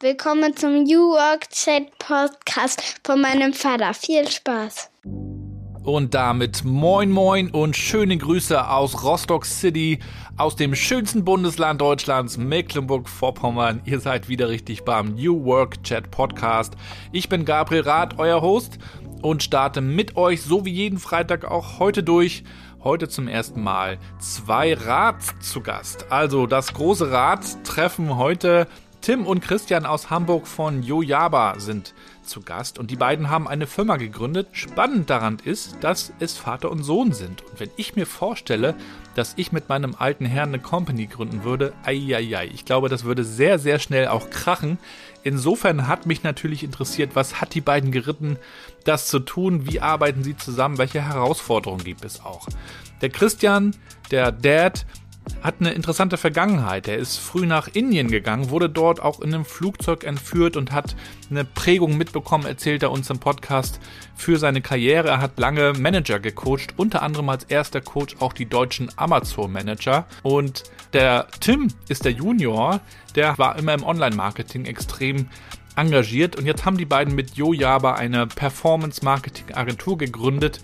Willkommen 0.00 0.54
zum 0.54 0.82
New 0.82 1.12
Work 1.12 1.48
Chat 1.48 1.98
Podcast 1.98 3.00
von 3.02 3.18
meinem 3.18 3.54
Vater. 3.54 3.94
Viel 3.94 4.28
Spaß. 4.28 4.90
Und 5.84 6.12
damit 6.12 6.64
moin 6.64 7.10
moin 7.10 7.48
und 7.48 7.74
schöne 7.78 8.18
Grüße 8.18 8.68
aus 8.68 9.02
Rostock 9.02 9.46
City, 9.46 10.00
aus 10.36 10.54
dem 10.54 10.74
schönsten 10.74 11.24
Bundesland 11.24 11.80
Deutschlands, 11.80 12.36
Mecklenburg-Vorpommern. 12.36 13.80
Ihr 13.86 13.98
seid 14.00 14.28
wieder 14.28 14.50
richtig 14.50 14.84
beim 14.84 15.14
New 15.14 15.46
Work 15.46 15.82
Chat 15.82 16.10
Podcast. 16.10 16.74
Ich 17.10 17.30
bin 17.30 17.46
Gabriel 17.46 17.80
Rath, 17.80 18.18
euer 18.18 18.42
Host 18.42 18.76
und 19.22 19.42
starte 19.42 19.80
mit 19.80 20.14
euch, 20.18 20.42
so 20.42 20.66
wie 20.66 20.72
jeden 20.72 20.98
Freitag 20.98 21.46
auch 21.46 21.78
heute 21.78 22.02
durch. 22.02 22.44
Heute 22.84 23.08
zum 23.08 23.28
ersten 23.28 23.62
Mal 23.62 23.98
zwei 24.20 24.74
Rats 24.74 25.34
zu 25.40 25.62
Gast. 25.62 26.12
Also 26.12 26.46
das 26.46 26.74
große 26.74 27.10
Ratstreffen 27.10 28.18
heute. 28.18 28.68
Tim 29.06 29.24
und 29.24 29.40
Christian 29.40 29.86
aus 29.86 30.10
Hamburg 30.10 30.48
von 30.48 30.82
Yojaba 30.82 31.60
sind 31.60 31.94
zu 32.24 32.40
Gast 32.40 32.76
und 32.76 32.90
die 32.90 32.96
beiden 32.96 33.30
haben 33.30 33.46
eine 33.46 33.68
Firma 33.68 33.98
gegründet. 33.98 34.48
Spannend 34.50 35.10
daran 35.10 35.38
ist, 35.44 35.76
dass 35.80 36.12
es 36.18 36.36
Vater 36.36 36.72
und 36.72 36.82
Sohn 36.82 37.12
sind. 37.12 37.42
Und 37.42 37.60
wenn 37.60 37.70
ich 37.76 37.94
mir 37.94 38.04
vorstelle, 38.04 38.74
dass 39.14 39.34
ich 39.36 39.52
mit 39.52 39.68
meinem 39.68 39.94
alten 39.96 40.26
Herrn 40.26 40.48
eine 40.48 40.58
Company 40.58 41.06
gründen 41.06 41.44
würde, 41.44 41.72
eieiei, 41.84 42.50
ich 42.52 42.64
glaube, 42.64 42.88
das 42.88 43.04
würde 43.04 43.22
sehr, 43.22 43.60
sehr 43.60 43.78
schnell 43.78 44.08
auch 44.08 44.28
krachen. 44.28 44.76
Insofern 45.22 45.86
hat 45.86 46.06
mich 46.06 46.24
natürlich 46.24 46.64
interessiert, 46.64 47.14
was 47.14 47.40
hat 47.40 47.54
die 47.54 47.60
beiden 47.60 47.92
geritten, 47.92 48.38
das 48.82 49.06
zu 49.06 49.20
tun, 49.20 49.70
wie 49.70 49.80
arbeiten 49.80 50.24
sie 50.24 50.36
zusammen, 50.36 50.78
welche 50.78 51.00
Herausforderungen 51.00 51.84
gibt 51.84 52.04
es 52.04 52.24
auch. 52.24 52.48
Der 53.02 53.10
Christian, 53.10 53.76
der 54.10 54.32
Dad, 54.32 54.84
hat 55.42 55.56
eine 55.60 55.70
interessante 55.70 56.16
Vergangenheit. 56.16 56.88
Er 56.88 56.96
ist 56.96 57.18
früh 57.18 57.46
nach 57.46 57.68
Indien 57.72 58.08
gegangen, 58.08 58.50
wurde 58.50 58.68
dort 58.68 59.00
auch 59.00 59.20
in 59.20 59.34
einem 59.34 59.44
Flugzeug 59.44 60.04
entführt 60.04 60.56
und 60.56 60.72
hat 60.72 60.96
eine 61.30 61.44
Prägung 61.44 61.96
mitbekommen, 61.96 62.46
erzählt 62.46 62.82
er 62.82 62.90
uns 62.90 63.10
im 63.10 63.18
Podcast, 63.18 63.80
für 64.14 64.38
seine 64.38 64.60
Karriere. 64.60 65.08
Er 65.08 65.20
hat 65.20 65.38
lange 65.38 65.72
Manager 65.74 66.18
gecoacht, 66.18 66.74
unter 66.76 67.02
anderem 67.02 67.28
als 67.28 67.44
erster 67.44 67.80
Coach 67.80 68.16
auch 68.20 68.32
die 68.32 68.46
deutschen 68.46 68.90
Amazon-Manager. 68.96 70.06
Und 70.22 70.64
der 70.92 71.26
Tim 71.40 71.68
ist 71.88 72.04
der 72.04 72.12
Junior, 72.12 72.80
der 73.14 73.38
war 73.38 73.58
immer 73.58 73.74
im 73.74 73.84
Online-Marketing 73.84 74.64
extrem 74.64 75.28
engagiert 75.76 76.36
und 76.36 76.46
jetzt 76.46 76.64
haben 76.64 76.78
die 76.78 76.86
beiden 76.86 77.14
mit 77.14 77.36
Yojaba 77.36 77.94
eine 77.94 78.26
Performance-Marketing-Agentur 78.26 79.98
gegründet 79.98 80.60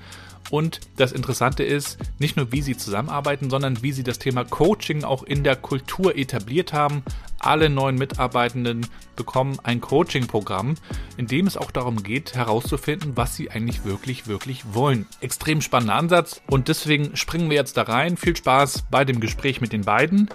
und 0.51 0.81
das 0.97 1.12
Interessante 1.12 1.65
ist, 1.65 1.98
nicht 2.19 2.37
nur 2.37 2.53
wie 2.53 2.62
sie 2.62 2.77
zusammenarbeiten, 2.77 3.51
sondern 3.51 3.83
wie 3.83 3.93
sie 3.93 4.03
das 4.03 4.19
Thema 4.19 4.45
Coaching 4.45 5.05
auch 5.05 5.23
in 5.23 5.45
der 5.45 5.57
Kultur 5.57 6.17
etabliert 6.17 6.73
haben. 6.73 7.03
Alle 7.39 7.71
neuen 7.71 7.97
Mitarbeitenden 7.97 8.87
bekommen 9.17 9.59
ein 9.62 9.81
Coaching-Programm, 9.81 10.75
in 11.17 11.27
dem 11.27 11.47
es 11.47 11.57
auch 11.57 11.71
darum 11.71 12.03
geht, 12.03 12.34
herauszufinden, 12.34 13.17
was 13.17 13.34
sie 13.34 13.51
eigentlich 13.51 13.84
wirklich, 13.84 14.27
wirklich 14.27 14.75
wollen. 14.75 15.07
Extrem 15.21 15.61
spannender 15.61 15.95
Ansatz 15.95 16.43
und 16.49 16.69
deswegen 16.69 17.17
springen 17.17 17.51
wir 17.51 17.56
jetzt 17.56 17.77
da 17.77 17.83
rein. 17.83 18.17
Viel 18.17 18.37
Spaß 18.37 18.84
bei 18.91 19.05
dem 19.05 19.21
Gespräch 19.21 19.61
mit 19.61 19.73
den 19.73 19.83
beiden. 19.83 20.29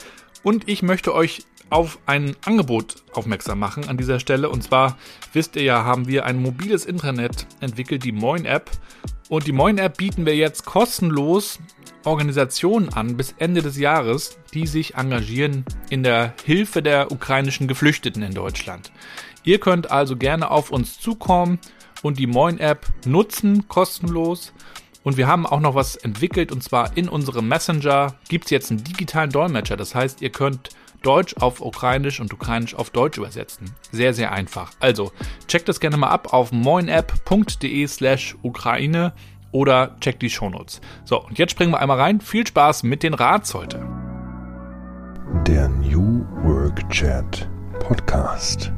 Und 0.44 0.68
ich 0.68 0.82
möchte 0.82 1.14
euch 1.14 1.44
auf 1.70 2.00
ein 2.06 2.36
Angebot 2.46 3.04
aufmerksam 3.14 3.60
machen 3.60 3.88
an 3.88 3.98
dieser 3.98 4.20
Stelle. 4.20 4.50
Und 4.50 4.64
zwar 4.64 4.98
wisst 5.34 5.56
ihr 5.56 5.64
ja, 5.64 5.84
haben 5.84 6.08
wir 6.08 6.26
ein 6.26 6.42
mobiles 6.42 6.86
Intranet 6.86 7.46
entwickelt, 7.60 8.04
die 8.04 8.12
Moin 8.12 8.46
App. 8.46 8.72
Und 9.30 9.46
die 9.46 9.52
Moin 9.52 9.78
App 9.78 9.98
bieten 9.98 10.26
wir 10.26 10.38
jetzt 10.38 10.64
kostenlos 10.64 11.60
Organisationen 12.06 12.94
an 12.94 13.18
bis 13.18 13.36
Ende 13.38 13.62
des 13.62 13.78
Jahres, 13.78 14.40
die 14.54 14.66
sich 14.66 14.96
engagieren 14.96 15.66
in 15.90 16.02
der 16.02 16.34
Hilfe 16.46 16.82
der 16.82 17.12
ukrainischen 17.12 17.68
Geflüchteten 17.68 18.24
in 18.24 18.34
Deutschland. 18.34 18.92
Ihr 19.44 19.60
könnt 19.60 19.92
also 19.92 20.16
gerne 20.16 20.50
auf 20.50 20.72
uns 20.72 21.00
zukommen 21.00 21.60
und 22.04 22.20
die 22.20 22.28
Moin 22.28 22.58
App 22.60 22.86
nutzen, 23.06 23.68
kostenlos. 23.68 24.54
Und 25.04 25.18
wir 25.18 25.28
haben 25.28 25.46
auch 25.46 25.60
noch 25.60 25.76
was 25.76 25.98
entwickelt 25.98 26.54
und 26.54 26.64
zwar 26.64 26.96
in 26.96 27.10
unserem 27.10 27.50
Messenger 27.50 28.16
gibt 28.30 28.46
es 28.46 28.52
jetzt 28.52 28.72
einen 28.72 28.84
digitalen 28.86 29.30
Dolmetscher. 29.30 29.76
Das 29.76 29.94
heißt, 29.94 30.22
ihr 30.22 30.32
könnt 30.32 30.70
Deutsch 31.02 31.36
auf 31.38 31.62
Ukrainisch 31.62 32.20
und 32.20 32.34
Ukrainisch 32.34 32.76
auf 32.76 32.90
Deutsch 32.90 33.18
übersetzen. 33.18 33.72
Sehr, 33.92 34.14
sehr 34.14 34.32
einfach. 34.32 34.72
Also, 34.80 35.12
checkt 35.48 35.70
das 35.70 35.80
gerne 35.80 35.98
mal 35.98 36.10
ab 36.10 36.34
auf 36.34 36.52
moinapp.de 36.52 37.88
slash 37.88 38.36
Ukraine 38.42 39.14
oder 39.52 39.96
checkt 40.00 40.22
die 40.22 40.30
Shownotes. 40.30 40.82
So, 41.06 41.24
und 41.24 41.38
jetzt 41.38 41.52
springen 41.52 41.72
wir 41.72 41.80
einmal 41.80 42.00
rein. 42.00 42.22
Viel 42.22 42.46
Spaß 42.46 42.84
mit 42.84 43.04
den 43.04 43.14
Rats 43.14 43.54
heute. 43.54 43.80
Der 45.46 45.68
New 45.70 46.26
Work 46.44 46.90
Chat 46.90 47.50
Podcast. 47.80 48.72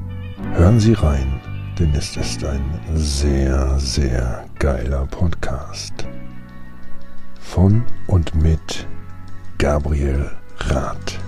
Hören 0.53 0.79
Sie 0.79 0.93
rein, 0.93 1.39
denn 1.77 1.93
es 1.93 2.15
ist 2.17 2.43
ein 2.43 2.79
sehr, 2.93 3.79
sehr 3.79 4.45
geiler 4.57 5.05
Podcast. 5.07 6.07
Von 7.39 7.83
und 8.07 8.35
mit 8.35 8.87
Gabriel 9.57 10.31
Rath. 10.57 11.19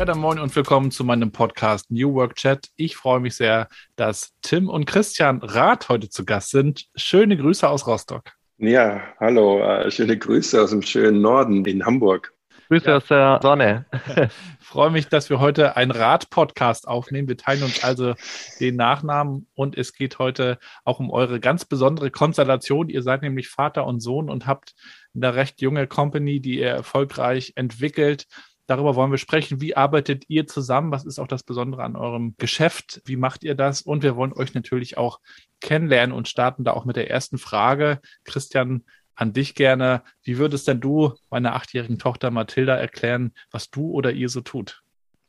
Ja, 0.00 0.04
dann 0.06 0.18
moin 0.18 0.38
und 0.38 0.56
willkommen 0.56 0.90
zu 0.90 1.04
meinem 1.04 1.30
Podcast 1.30 1.90
New 1.90 2.14
Work 2.14 2.36
Chat. 2.36 2.68
Ich 2.76 2.96
freue 2.96 3.20
mich 3.20 3.36
sehr, 3.36 3.68
dass 3.96 4.32
Tim 4.40 4.68
und 4.68 4.86
Christian 4.86 5.42
Rath 5.42 5.90
heute 5.90 6.08
zu 6.08 6.24
Gast 6.24 6.50
sind. 6.50 6.86
Schöne 6.96 7.36
Grüße 7.36 7.68
aus 7.68 7.86
Rostock. 7.86 8.32
Ja, 8.56 9.02
hallo, 9.20 9.60
äh, 9.62 9.90
schöne 9.90 10.16
Grüße 10.16 10.62
aus 10.62 10.70
dem 10.70 10.80
schönen 10.80 11.20
Norden 11.20 11.64
in 11.66 11.84
Hamburg. 11.84 12.32
Grüße 12.68 12.86
ja. 12.86 12.96
aus 12.96 13.06
der 13.08 13.40
Sonne. 13.42 13.84
freue 14.70 14.90
mich, 14.90 15.08
dass 15.08 15.30
wir 15.30 15.40
heute 15.40 15.76
einen 15.76 15.90
Rad-Podcast 15.90 16.86
aufnehmen. 16.86 17.26
Wir 17.26 17.36
teilen 17.36 17.64
uns 17.64 17.82
also 17.82 18.14
den 18.60 18.76
Nachnamen 18.76 19.48
und 19.54 19.76
es 19.76 19.92
geht 19.92 20.20
heute 20.20 20.58
auch 20.84 21.00
um 21.00 21.10
eure 21.10 21.40
ganz 21.40 21.64
besondere 21.64 22.12
Konstellation. 22.12 22.88
Ihr 22.88 23.02
seid 23.02 23.22
nämlich 23.22 23.48
Vater 23.48 23.84
und 23.84 23.98
Sohn 23.98 24.30
und 24.30 24.46
habt 24.46 24.74
eine 25.14 25.34
recht 25.34 25.60
junge 25.60 25.86
Company, 25.86 26.40
die 26.40 26.58
ihr 26.58 26.68
erfolgreich 26.68 27.52
entwickelt 27.56 28.26
Darüber 28.70 28.94
wollen 28.94 29.10
wir 29.10 29.18
sprechen. 29.18 29.60
Wie 29.60 29.76
arbeitet 29.76 30.26
ihr 30.28 30.46
zusammen? 30.46 30.92
Was 30.92 31.04
ist 31.04 31.18
auch 31.18 31.26
das 31.26 31.42
Besondere 31.42 31.82
an 31.82 31.96
eurem 31.96 32.36
Geschäft? 32.38 33.02
Wie 33.04 33.16
macht 33.16 33.42
ihr 33.42 33.56
das? 33.56 33.82
Und 33.82 34.04
wir 34.04 34.14
wollen 34.14 34.32
euch 34.32 34.54
natürlich 34.54 34.96
auch 34.96 35.18
kennenlernen 35.60 36.14
und 36.14 36.28
starten 36.28 36.62
da 36.62 36.70
auch 36.70 36.84
mit 36.84 36.94
der 36.94 37.10
ersten 37.10 37.36
Frage. 37.36 37.98
Christian, 38.22 38.84
an 39.16 39.32
dich 39.32 39.56
gerne. 39.56 40.04
Wie 40.22 40.38
würdest 40.38 40.68
denn 40.68 40.78
du 40.78 41.14
meiner 41.30 41.56
achtjährigen 41.56 41.98
Tochter 41.98 42.30
Mathilda 42.30 42.76
erklären, 42.76 43.32
was 43.50 43.70
du 43.70 43.90
oder 43.90 44.12
ihr 44.12 44.28
so 44.28 44.40
tut? 44.40 44.84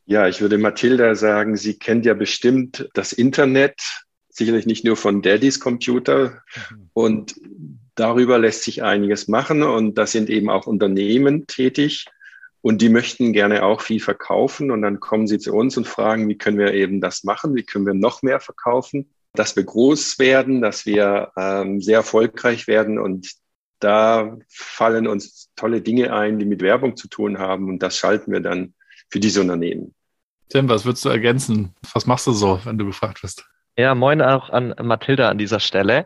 Ja, 0.05 0.27
ich 0.27 0.39
würde 0.39 0.59
Mathilda 0.59 1.15
sagen, 1.15 1.57
sie 1.57 1.79
kennt 1.79 2.05
ja 2.05 2.13
bestimmt 2.13 2.89
das 2.93 3.11
Internet, 3.11 3.81
sicherlich 4.29 4.67
nicht 4.67 4.85
nur 4.85 4.97
von 4.97 5.23
Daddys 5.23 5.59
Computer. 5.59 6.43
Mhm. 6.69 6.89
Und 6.93 7.35
darüber 8.01 8.39
lässt 8.39 8.63
sich 8.63 8.81
einiges 8.81 9.27
machen. 9.27 9.61
Und 9.63 9.97
da 9.97 10.07
sind 10.07 10.29
eben 10.29 10.49
auch 10.49 10.65
Unternehmen 10.65 11.45
tätig. 11.45 12.07
Und 12.61 12.81
die 12.81 12.89
möchten 12.89 13.31
gerne 13.31 13.63
auch 13.63 13.81
viel 13.81 13.99
verkaufen. 13.99 14.71
Und 14.71 14.81
dann 14.81 14.99
kommen 14.99 15.27
sie 15.27 15.39
zu 15.39 15.53
uns 15.53 15.77
und 15.77 15.87
fragen, 15.87 16.27
wie 16.27 16.37
können 16.37 16.57
wir 16.57 16.73
eben 16.73 16.99
das 16.99 17.23
machen? 17.23 17.55
Wie 17.55 17.63
können 17.63 17.85
wir 17.85 17.93
noch 17.93 18.23
mehr 18.23 18.39
verkaufen? 18.39 19.11
Dass 19.33 19.55
wir 19.55 19.63
groß 19.63 20.19
werden, 20.19 20.61
dass 20.61 20.85
wir 20.85 21.31
ähm, 21.37 21.79
sehr 21.81 21.97
erfolgreich 21.97 22.67
werden. 22.67 22.97
Und 22.99 23.31
da 23.79 24.37
fallen 24.49 25.07
uns 25.07 25.49
tolle 25.55 25.81
Dinge 25.81 26.13
ein, 26.13 26.39
die 26.39 26.45
mit 26.45 26.61
Werbung 26.61 26.97
zu 26.97 27.07
tun 27.07 27.37
haben. 27.37 27.69
Und 27.69 27.79
das 27.83 27.97
schalten 27.97 28.31
wir 28.31 28.41
dann 28.41 28.73
für 29.09 29.19
diese 29.19 29.41
Unternehmen. 29.41 29.93
Tim, 30.49 30.67
was 30.67 30.85
würdest 30.85 31.05
du 31.05 31.09
ergänzen? 31.09 31.75
Was 31.93 32.05
machst 32.05 32.27
du 32.27 32.33
so, 32.33 32.59
wenn 32.65 32.77
du 32.77 32.85
gefragt 32.85 33.23
wirst? 33.23 33.45
Ja, 33.77 33.95
moin 33.95 34.21
auch 34.21 34.49
an 34.49 34.75
Mathilda 34.81 35.29
an 35.29 35.37
dieser 35.37 35.59
Stelle. 35.59 36.05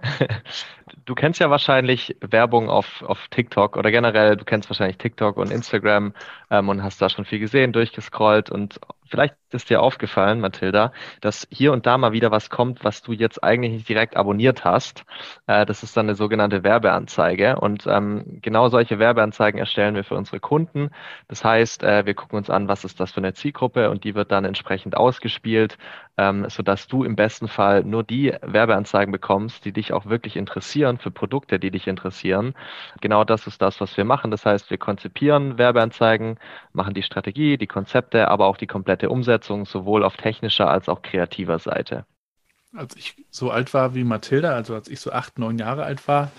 Du 1.06 1.16
kennst 1.16 1.40
ja 1.40 1.50
wahrscheinlich 1.50 2.16
Werbung 2.22 2.70
auf, 2.70 3.02
auf 3.02 3.28
TikTok 3.30 3.76
oder 3.76 3.90
generell, 3.90 4.38
du 4.38 4.46
kennst 4.46 4.70
wahrscheinlich 4.70 4.98
TikTok 4.98 5.38
und 5.38 5.52
Instagram 5.52 6.14
ähm, 6.52 6.70
und 6.70 6.84
hast 6.84 7.02
da 7.02 7.10
schon 7.10 7.26
viel 7.26 7.40
gesehen, 7.40 7.74
durchgescrollt 7.74 8.52
und 8.52 8.80
vielleicht 9.08 9.36
ist 9.52 9.70
dir 9.70 9.82
aufgefallen, 9.82 10.40
Mathilda, 10.42 10.92
dass 11.22 11.48
hier 11.52 11.72
und 11.72 11.86
da 11.86 11.98
mal 11.98 12.12
wieder 12.12 12.32
was 12.32 12.50
kommt, 12.50 12.84
was 12.84 13.02
du 13.02 13.14
jetzt 13.14 13.44
eigentlich 13.44 13.72
nicht 13.72 13.90
direkt 13.90 14.18
abonniert 14.18 14.66
hast. 14.66 15.06
Äh, 15.48 15.66
das 15.66 15.84
ist 15.84 15.96
dann 15.96 16.08
eine 16.08 16.16
sogenannte 16.16 16.64
Werbeanzeige 16.64 17.60
und 17.60 17.88
ähm, 17.88 18.40
genau 18.42 18.70
solche 18.70 19.00
Werbeanzeigen 19.00 19.60
erstellen 19.60 19.96
wir 19.96 20.04
für 20.04 20.16
unsere 20.16 20.40
Kunden. 20.40 20.90
Das 21.28 21.44
heißt, 21.44 21.84
äh, 21.84 22.06
wir 22.06 22.14
gucken 22.14 22.38
uns 22.38 22.50
an, 22.50 22.68
was 22.68 22.84
ist 22.84 23.00
das 23.00 23.12
für 23.12 23.22
eine 23.22 23.34
Zielgruppe 23.34 23.90
und 23.90 24.04
die 24.04 24.16
wird 24.16 24.32
dann 24.32 24.46
entsprechend 24.46 24.98
ausgespielt, 24.98 25.78
ähm, 26.18 26.50
sodass 26.50 26.88
du 26.88 27.04
im 27.04 27.16
besten 27.16 27.48
Fall 27.48 27.84
nur 27.84 28.04
die 28.04 28.34
Werbeanzeigen 28.42 29.12
bekommst, 29.12 29.66
die 29.66 29.72
dich 29.72 29.94
auch 29.94 30.06
wirklich 30.06 30.36
interessieren, 30.36 30.75
für 30.76 31.12
Produkte, 31.12 31.60
die 31.60 31.72
dich 31.72 31.88
interessieren. 31.88 32.54
Genau 33.02 33.24
das 33.24 33.48
ist 33.48 33.62
das, 33.62 33.80
was 33.80 33.96
wir 33.98 34.04
machen. 34.04 34.32
Das 34.32 34.46
heißt, 34.46 34.70
wir 34.70 34.78
konzipieren 34.78 35.58
Werbeanzeigen, 35.58 36.38
machen 36.74 36.94
die 36.94 37.04
Strategie, 37.04 37.58
die 37.58 37.68
Konzepte, 37.68 38.28
aber 38.28 38.48
auch 38.48 38.58
die 38.58 38.68
komplette 38.68 39.10
Umsetzung, 39.10 39.66
sowohl 39.66 40.04
auf 40.04 40.18
technischer 40.18 40.70
als 40.70 40.90
auch 40.90 41.02
kreativer 41.02 41.60
Seite. 41.60 42.06
Als 42.76 42.96
ich 42.98 43.16
so 43.30 43.52
alt 43.52 43.74
war 43.74 43.96
wie 43.96 44.04
Mathilda, 44.04 44.54
also 44.54 44.76
als 44.76 44.90
ich 44.90 45.00
so 45.00 45.12
acht, 45.12 45.40
neun 45.40 45.58
Jahre 45.58 45.84
alt 45.84 46.08
war, 46.08 46.32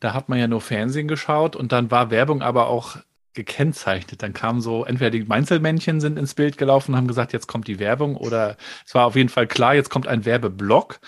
da 0.00 0.14
hat 0.14 0.28
man 0.28 0.38
ja 0.38 0.48
nur 0.48 0.60
Fernsehen 0.60 1.08
geschaut 1.08 1.56
und 1.56 1.72
dann 1.72 1.90
war 1.90 2.10
Werbung 2.10 2.42
aber 2.42 2.68
auch 2.68 2.96
gekennzeichnet. 3.36 4.22
Dann 4.22 4.32
kamen 4.32 4.60
so, 4.60 4.84
entweder 4.84 5.10
die 5.10 5.22
Meinzelmännchen 5.22 6.00
sind 6.00 6.18
ins 6.18 6.34
Bild 6.34 6.58
gelaufen 6.58 6.92
und 6.92 6.96
haben 6.96 7.06
gesagt, 7.06 7.32
jetzt 7.32 7.46
kommt 7.46 7.68
die 7.68 7.78
Werbung 7.78 8.16
oder 8.16 8.56
es 8.84 8.94
war 8.94 9.06
auf 9.06 9.14
jeden 9.14 9.28
Fall 9.28 9.46
klar, 9.46 9.74
jetzt 9.74 9.90
kommt 9.90 10.08
ein 10.08 10.24
Werbeblock. 10.24 10.98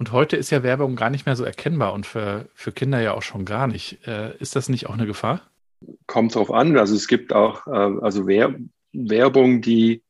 Und 0.00 0.12
heute 0.12 0.38
ist 0.38 0.48
ja 0.48 0.62
Werbung 0.62 0.96
gar 0.96 1.10
nicht 1.10 1.26
mehr 1.26 1.36
so 1.36 1.44
erkennbar 1.44 1.92
und 1.92 2.06
für, 2.06 2.48
für 2.54 2.72
Kinder 2.72 3.02
ja 3.02 3.12
auch 3.12 3.20
schon 3.20 3.44
gar 3.44 3.66
nicht. 3.66 4.06
Äh, 4.06 4.34
ist 4.38 4.56
das 4.56 4.70
nicht 4.70 4.88
auch 4.88 4.94
eine 4.94 5.04
Gefahr? 5.04 5.42
Kommt 6.06 6.34
drauf 6.34 6.50
an. 6.50 6.78
Also 6.78 6.94
es 6.94 7.06
gibt 7.06 7.34
auch 7.34 7.66
äh, 7.66 7.98
also 8.00 8.26
Wer 8.26 8.54
Werbung, 8.94 9.60
die 9.60 10.02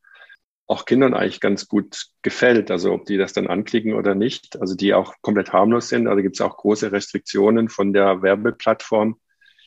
auch 0.68 0.84
Kindern 0.84 1.12
eigentlich 1.12 1.40
ganz 1.40 1.66
gut 1.66 2.06
gefällt. 2.22 2.70
Also 2.70 2.92
ob 2.92 3.06
die 3.06 3.16
das 3.16 3.32
dann 3.32 3.48
anklicken 3.48 3.94
oder 3.94 4.14
nicht. 4.14 4.60
Also 4.60 4.76
die 4.76 4.94
auch 4.94 5.14
komplett 5.22 5.52
harmlos 5.52 5.88
sind. 5.88 6.06
Also 6.06 6.22
gibt 6.22 6.36
es 6.36 6.40
auch 6.40 6.56
große 6.56 6.92
Restriktionen 6.92 7.68
von 7.68 7.92
der 7.92 8.22
Werbeplattform. 8.22 9.18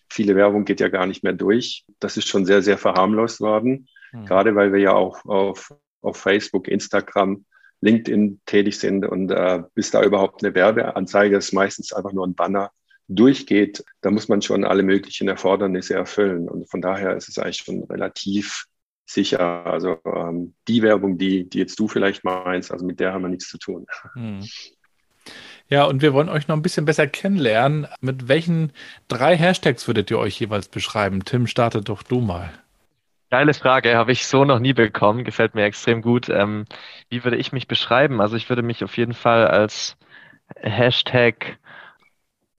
Viele 0.09 0.37
Werbung 0.37 0.63
geht 0.63 0.79
ja 0.79 0.87
gar 0.87 1.05
nicht 1.05 1.25
mehr 1.25 1.33
durch. 1.33 1.83
Das 1.99 2.15
ist 2.15 2.29
schon 2.29 2.45
sehr, 2.45 2.61
sehr 2.61 2.77
verharmlost 2.77 3.41
worden. 3.41 3.89
Mhm. 4.13 4.25
Gerade 4.25 4.55
weil 4.55 4.71
wir 4.71 4.79
ja 4.79 4.93
auch 4.93 5.25
auf, 5.25 5.75
auf 6.01 6.15
Facebook, 6.15 6.69
Instagram, 6.69 7.43
LinkedIn 7.83 8.41
tätig 8.45 8.79
sind 8.79 9.05
und 9.05 9.31
äh, 9.31 9.63
bis 9.75 9.91
da 9.91 10.03
überhaupt 10.03 10.43
eine 10.43 10.55
Werbeanzeige 10.55 11.37
ist, 11.37 11.53
meistens 11.53 11.93
einfach 11.93 12.13
nur 12.13 12.25
ein 12.25 12.35
Banner 12.35 12.71
durchgeht, 13.07 13.83
da 14.01 14.11
muss 14.11 14.29
man 14.29 14.41
schon 14.41 14.63
alle 14.63 14.83
möglichen 14.83 15.27
Erfordernisse 15.27 15.93
erfüllen. 15.95 16.49
Und 16.49 16.69
von 16.69 16.81
daher 16.81 17.15
ist 17.15 17.29
es 17.29 17.37
eigentlich 17.37 17.57
schon 17.57 17.83
relativ 17.83 18.65
sicher. 19.05 19.65
Also 19.65 19.97
ähm, 20.05 20.55
die 20.67 20.81
Werbung, 20.81 21.17
die, 21.17 21.49
die 21.49 21.59
jetzt 21.59 21.79
du 21.79 21.87
vielleicht 21.87 22.23
meinst, 22.23 22.71
also 22.71 22.85
mit 22.85 22.99
der 22.99 23.13
haben 23.13 23.23
wir 23.23 23.29
nichts 23.29 23.49
zu 23.49 23.57
tun. 23.57 23.85
Hm. 24.13 24.41
Ja, 25.69 25.85
und 25.85 26.01
wir 26.01 26.13
wollen 26.13 26.29
euch 26.29 26.47
noch 26.47 26.55
ein 26.55 26.61
bisschen 26.61 26.85
besser 26.85 27.07
kennenlernen. 27.07 27.87
Mit 28.01 28.27
welchen 28.27 28.71
drei 29.07 29.35
Hashtags 29.35 29.87
würdet 29.87 30.11
ihr 30.11 30.19
euch 30.19 30.39
jeweils 30.39 30.67
beschreiben? 30.67 31.25
Tim, 31.25 31.47
starte 31.47 31.81
doch 31.81 32.03
du 32.03 32.19
mal. 32.19 32.51
Geile 33.33 33.55
Frage, 33.55 33.97
habe 33.97 34.11
ich 34.11 34.27
so 34.27 34.45
noch 34.45 34.59
nie 34.59 34.73
bekommen, 34.73 35.23
gefällt 35.23 35.55
mir 35.55 35.63
extrem 35.63 36.03
gut. 36.03 36.29
Ähm, 36.29 36.65
wie 37.09 37.23
würde 37.23 37.37
ich 37.37 37.51
mich 37.51 37.67
beschreiben? 37.67 38.21
Also 38.21 38.35
ich 38.35 38.47
würde 38.47 38.61
mich 38.61 38.83
auf 38.83 38.95
jeden 38.95 39.15
Fall 39.15 39.47
als 39.47 39.97
Hashtag 40.57 41.57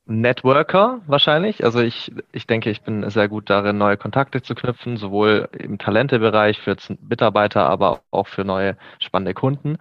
Networker 0.06 1.00
wahrscheinlich. 1.06 1.62
Also 1.62 1.78
ich, 1.78 2.10
ich 2.32 2.48
denke, 2.48 2.70
ich 2.70 2.82
bin 2.82 3.08
sehr 3.08 3.28
gut 3.28 3.50
darin, 3.50 3.78
neue 3.78 3.96
Kontakte 3.96 4.42
zu 4.42 4.56
knüpfen, 4.56 4.96
sowohl 4.96 5.48
im 5.56 5.78
Talentebereich 5.78 6.58
für 6.60 6.74
Mitarbeiter, 7.08 7.70
aber 7.70 8.00
auch 8.10 8.26
für 8.26 8.42
neue 8.42 8.76
spannende 8.98 9.34
Kunden. 9.34 9.76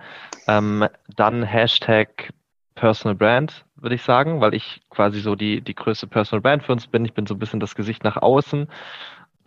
Ähm, 0.47 0.87
dann 1.15 1.41
Hashtag 1.41 2.29
Personal 2.75 3.15
Brand, 3.15 3.65
würde 3.77 3.95
ich 3.95 4.03
sagen, 4.03 4.41
weil 4.41 4.53
ich 4.53 4.83
quasi 4.91 5.21
so 5.21 5.35
die, 5.35 5.61
die 5.61 5.73
größte 5.73 6.05
Personal 6.05 6.41
Brand 6.41 6.63
für 6.63 6.71
uns 6.71 6.85
bin. 6.85 7.03
Ich 7.03 7.13
bin 7.13 7.25
so 7.25 7.33
ein 7.33 7.39
bisschen 7.39 7.59
das 7.59 7.73
Gesicht 7.73 8.03
nach 8.03 8.17
außen. 8.17 8.67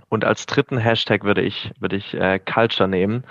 Und 0.09 0.25
als 0.25 0.47
dritten 0.47 0.79
Hashtag 0.79 1.25
würde 1.25 1.43
ich, 1.43 1.73
würde 1.81 1.97
ich 1.97 2.15
äh, 2.15 2.39
Culture 2.39 2.89
nehmen. 2.89 3.25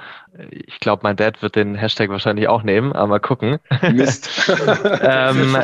Ich 0.50 0.80
glaube, 0.80 1.01
mein 1.04 1.16
Dad 1.16 1.42
wird 1.42 1.56
den 1.56 1.75
Hashtag 1.75 2.10
wahrscheinlich 2.10 2.50
auch 2.50 2.63
nehmen, 2.63 2.92
aber 2.92 3.07
mal 3.07 3.19
gucken. 3.19 3.60
Mist. 3.94 4.51
ähm, 5.01 5.56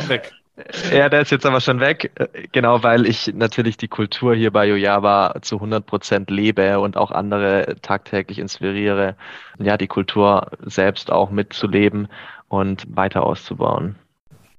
ja, 0.92 1.08
der 1.08 1.22
ist 1.22 1.30
jetzt 1.30 1.46
aber 1.46 1.60
schon 1.60 1.80
weg. 1.80 2.12
Genau, 2.52 2.82
weil 2.82 3.06
ich 3.06 3.32
natürlich 3.34 3.76
die 3.76 3.88
Kultur 3.88 4.34
hier 4.34 4.50
bei 4.50 4.66
Yojava 4.66 5.36
zu 5.42 5.56
100 5.56 5.84
Prozent 5.84 6.30
lebe 6.30 6.80
und 6.80 6.96
auch 6.96 7.10
andere 7.10 7.76
tagtäglich 7.82 8.38
inspiriere, 8.38 9.16
ja, 9.58 9.76
die 9.76 9.88
Kultur 9.88 10.50
selbst 10.62 11.10
auch 11.10 11.30
mitzuleben 11.30 12.08
und 12.48 12.84
weiter 12.94 13.24
auszubauen. 13.24 13.96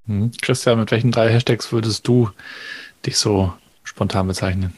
Hm. 0.08 0.32
Christian, 0.42 0.80
mit 0.80 0.92
welchen 0.92 1.12
drei 1.12 1.30
Hashtags 1.30 1.72
würdest 1.72 2.08
du 2.08 2.30
dich 3.06 3.18
so 3.18 3.54
spontan 3.84 4.28
bezeichnen? 4.28 4.74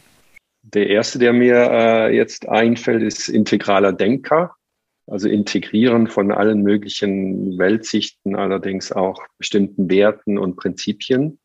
Der 0.76 0.90
erste, 0.90 1.20
der 1.20 1.32
mir 1.32 1.56
äh, 1.72 2.16
jetzt 2.16 2.50
einfällt, 2.50 3.02
ist 3.02 3.30
integraler 3.30 3.94
Denker. 3.94 4.56
Also 5.08 5.30
Integrieren 5.30 6.08
von 6.08 6.32
allen 6.32 6.64
möglichen 6.64 7.58
Weltsichten, 7.58 8.36
allerdings 8.36 8.92
auch 8.92 9.24
bestimmten 9.38 9.90
Werten 9.90 10.38
und 10.38 10.58
Prinzipien. 10.58 11.40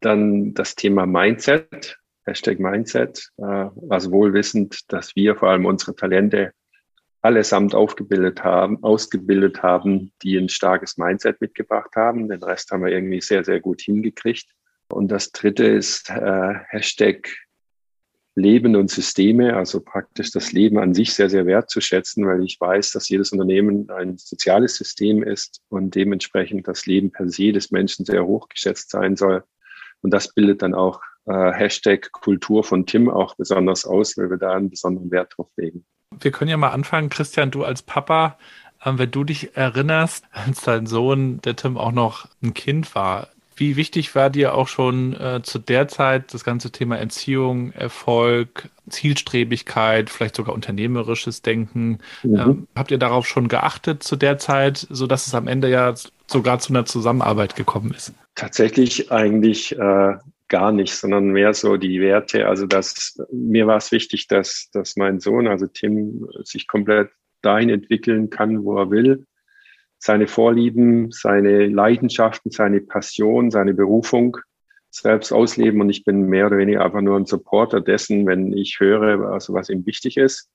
Dann 0.00 0.54
das 0.54 0.76
Thema 0.76 1.06
Mindset, 1.06 1.98
Hashtag 2.24 2.60
Mindset, 2.60 3.30
äh, 3.38 3.66
also 3.88 4.12
wohlwissend, 4.12 4.92
dass 4.92 5.16
wir 5.16 5.34
vor 5.34 5.48
allem 5.48 5.66
unsere 5.66 5.96
Talente 5.96 6.52
allesamt 7.22 7.74
aufgebildet 7.74 8.44
haben, 8.44 8.80
ausgebildet 8.84 9.64
haben, 9.64 10.12
die 10.22 10.36
ein 10.36 10.50
starkes 10.50 10.98
Mindset 10.98 11.40
mitgebracht 11.40 11.96
haben. 11.96 12.28
Den 12.28 12.44
Rest 12.44 12.70
haben 12.70 12.84
wir 12.84 12.92
irgendwie 12.92 13.20
sehr, 13.20 13.42
sehr 13.42 13.58
gut 13.58 13.80
hingekriegt. 13.80 14.46
Und 14.88 15.08
das 15.08 15.32
dritte 15.32 15.64
ist 15.64 16.10
äh, 16.10 16.54
Hashtag 16.68 17.28
Leben 18.36 18.76
und 18.76 18.90
Systeme, 18.90 19.56
also 19.56 19.80
praktisch 19.80 20.30
das 20.30 20.52
Leben 20.52 20.78
an 20.78 20.92
sich 20.92 21.14
sehr, 21.14 21.30
sehr 21.30 21.46
wertzuschätzen, 21.46 22.26
weil 22.26 22.44
ich 22.44 22.60
weiß, 22.60 22.92
dass 22.92 23.08
jedes 23.08 23.32
Unternehmen 23.32 23.88
ein 23.90 24.18
soziales 24.18 24.76
System 24.76 25.22
ist 25.22 25.62
und 25.70 25.94
dementsprechend 25.94 26.68
das 26.68 26.84
Leben 26.84 27.10
per 27.10 27.28
se 27.30 27.52
des 27.52 27.70
Menschen 27.70 28.04
sehr 28.04 28.26
hoch 28.26 28.48
geschätzt 28.50 28.90
sein 28.90 29.16
soll. 29.16 29.42
Und 30.02 30.12
das 30.12 30.34
bildet 30.34 30.60
dann 30.60 30.74
auch 30.74 31.00
äh, 31.24 31.52
Hashtag 31.52 32.12
Kultur 32.12 32.62
von 32.62 32.84
Tim 32.84 33.08
auch 33.08 33.36
besonders 33.36 33.86
aus, 33.86 34.18
weil 34.18 34.28
wir 34.28 34.36
da 34.36 34.52
einen 34.52 34.68
besonderen 34.68 35.10
Wert 35.10 35.32
drauf 35.36 35.48
legen. 35.56 35.86
Wir 36.20 36.30
können 36.30 36.50
ja 36.50 36.58
mal 36.58 36.70
anfangen, 36.70 37.08
Christian, 37.08 37.50
du 37.50 37.64
als 37.64 37.82
Papa, 37.82 38.38
äh, 38.84 38.92
wenn 38.96 39.10
du 39.10 39.24
dich 39.24 39.56
erinnerst, 39.56 40.26
als 40.30 40.60
dein 40.60 40.84
Sohn, 40.84 41.40
der 41.40 41.56
Tim, 41.56 41.78
auch 41.78 41.92
noch 41.92 42.28
ein 42.42 42.52
Kind 42.52 42.94
war, 42.94 43.28
wie 43.56 43.76
wichtig 43.76 44.14
war 44.14 44.30
dir 44.30 44.54
auch 44.54 44.68
schon 44.68 45.14
äh, 45.14 45.40
zu 45.42 45.58
der 45.58 45.88
Zeit 45.88 46.34
das 46.34 46.44
ganze 46.44 46.70
Thema 46.70 46.98
Erziehung, 46.98 47.72
Erfolg, 47.72 48.68
Zielstrebigkeit, 48.88 50.10
vielleicht 50.10 50.36
sogar 50.36 50.54
unternehmerisches 50.54 51.42
Denken? 51.42 51.98
Mhm. 52.22 52.36
Ähm, 52.36 52.68
habt 52.76 52.90
ihr 52.90 52.98
darauf 52.98 53.26
schon 53.26 53.48
geachtet 53.48 54.02
zu 54.02 54.16
der 54.16 54.38
Zeit, 54.38 54.86
so 54.90 55.06
dass 55.06 55.26
es 55.26 55.34
am 55.34 55.48
Ende 55.48 55.70
ja 55.70 55.94
sogar 56.26 56.58
zu 56.58 56.72
einer 56.72 56.84
Zusammenarbeit 56.84 57.56
gekommen 57.56 57.92
ist? 57.96 58.12
Tatsächlich 58.34 59.10
eigentlich 59.10 59.76
äh, 59.78 60.14
gar 60.48 60.72
nicht, 60.72 60.94
sondern 60.94 61.30
mehr 61.30 61.54
so 61.54 61.76
die 61.76 62.00
Werte. 62.00 62.46
Also 62.46 62.66
dass 62.66 63.18
mir 63.32 63.66
war 63.66 63.78
es 63.78 63.90
wichtig, 63.90 64.28
dass, 64.28 64.68
dass 64.72 64.96
mein 64.96 65.18
Sohn, 65.18 65.46
also 65.48 65.66
Tim, 65.66 66.28
sich 66.44 66.68
komplett 66.68 67.10
dahin 67.42 67.70
entwickeln 67.70 68.28
kann, 68.28 68.64
wo 68.64 68.76
er 68.78 68.90
will 68.90 69.26
seine 69.98 70.26
Vorlieben, 70.26 71.10
seine 71.10 71.66
Leidenschaften, 71.66 72.50
seine 72.50 72.80
Passion, 72.80 73.50
seine 73.50 73.74
Berufung 73.74 74.36
selbst 74.90 75.32
ausleben 75.32 75.80
und 75.80 75.90
ich 75.90 76.04
bin 76.04 76.22
mehr 76.28 76.46
oder 76.46 76.58
weniger 76.58 76.84
einfach 76.84 77.00
nur 77.00 77.16
ein 77.16 77.26
Supporter 77.26 77.80
dessen, 77.80 78.26
wenn 78.26 78.52
ich 78.52 78.80
höre, 78.80 79.30
also 79.32 79.52
was 79.52 79.68
ihm 79.68 79.84
wichtig 79.86 80.16
ist. 80.16 80.50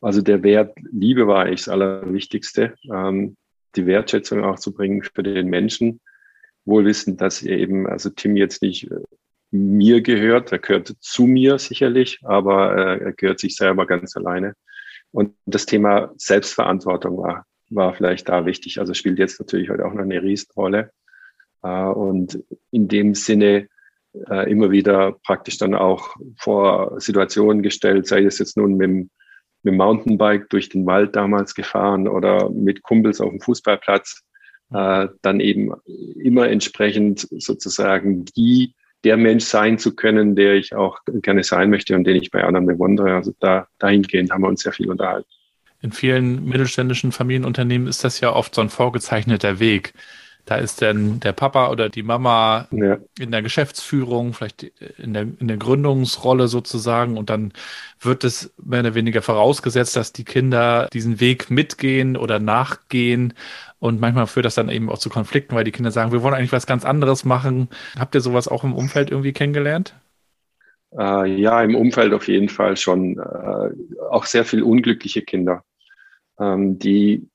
Also 0.00 0.22
der 0.22 0.42
Wert 0.42 0.76
Liebe 0.92 1.26
war 1.26 1.44
eigentlich 1.44 1.64
das 1.64 1.68
Allerwichtigste, 1.68 2.74
ähm, 2.92 3.36
die 3.76 3.86
Wertschätzung 3.86 4.44
auch 4.44 4.58
zu 4.58 4.72
bringen 4.72 5.02
für 5.02 5.22
den 5.22 5.48
Menschen, 5.48 6.00
wohl 6.64 6.84
wissend, 6.84 7.20
dass 7.20 7.42
eben, 7.42 7.86
also 7.86 8.10
Tim 8.10 8.36
jetzt 8.36 8.62
nicht 8.62 8.90
äh, 8.90 9.00
mir 9.50 10.00
gehört, 10.02 10.52
er 10.52 10.58
gehört 10.58 10.94
zu 11.00 11.26
mir 11.26 11.58
sicherlich, 11.58 12.20
aber 12.24 12.76
äh, 12.76 13.04
er 13.04 13.12
gehört 13.12 13.40
sich 13.40 13.56
selber 13.56 13.86
ganz 13.86 14.16
alleine. 14.16 14.54
Und 15.12 15.34
das 15.46 15.66
Thema 15.66 16.12
Selbstverantwortung 16.16 17.16
war 17.18 17.46
war 17.70 17.94
vielleicht 17.94 18.28
da 18.28 18.46
wichtig. 18.46 18.78
Also 18.78 18.94
spielt 18.94 19.18
jetzt 19.18 19.40
natürlich 19.40 19.70
heute 19.70 19.86
auch 19.86 19.92
noch 19.92 20.02
eine 20.02 20.22
Riesenrolle. 20.22 20.90
Äh, 21.62 21.68
und 21.68 22.42
in 22.70 22.88
dem 22.88 23.14
Sinne 23.14 23.68
äh, 24.28 24.50
immer 24.50 24.70
wieder 24.70 25.16
praktisch 25.24 25.58
dann 25.58 25.74
auch 25.74 26.14
vor 26.38 27.00
Situationen 27.00 27.62
gestellt, 27.62 28.06
sei 28.06 28.24
es 28.24 28.38
jetzt 28.38 28.56
nun 28.56 28.76
mit 28.76 28.88
dem, 28.88 29.10
mit 29.62 29.72
dem 29.72 29.76
Mountainbike 29.76 30.48
durch 30.50 30.68
den 30.68 30.86
Wald 30.86 31.16
damals 31.16 31.54
gefahren 31.54 32.08
oder 32.08 32.50
mit 32.50 32.82
Kumpels 32.82 33.20
auf 33.20 33.30
dem 33.30 33.40
Fußballplatz, 33.40 34.22
äh, 34.72 35.08
dann 35.22 35.40
eben 35.40 35.72
immer 36.16 36.48
entsprechend 36.48 37.28
sozusagen 37.30 38.24
die, 38.36 38.74
der 39.04 39.16
Mensch 39.16 39.44
sein 39.44 39.78
zu 39.78 39.94
können, 39.94 40.34
der 40.34 40.54
ich 40.54 40.74
auch 40.74 40.98
gerne 41.06 41.44
sein 41.44 41.70
möchte 41.70 41.94
und 41.94 42.04
den 42.04 42.16
ich 42.16 42.30
bei 42.30 42.42
anderen 42.42 42.66
bewundere. 42.66 43.14
Also 43.14 43.32
da, 43.38 43.68
dahingehend 43.78 44.30
haben 44.32 44.42
wir 44.42 44.48
uns 44.48 44.62
sehr 44.62 44.72
viel 44.72 44.90
unterhalten 44.90 45.28
in 45.86 45.92
vielen 45.92 46.44
mittelständischen 46.44 47.12
Familienunternehmen 47.12 47.86
ist 47.86 48.02
das 48.02 48.18
ja 48.18 48.32
oft 48.32 48.56
so 48.56 48.60
ein 48.60 48.70
vorgezeichneter 48.70 49.60
Weg. 49.60 49.94
Da 50.44 50.56
ist 50.56 50.82
dann 50.82 51.20
der 51.20 51.32
Papa 51.32 51.70
oder 51.70 51.88
die 51.88 52.02
Mama 52.02 52.66
ja. 52.72 52.98
in 53.18 53.30
der 53.30 53.42
Geschäftsführung, 53.42 54.32
vielleicht 54.32 54.64
in 54.98 55.14
der, 55.14 55.22
in 55.38 55.46
der 55.46 55.56
Gründungsrolle 55.56 56.48
sozusagen. 56.48 57.16
Und 57.18 57.30
dann 57.30 57.52
wird 58.00 58.24
es 58.24 58.52
mehr 58.62 58.80
oder 58.80 58.94
weniger 58.94 59.22
vorausgesetzt, 59.22 59.96
dass 59.96 60.12
die 60.12 60.24
Kinder 60.24 60.88
diesen 60.92 61.20
Weg 61.20 61.50
mitgehen 61.50 62.16
oder 62.16 62.40
nachgehen. 62.40 63.34
Und 63.78 64.00
manchmal 64.00 64.26
führt 64.26 64.46
das 64.46 64.56
dann 64.56 64.68
eben 64.68 64.88
auch 64.90 64.98
zu 64.98 65.08
Konflikten, 65.08 65.54
weil 65.54 65.64
die 65.64 65.72
Kinder 65.72 65.92
sagen, 65.92 66.10
wir 66.10 66.22
wollen 66.22 66.34
eigentlich 66.34 66.52
was 66.52 66.66
ganz 66.66 66.84
anderes 66.84 67.24
machen. 67.24 67.68
Habt 67.96 68.14
ihr 68.16 68.20
sowas 68.20 68.48
auch 68.48 68.64
im 68.64 68.74
Umfeld 68.74 69.10
irgendwie 69.10 69.32
kennengelernt? 69.32 69.94
Äh, 70.96 71.28
ja, 71.40 71.62
im 71.62 71.76
Umfeld 71.76 72.12
auf 72.12 72.26
jeden 72.26 72.48
Fall 72.48 72.76
schon. 72.76 73.18
Äh, 73.18 73.70
auch 74.10 74.24
sehr 74.26 74.44
viel 74.44 74.62
unglückliche 74.62 75.22
Kinder 75.22 75.64
ähm, 76.38 76.78
die 76.78 77.28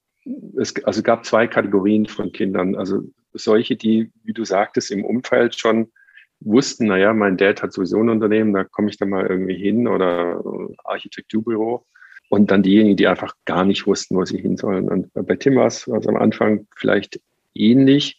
es 0.57 0.73
also 0.83 1.01
gab 1.01 1.25
zwei 1.25 1.47
Kategorien 1.47 2.05
von 2.05 2.31
Kindern. 2.31 2.75
Also 2.75 3.03
solche, 3.33 3.75
die, 3.75 4.11
wie 4.23 4.33
du 4.33 4.45
sagtest, 4.45 4.91
im 4.91 5.03
Umfeld 5.03 5.55
schon 5.55 5.91
wussten, 6.39 6.87
naja, 6.87 7.13
mein 7.13 7.37
Dad 7.37 7.61
hat 7.61 7.73
sowieso 7.73 7.99
ein 7.99 8.09
Unternehmen, 8.09 8.53
da 8.53 8.63
komme 8.63 8.89
ich 8.89 8.97
dann 8.97 9.09
mal 9.09 9.25
irgendwie 9.27 9.55
hin 9.55 9.87
oder 9.87 10.41
Architekturbüro. 10.83 11.85
Und 12.29 12.49
dann 12.49 12.63
diejenigen, 12.63 12.95
die 12.95 13.07
einfach 13.07 13.35
gar 13.45 13.65
nicht 13.65 13.85
wussten, 13.87 14.15
wo 14.15 14.23
sie 14.23 14.37
hin 14.37 14.55
sollen. 14.55 14.87
Und 14.87 15.11
bei 15.13 15.35
Tim 15.35 15.57
war 15.57 15.67
es 15.67 15.89
am 15.89 16.15
Anfang 16.15 16.65
vielleicht 16.75 17.19
ähnlich. 17.53 18.17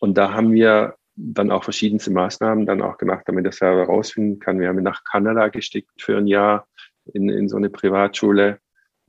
Und 0.00 0.18
da 0.18 0.34
haben 0.34 0.52
wir 0.52 0.96
dann 1.16 1.50
auch 1.50 1.64
verschiedenste 1.64 2.12
Maßnahmen 2.12 2.66
dann 2.66 2.82
auch 2.82 2.98
gemacht, 2.98 3.22
damit 3.26 3.46
er 3.46 3.52
selber 3.52 3.84
rausfinden 3.84 4.38
kann. 4.38 4.60
Wir 4.60 4.68
haben 4.68 4.78
ihn 4.78 4.84
nach 4.84 5.02
Kanada 5.02 5.48
gestickt 5.48 5.90
für 6.00 6.18
ein 6.18 6.26
Jahr 6.26 6.68
in, 7.14 7.30
in 7.30 7.48
so 7.48 7.56
eine 7.56 7.70
Privatschule, 7.70 8.60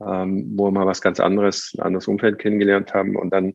ähm, 0.06 0.52
wo 0.56 0.66
wir 0.66 0.72
mal 0.72 0.86
was 0.86 1.00
ganz 1.00 1.20
anderes, 1.20 1.74
ein 1.76 1.82
anderes 1.82 2.08
Umfeld 2.08 2.38
kennengelernt 2.38 2.94
haben. 2.94 3.16
Und 3.16 3.30
dann 3.30 3.54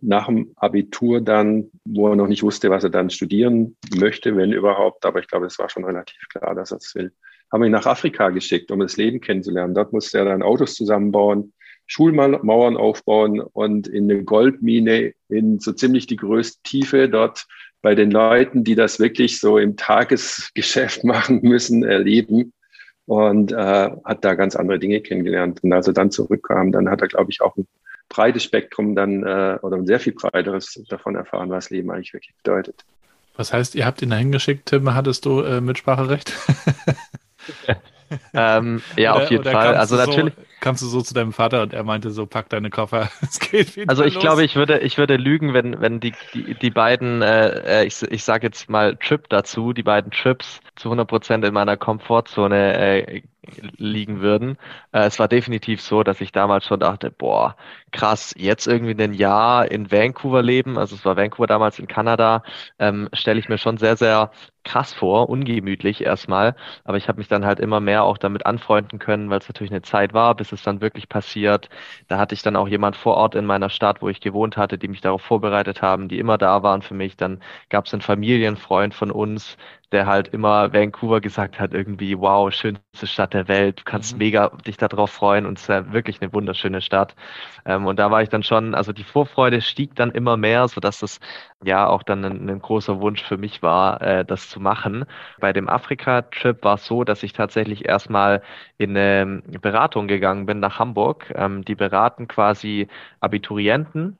nach 0.00 0.26
dem 0.26 0.52
Abitur 0.56 1.20
dann, 1.20 1.70
wo 1.84 2.08
er 2.08 2.16
noch 2.16 2.28
nicht 2.28 2.42
wusste, 2.42 2.70
was 2.70 2.84
er 2.84 2.90
dann 2.90 3.10
studieren 3.10 3.76
möchte, 3.96 4.36
wenn 4.36 4.52
überhaupt, 4.52 5.04
aber 5.06 5.20
ich 5.20 5.28
glaube, 5.28 5.46
es 5.46 5.58
war 5.58 5.68
schon 5.68 5.84
relativ 5.84 6.28
klar, 6.28 6.54
dass 6.54 6.72
er 6.72 6.78
es 6.78 6.94
will, 6.94 7.12
haben 7.50 7.62
wir 7.62 7.66
ihn 7.66 7.72
nach 7.72 7.86
Afrika 7.86 8.30
geschickt, 8.30 8.70
um 8.70 8.80
das 8.80 8.96
Leben 8.96 9.20
kennenzulernen. 9.20 9.74
Dort 9.74 9.92
musste 9.92 10.18
er 10.18 10.24
dann 10.24 10.42
Autos 10.42 10.74
zusammenbauen, 10.74 11.52
Schulmauern 11.86 12.76
aufbauen 12.76 13.40
und 13.40 13.86
in 13.86 14.10
eine 14.10 14.24
Goldmine 14.24 15.12
in 15.28 15.58
so 15.60 15.72
ziemlich 15.72 16.06
die 16.06 16.16
größte 16.16 16.62
Tiefe 16.62 17.08
dort 17.08 17.46
bei 17.82 17.94
den 17.94 18.10
Leuten, 18.10 18.64
die 18.64 18.74
das 18.74 18.98
wirklich 18.98 19.38
so 19.38 19.58
im 19.58 19.76
Tagesgeschäft 19.76 21.04
machen 21.04 21.40
müssen, 21.42 21.84
erleben 21.84 22.52
und 23.06 23.52
äh, 23.52 23.90
hat 24.04 24.24
da 24.24 24.34
ganz 24.34 24.56
andere 24.56 24.78
Dinge 24.78 25.00
kennengelernt. 25.00 25.62
Und 25.62 25.72
als 25.72 25.86
er 25.86 25.92
dann 25.92 26.10
zurückkam, 26.10 26.72
dann 26.72 26.88
hat 26.88 27.02
er, 27.02 27.08
glaube 27.08 27.30
ich, 27.30 27.40
auch 27.40 27.56
ein 27.56 27.66
breites 28.08 28.44
Spektrum 28.44 28.94
dann 28.94 29.22
äh, 29.22 29.58
oder 29.62 29.76
ein 29.76 29.86
sehr 29.86 30.00
viel 30.00 30.14
breiteres 30.14 30.82
davon 30.88 31.16
erfahren, 31.16 31.50
was 31.50 31.70
Leben 31.70 31.90
eigentlich 31.90 32.12
wirklich 32.12 32.34
bedeutet. 32.42 32.84
Was 33.36 33.52
heißt, 33.52 33.74
ihr 33.74 33.84
habt 33.84 34.00
ihn 34.00 34.10
dahin 34.10 34.30
geschickt, 34.30 34.66
Tim, 34.66 34.94
hattest 34.94 35.24
du 35.24 35.40
äh, 35.40 35.60
Mitspracherecht? 35.60 36.32
ähm, 38.34 38.80
ja, 38.96 39.14
oder, 39.14 39.24
auf 39.24 39.30
jeden 39.30 39.44
Fall. 39.44 39.74
Also 39.74 39.96
natürlich. 39.96 40.34
So, 40.34 40.42
kamst 40.64 40.82
du 40.82 40.86
so 40.86 41.02
zu 41.02 41.12
deinem 41.12 41.34
Vater 41.34 41.62
und 41.62 41.74
er 41.74 41.84
meinte 41.84 42.10
so, 42.10 42.24
pack 42.24 42.48
deine 42.48 42.70
Koffer, 42.70 43.10
es 43.20 43.38
geht 43.38 43.76
wieder 43.76 43.90
Also 43.90 44.02
ich 44.02 44.14
los. 44.14 44.22
glaube, 44.22 44.44
ich 44.44 44.56
würde, 44.56 44.78
ich 44.78 44.96
würde 44.96 45.16
lügen, 45.16 45.52
wenn, 45.52 45.80
wenn 45.80 46.00
die, 46.00 46.14
die, 46.32 46.54
die 46.54 46.70
beiden, 46.70 47.20
äh, 47.20 47.82
äh 47.82 47.84
ich, 47.84 48.02
ich 48.02 48.24
sage 48.24 48.46
jetzt 48.46 48.70
mal 48.70 48.96
Trip 48.96 49.28
dazu, 49.28 49.74
die 49.74 49.82
beiden 49.82 50.10
Trips 50.10 50.60
zu 50.76 50.88
100 50.88 51.06
Prozent 51.06 51.44
in 51.44 51.52
meiner 51.52 51.76
Komfortzone 51.76 52.78
äh, 52.78 53.22
liegen 53.76 54.20
würden. 54.20 54.56
Äh, 54.92 55.04
es 55.06 55.18
war 55.18 55.28
definitiv 55.28 55.80
so, 55.80 56.02
dass 56.02 56.20
ich 56.20 56.32
damals 56.32 56.64
schon 56.66 56.80
dachte, 56.80 57.10
boah, 57.10 57.56
krass, 57.92 58.34
jetzt 58.36 58.66
irgendwie 58.66 59.00
ein 59.02 59.12
Jahr 59.12 59.70
in 59.70 59.90
Vancouver 59.92 60.42
leben, 60.42 60.78
also 60.78 60.96
es 60.96 61.04
war 61.04 61.16
Vancouver 61.16 61.46
damals 61.46 61.78
in 61.78 61.86
Kanada, 61.86 62.42
ähm, 62.78 63.08
stelle 63.12 63.38
ich 63.38 63.48
mir 63.48 63.58
schon 63.58 63.76
sehr, 63.76 63.96
sehr 63.96 64.30
krass 64.64 64.92
vor, 64.94 65.28
ungemütlich 65.28 66.02
erstmal, 66.04 66.56
aber 66.84 66.96
ich 66.96 67.08
habe 67.08 67.18
mich 67.18 67.28
dann 67.28 67.44
halt 67.44 67.60
immer 67.60 67.80
mehr 67.80 68.04
auch 68.04 68.18
damit 68.18 68.46
anfreunden 68.46 68.98
können, 68.98 69.30
weil 69.30 69.38
es 69.38 69.48
natürlich 69.48 69.72
eine 69.72 69.82
Zeit 69.82 70.14
war, 70.14 70.34
bis 70.34 70.52
es 70.54 70.62
dann 70.62 70.80
wirklich 70.80 71.08
passiert. 71.08 71.68
Da 72.08 72.18
hatte 72.18 72.34
ich 72.34 72.42
dann 72.42 72.56
auch 72.56 72.68
jemand 72.68 72.96
vor 72.96 73.14
Ort 73.16 73.34
in 73.34 73.44
meiner 73.46 73.70
Stadt, 73.70 74.02
wo 74.02 74.08
ich 74.08 74.20
gewohnt 74.20 74.56
hatte, 74.56 74.78
die 74.78 74.88
mich 74.88 75.00
darauf 75.00 75.22
vorbereitet 75.22 75.82
haben, 75.82 76.08
die 76.08 76.18
immer 76.18 76.38
da 76.38 76.62
waren 76.62 76.82
für 76.82 76.94
mich. 76.94 77.16
Dann 77.16 77.42
gab 77.70 77.86
es 77.86 77.92
einen 77.92 78.02
Familienfreund 78.02 78.94
von 78.94 79.10
uns, 79.10 79.56
der 79.92 80.06
halt 80.06 80.28
immer 80.28 80.72
Vancouver 80.72 81.20
gesagt 81.20 81.60
hat, 81.60 81.74
irgendwie, 81.74 82.18
wow, 82.18 82.52
schönste 82.52 83.06
Stadt 83.06 83.34
der 83.34 83.48
Welt, 83.48 83.80
du 83.80 83.84
kannst 83.84 84.12
mhm. 84.12 84.18
mega 84.18 84.48
dich 84.66 84.76
darauf 84.76 85.10
freuen 85.10 85.46
und 85.46 85.58
es 85.58 85.62
ist 85.62 85.68
ja 85.68 85.92
wirklich 85.92 86.20
eine 86.20 86.32
wunderschöne 86.32 86.80
Stadt. 86.80 87.14
Ähm, 87.64 87.86
und 87.86 87.98
da 87.98 88.10
war 88.10 88.22
ich 88.22 88.28
dann 88.28 88.42
schon, 88.42 88.74
also 88.74 88.92
die 88.92 89.04
Vorfreude 89.04 89.60
stieg 89.60 89.94
dann 89.94 90.10
immer 90.10 90.36
mehr, 90.36 90.68
sodass 90.68 91.00
das 91.00 91.20
ja 91.64 91.86
auch 91.86 92.02
dann 92.02 92.24
ein, 92.24 92.48
ein 92.48 92.60
großer 92.60 93.00
Wunsch 93.00 93.22
für 93.22 93.36
mich 93.36 93.62
war, 93.62 94.00
äh, 94.02 94.24
das 94.24 94.48
zu 94.48 94.60
machen. 94.60 95.04
Bei 95.40 95.52
dem 95.52 95.68
Afrika-Trip 95.68 96.62
war 96.64 96.74
es 96.74 96.86
so, 96.86 97.04
dass 97.04 97.22
ich 97.22 97.32
tatsächlich 97.32 97.86
erstmal 97.86 98.42
in 98.78 98.96
eine 98.96 99.42
Beratung 99.60 100.08
gegangen 100.08 100.46
bin 100.46 100.60
nach 100.60 100.78
Hamburg. 100.78 101.32
Ähm, 101.34 101.64
die 101.64 101.74
beraten 101.74 102.28
quasi 102.28 102.88
Abiturienten 103.20 104.18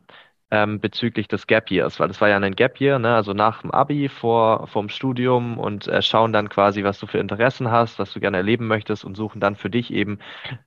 ähm, 0.50 0.78
bezüglich 0.80 1.26
des 1.26 1.46
Gap 1.46 1.70
Years, 1.70 1.98
weil 1.98 2.08
das 2.08 2.20
war 2.20 2.28
ja 2.28 2.36
ein 2.36 2.54
Gap 2.54 2.80
Year, 2.80 2.98
ne? 2.98 3.14
also 3.14 3.32
nach 3.32 3.62
dem 3.62 3.70
Abi 3.70 4.08
vor 4.08 4.66
vom 4.68 4.88
Studium 4.88 5.58
und 5.58 5.88
äh, 5.88 6.02
schauen 6.02 6.32
dann 6.32 6.48
quasi, 6.48 6.84
was 6.84 6.98
du 6.98 7.06
für 7.06 7.18
Interessen 7.18 7.70
hast, 7.70 7.98
was 7.98 8.12
du 8.12 8.20
gerne 8.20 8.36
erleben 8.36 8.66
möchtest 8.66 9.04
und 9.04 9.16
suchen 9.16 9.40
dann 9.40 9.56
für 9.56 9.70
dich 9.70 9.92
eben 9.92 10.18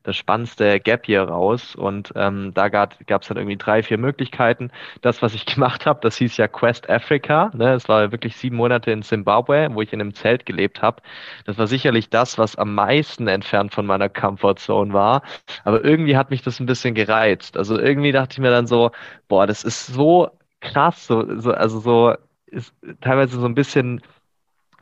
das 0.03 0.17
spannendste 0.17 0.79
Gap 0.79 1.07
Year 1.07 1.23
raus. 1.23 1.75
Und 1.75 2.11
ähm, 2.15 2.53
da 2.53 2.69
gab 2.69 2.97
es 2.99 3.27
dann 3.27 3.37
irgendwie 3.37 3.57
drei, 3.57 3.83
vier 3.83 3.97
Möglichkeiten. 3.97 4.71
Das, 5.01 5.21
was 5.21 5.33
ich 5.33 5.45
gemacht 5.57 5.85
habe, 5.85 5.99
das 6.01 6.17
hieß 6.17 6.37
ja 6.37 6.47
Quest 6.47 6.89
Africa. 6.89 7.51
Ne? 7.53 7.73
Es 7.73 7.87
war 7.87 8.11
wirklich 8.11 8.35
sieben 8.35 8.57
Monate 8.57 8.91
in 8.91 9.03
Zimbabwe, 9.03 9.69
wo 9.71 9.81
ich 9.81 9.93
in 9.93 10.01
einem 10.01 10.13
Zelt 10.13 10.45
gelebt 10.45 10.81
habe. 10.81 11.01
Das 11.45 11.57
war 11.57 11.67
sicherlich 11.67 12.09
das, 12.09 12.37
was 12.37 12.55
am 12.55 12.75
meisten 12.75 13.27
entfernt 13.27 13.73
von 13.73 13.85
meiner 13.85 14.09
Comfortzone 14.09 14.93
war. 14.93 15.21
Aber 15.63 15.83
irgendwie 15.83 16.17
hat 16.17 16.29
mich 16.29 16.41
das 16.41 16.59
ein 16.59 16.65
bisschen 16.65 16.95
gereizt. 16.95 17.57
Also 17.57 17.79
irgendwie 17.79 18.11
dachte 18.11 18.33
ich 18.33 18.39
mir 18.39 18.51
dann 18.51 18.67
so, 18.67 18.91
boah, 19.27 19.47
das 19.47 19.63
ist 19.63 19.87
so 19.87 20.29
krass, 20.61 21.07
so, 21.07 21.39
so, 21.39 21.51
also 21.53 21.79
so 21.79 22.15
ist 22.47 22.73
teilweise 23.01 23.39
so 23.39 23.45
ein 23.45 23.55
bisschen, 23.55 24.01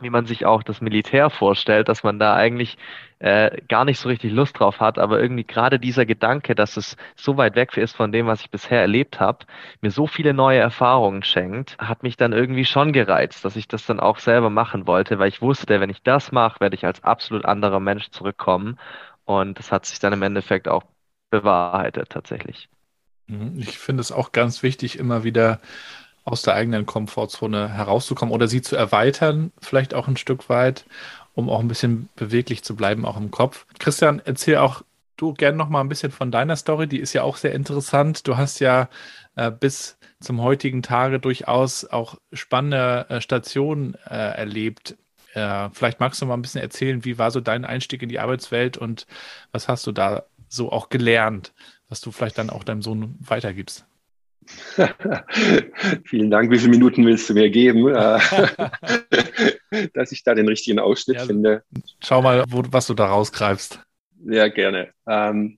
wie 0.02 0.10
man 0.10 0.26
sich 0.26 0.46
auch 0.46 0.64
das 0.64 0.82
Militär 0.82 1.30
vorstellt, 1.30 1.88
dass 1.90 2.04
man 2.04 2.20
da 2.20 2.36
eigentlich 2.36 2.78
äh, 3.20 3.62
gar 3.70 3.86
nicht 3.86 4.00
so 4.00 4.10
richtig 4.10 4.34
Lust 4.34 4.60
drauf 4.60 4.80
hat, 4.82 5.00
aber 5.00 5.22
irgendwie 5.22 5.46
gerade 5.46 5.80
dieser 5.80 6.06
Gedanke, 6.06 6.54
dass 6.56 6.76
es 6.78 6.98
so 7.16 7.38
weit 7.38 7.56
weg 7.56 7.78
ist 7.78 7.96
von 7.96 8.12
dem, 8.12 8.28
was 8.28 8.42
ich 8.42 8.52
bisher 8.52 8.82
erlebt 8.82 9.20
habe, 9.22 9.46
mir 9.82 9.92
so 9.92 10.06
viele 10.08 10.34
neue 10.34 10.60
Erfahrungen 10.60 11.24
schenkt, 11.24 11.78
hat 11.80 12.04
mich 12.04 12.18
dann 12.18 12.34
irgendwie 12.34 12.66
schon 12.66 12.92
gereizt, 12.94 13.46
dass 13.46 13.56
ich 13.56 13.68
das 13.70 13.86
dann 13.86 14.00
auch 14.02 14.20
selber 14.20 14.50
machen 14.50 14.86
wollte, 14.88 15.18
weil 15.20 15.30
ich 15.30 15.42
wusste, 15.42 15.80
wenn 15.80 15.90
ich 15.90 16.04
das 16.04 16.32
mache, 16.34 16.60
werde 16.60 16.76
ich 16.76 16.86
als 16.86 17.04
absolut 17.04 17.46
anderer 17.46 17.80
Mensch 17.80 18.10
zurückkommen. 18.12 18.78
Und 19.26 19.58
das 19.60 19.72
hat 19.72 19.86
sich 19.86 20.00
dann 20.00 20.14
im 20.14 20.22
Endeffekt 20.24 20.68
auch 20.68 20.84
bewahrheitet 21.30 22.10
tatsächlich. 22.10 22.70
Mhm. 23.28 23.54
Ich 23.58 23.78
finde 23.78 24.02
es 24.02 24.12
auch 24.12 24.32
ganz 24.32 24.64
wichtig, 24.64 24.98
immer 25.00 25.24
wieder 25.24 25.60
aus 26.24 26.42
der 26.42 26.56
eigenen 26.56 26.86
Komfortzone 26.86 27.70
herauszukommen 27.70 28.34
oder 28.34 28.48
sie 28.48 28.62
zu 28.62 28.76
erweitern, 28.76 29.52
vielleicht 29.62 29.94
auch 29.94 30.08
ein 30.08 30.18
Stück 30.18 30.50
weit, 30.50 30.86
um 31.36 31.50
auch 31.50 31.60
ein 31.60 31.68
bisschen 31.68 32.10
beweglich 32.16 32.64
zu 32.64 32.76
bleiben, 32.76 33.06
auch 33.06 33.18
im 33.18 33.30
Kopf. 33.30 33.66
Christian, 33.78 34.22
erzähl 34.26 34.58
auch 34.58 34.82
du 35.18 35.34
gerne 35.34 35.58
noch 35.58 35.70
mal 35.70 35.82
ein 35.82 35.90
bisschen 35.90 36.12
von 36.12 36.32
deiner 36.32 36.56
Story. 36.56 36.88
Die 36.88 37.00
ist 37.00 37.14
ja 37.14 37.24
auch 37.24 37.38
sehr 37.38 37.54
interessant. 37.54 38.28
Du 38.28 38.38
hast 38.38 38.60
ja 38.60 38.90
äh, 39.36 39.52
bis 39.52 39.98
zum 40.20 40.42
heutigen 40.42 40.82
Tage 40.82 41.20
durchaus 41.20 41.86
auch 41.86 42.16
spannende 42.34 43.06
äh, 43.10 43.22
Stationen 43.22 43.96
äh, 44.10 44.16
erlebt. 44.16 44.98
Äh, 45.34 45.70
vielleicht 45.74 46.00
magst 46.00 46.22
du 46.22 46.26
mal 46.26 46.34
ein 46.34 46.42
bisschen 46.42 46.62
erzählen, 46.62 47.06
wie 47.06 47.18
war 47.18 47.32
so 47.32 47.40
dein 47.40 47.66
Einstieg 47.66 48.02
in 48.02 48.10
die 48.10 48.20
Arbeitswelt 48.20 48.78
und 48.78 49.06
was 49.52 49.68
hast 49.68 49.86
du 49.88 49.92
da 49.92 50.24
so 50.48 50.72
auch 50.72 50.90
gelernt? 50.90 51.54
Was 51.90 52.02
du 52.02 52.12
vielleicht 52.12 52.38
dann 52.38 52.50
auch 52.50 52.64
deinem 52.64 52.82
Sohn 52.82 53.16
weitergibst. 53.20 53.86
Vielen 56.06 56.30
Dank. 56.30 56.52
Wie 56.52 56.60
viele 56.60 56.72
Minuten 56.72 57.06
willst 57.06 57.30
du 57.30 57.34
mir 57.34 57.50
geben, 57.50 57.88
äh, 57.90 58.20
dass 59.94 60.12
ich 60.12 60.24
da 60.24 60.36
den 60.36 60.48
richtigen 60.48 60.80
Ausschnitt 60.80 61.18
ja, 61.18 61.26
finde? 61.26 61.64
Schau 62.00 62.22
mal, 62.22 62.44
wo, 62.50 62.64
was 62.70 62.88
du 62.88 62.94
da 62.94 63.08
rausgreifst. 63.08 63.80
Ja, 64.24 64.48
gerne. 64.48 64.90
Ähm, 65.08 65.58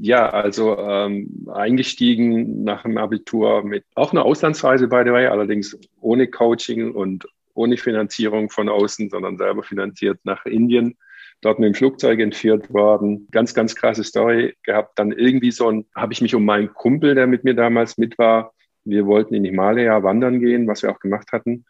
ja, 0.00 0.28
also 0.30 0.76
ähm, 0.78 1.46
eingestiegen 1.52 2.64
nach 2.64 2.82
dem 2.82 2.98
Abitur 2.98 3.62
mit 3.64 3.84
auch 3.94 4.12
einer 4.12 4.24
Auslandsreise, 4.24 4.88
by 4.88 5.02
the 5.04 5.12
way, 5.12 5.26
allerdings 5.26 5.78
ohne 6.00 6.26
Coaching 6.26 6.92
und 6.92 7.26
ohne 7.54 7.76
Finanzierung 7.76 8.50
von 8.50 8.68
außen, 8.68 9.10
sondern 9.10 9.36
selber 9.36 9.62
finanziert 9.62 10.18
nach 10.24 10.44
Indien 10.46 10.96
dort 11.40 11.58
mit 11.58 11.68
dem 11.68 11.74
Flugzeug 11.74 12.20
entführt 12.20 12.72
worden. 12.72 13.28
Ganz, 13.30 13.54
ganz 13.54 13.74
krasse 13.74 14.04
Story 14.04 14.54
gehabt. 14.62 14.98
Dann 14.98 15.12
irgendwie 15.12 15.50
so 15.50 15.68
ein, 15.68 15.86
habe 15.94 16.12
ich 16.12 16.20
mich 16.20 16.34
um 16.34 16.44
meinen 16.44 16.72
Kumpel, 16.74 17.14
der 17.14 17.26
mit 17.26 17.44
mir 17.44 17.54
damals 17.54 17.98
mit 17.98 18.18
war, 18.18 18.52
wir 18.84 19.06
wollten 19.06 19.34
in 19.34 19.44
Himalaya 19.44 20.02
wandern 20.02 20.40
gehen, 20.40 20.66
was 20.66 20.82
wir 20.82 20.90
auch 20.90 21.00
gemacht 21.00 21.32
hatten. 21.32 21.64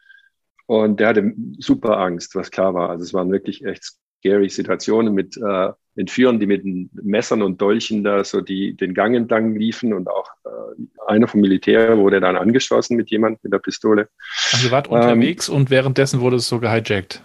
Und 0.66 1.00
der 1.00 1.08
hatte 1.08 1.32
super 1.58 1.98
Angst, 1.98 2.34
was 2.34 2.50
klar 2.50 2.74
war. 2.74 2.90
Also 2.90 3.04
es 3.04 3.12
waren 3.12 3.32
wirklich 3.32 3.64
echt 3.64 3.96
scary 4.18 4.48
Situationen 4.48 5.12
mit 5.14 5.36
äh, 5.36 5.70
Entführern, 5.96 6.38
die 6.38 6.46
mit 6.46 6.62
Messern 6.94 7.42
und 7.42 7.60
Dolchen 7.60 8.04
da 8.04 8.22
so 8.22 8.40
die, 8.40 8.76
den 8.76 8.94
Gang 8.94 9.16
entlang 9.16 9.56
liefen 9.56 9.92
und 9.92 10.08
auch 10.08 10.28
äh, 10.44 11.08
einer 11.08 11.26
vom 11.26 11.40
Militär 11.40 11.98
wurde 11.98 12.20
dann 12.20 12.36
angeschossen 12.36 12.96
mit 12.96 13.10
jemand 13.10 13.42
mit 13.42 13.52
der 13.52 13.58
Pistole. 13.58 14.08
Also 14.52 14.68
ihr 14.68 14.70
wart 14.70 14.86
ähm, 14.86 14.94
unterwegs 14.94 15.48
und 15.48 15.70
währenddessen 15.70 16.20
wurde 16.20 16.36
es 16.36 16.46
so 16.46 16.60
gehijackt. 16.60 17.24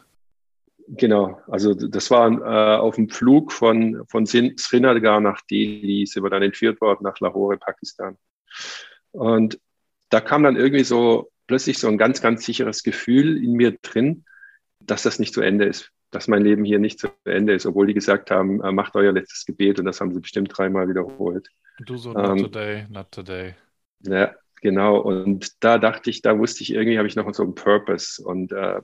Genau, 0.88 1.42
also 1.48 1.74
das 1.74 2.12
war 2.12 2.32
äh, 2.32 2.78
auf 2.78 2.96
dem 2.96 3.10
Flug 3.10 3.52
von, 3.52 4.04
von 4.08 4.26
Srinagar 4.26 5.20
nach 5.20 5.42
Delhi, 5.50 6.06
sind 6.06 6.24
wir 6.24 6.30
dann 6.30 6.44
entführt 6.44 6.80
worden 6.80 7.04
nach 7.04 7.20
Lahore, 7.20 7.58
Pakistan. 7.58 8.18
Und 9.12 9.60
da 10.10 10.22
kam 10.22 10.44
dann 10.44 10.56
irgendwie 10.56 10.84
so 10.84 11.32
plötzlich 11.48 11.80
so 11.80 11.88
ein 11.88 11.98
ganz, 11.98 12.22
ganz 12.22 12.46
sicheres 12.46 12.84
Gefühl 12.84 13.44
in 13.44 13.54
mir 13.54 13.78
drin, 13.82 14.26
dass 14.80 15.04
das 15.04 15.18
nicht 15.18 15.34
zu 15.34 15.42
Ende 15.42 15.66
ist, 15.66 15.92
dass 16.12 16.28
mein 16.28 16.44
Leben 16.44 16.64
hier 16.64 16.80
nicht 16.80 17.00
zu 17.00 17.08
Ende 17.24 17.54
ist, 17.54 17.66
obwohl 17.66 17.88
die 17.88 17.94
gesagt 17.94 18.30
haben, 18.30 18.64
äh, 18.64 18.72
macht 18.72 18.96
euer 18.96 19.12
letztes 19.12 19.46
Gebet 19.46 19.80
und 19.80 19.86
das 19.86 20.00
haben 20.02 20.14
sie 20.14 20.22
bestimmt 20.22 20.56
dreimal 20.56 20.88
wiederholt. 20.88 21.50
Du 21.80 21.98
so, 21.98 22.14
not 22.14 22.30
ähm, 22.30 22.38
today, 22.38 22.86
not 22.90 23.12
today. 23.12 23.56
Ja, 24.02 24.36
genau. 24.62 25.00
Und 25.00 25.64
da 25.64 25.78
dachte 25.80 26.10
ich, 26.10 26.22
da 26.22 26.38
wusste 26.38 26.64
ich 26.64 26.74
irgendwie, 26.74 26.98
habe 26.98 27.08
ich 27.08 27.16
noch 27.16 27.32
so 27.34 27.44
einen 27.44 27.56
Purpose 27.56 28.24
und 28.24 28.52
äh, 28.52 28.82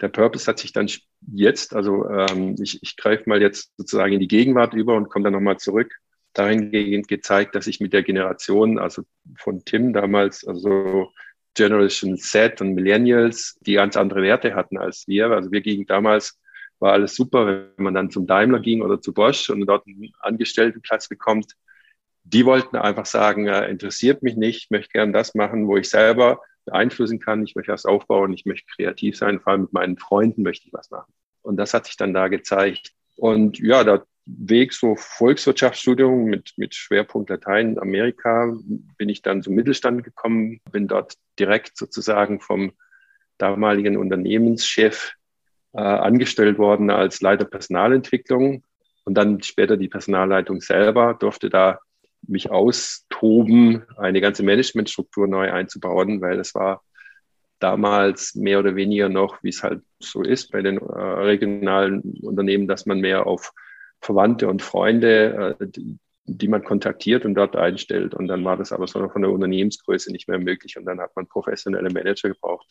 der 0.00 0.08
Purpose 0.08 0.46
hat 0.46 0.58
sich 0.58 0.72
dann 0.72 0.88
jetzt, 1.32 1.74
also 1.74 2.08
ähm, 2.08 2.56
ich, 2.60 2.82
ich 2.82 2.96
greife 2.96 3.28
mal 3.28 3.42
jetzt 3.42 3.72
sozusagen 3.76 4.12
in 4.12 4.20
die 4.20 4.28
Gegenwart 4.28 4.74
über 4.74 4.94
und 4.94 5.08
komme 5.08 5.24
dann 5.24 5.32
nochmal 5.32 5.58
zurück, 5.58 5.92
dahingehend 6.34 7.08
gezeigt, 7.08 7.54
dass 7.54 7.66
ich 7.66 7.80
mit 7.80 7.92
der 7.92 8.02
Generation, 8.02 8.78
also 8.78 9.02
von 9.36 9.64
Tim 9.64 9.92
damals, 9.92 10.46
also 10.46 11.12
Generation 11.54 12.16
Z 12.16 12.60
und 12.60 12.74
Millennials, 12.74 13.58
die 13.60 13.74
ganz 13.74 13.96
andere 13.96 14.22
Werte 14.22 14.54
hatten 14.54 14.78
als 14.78 15.08
wir. 15.08 15.30
Also 15.30 15.50
wir 15.50 15.60
gingen 15.60 15.86
damals, 15.86 16.38
war 16.78 16.92
alles 16.92 17.16
super, 17.16 17.46
wenn 17.46 17.84
man 17.84 17.94
dann 17.94 18.10
zum 18.10 18.28
Daimler 18.28 18.60
ging 18.60 18.82
oder 18.82 19.00
zu 19.00 19.12
Bosch 19.12 19.50
und 19.50 19.66
dort 19.66 19.84
einen 19.86 20.12
Angestelltenplatz 20.20 21.08
bekommt. 21.08 21.54
Die 22.22 22.44
wollten 22.44 22.76
einfach 22.76 23.06
sagen, 23.06 23.48
interessiert 23.48 24.22
mich 24.22 24.36
nicht, 24.36 24.64
ich 24.64 24.70
möchte 24.70 24.92
gern 24.92 25.12
das 25.12 25.34
machen, 25.34 25.66
wo 25.66 25.76
ich 25.76 25.88
selber 25.88 26.40
beeinflussen 26.70 27.18
kann, 27.18 27.44
ich 27.44 27.54
möchte 27.54 27.72
was 27.72 27.86
aufbauen, 27.86 28.32
ich 28.32 28.44
möchte 28.44 28.66
kreativ 28.74 29.16
sein, 29.16 29.40
vor 29.40 29.52
allem 29.52 29.62
mit 29.62 29.72
meinen 29.72 29.98
Freunden 29.98 30.42
möchte 30.42 30.66
ich 30.66 30.72
was 30.72 30.90
machen. 30.90 31.12
Und 31.42 31.56
das 31.56 31.74
hat 31.74 31.86
sich 31.86 31.96
dann 31.96 32.14
da 32.14 32.28
gezeigt. 32.28 32.92
Und 33.16 33.58
ja, 33.58 33.84
der 33.84 34.04
Weg 34.26 34.74
so 34.74 34.94
Volkswirtschaftsstudium 34.94 36.24
mit, 36.24 36.52
mit 36.56 36.74
Schwerpunkt 36.74 37.30
Latein 37.30 37.72
in 37.72 37.78
Amerika 37.78 38.54
bin 38.98 39.08
ich 39.08 39.22
dann 39.22 39.42
zum 39.42 39.54
Mittelstand 39.54 40.04
gekommen, 40.04 40.60
bin 40.70 40.86
dort 40.86 41.14
direkt 41.38 41.76
sozusagen 41.78 42.40
vom 42.40 42.72
damaligen 43.38 43.96
Unternehmenschef 43.96 45.14
äh, 45.72 45.80
angestellt 45.80 46.58
worden 46.58 46.90
als 46.90 47.22
Leiter 47.22 47.46
Personalentwicklung 47.46 48.64
und 49.04 49.14
dann 49.14 49.42
später 49.42 49.78
die 49.78 49.88
Personalleitung 49.88 50.60
selber, 50.60 51.14
durfte 51.14 51.48
da 51.48 51.78
mich 52.26 52.50
austoben, 52.50 53.84
eine 53.96 54.20
ganze 54.20 54.42
Managementstruktur 54.42 55.26
neu 55.26 55.50
einzubauen, 55.50 56.20
weil 56.20 56.38
es 56.38 56.54
war 56.54 56.82
damals 57.58 58.34
mehr 58.34 58.58
oder 58.58 58.76
weniger 58.76 59.08
noch, 59.08 59.42
wie 59.42 59.48
es 59.48 59.62
halt 59.62 59.82
so 59.98 60.22
ist 60.22 60.52
bei 60.52 60.62
den 60.62 60.78
äh, 60.78 61.00
regionalen 61.00 62.02
Unternehmen, 62.22 62.68
dass 62.68 62.86
man 62.86 63.00
mehr 63.00 63.26
auf 63.26 63.52
Verwandte 64.00 64.48
und 64.48 64.62
Freunde, 64.62 65.56
äh, 65.58 65.66
die, 65.66 65.98
die, 66.24 66.48
man 66.48 66.62
kontaktiert 66.62 67.24
und 67.24 67.34
dort 67.34 67.56
einstellt. 67.56 68.14
Und 68.14 68.28
dann 68.28 68.44
war 68.44 68.56
das 68.56 68.72
aber 68.72 68.86
so 68.86 69.08
von 69.08 69.22
der 69.22 69.32
Unternehmensgröße 69.32 70.12
nicht 70.12 70.28
mehr 70.28 70.38
möglich 70.38 70.76
und 70.76 70.84
dann 70.84 71.00
hat 71.00 71.16
man 71.16 71.26
professionelle 71.26 71.90
Manager 71.90 72.28
gebraucht. 72.28 72.66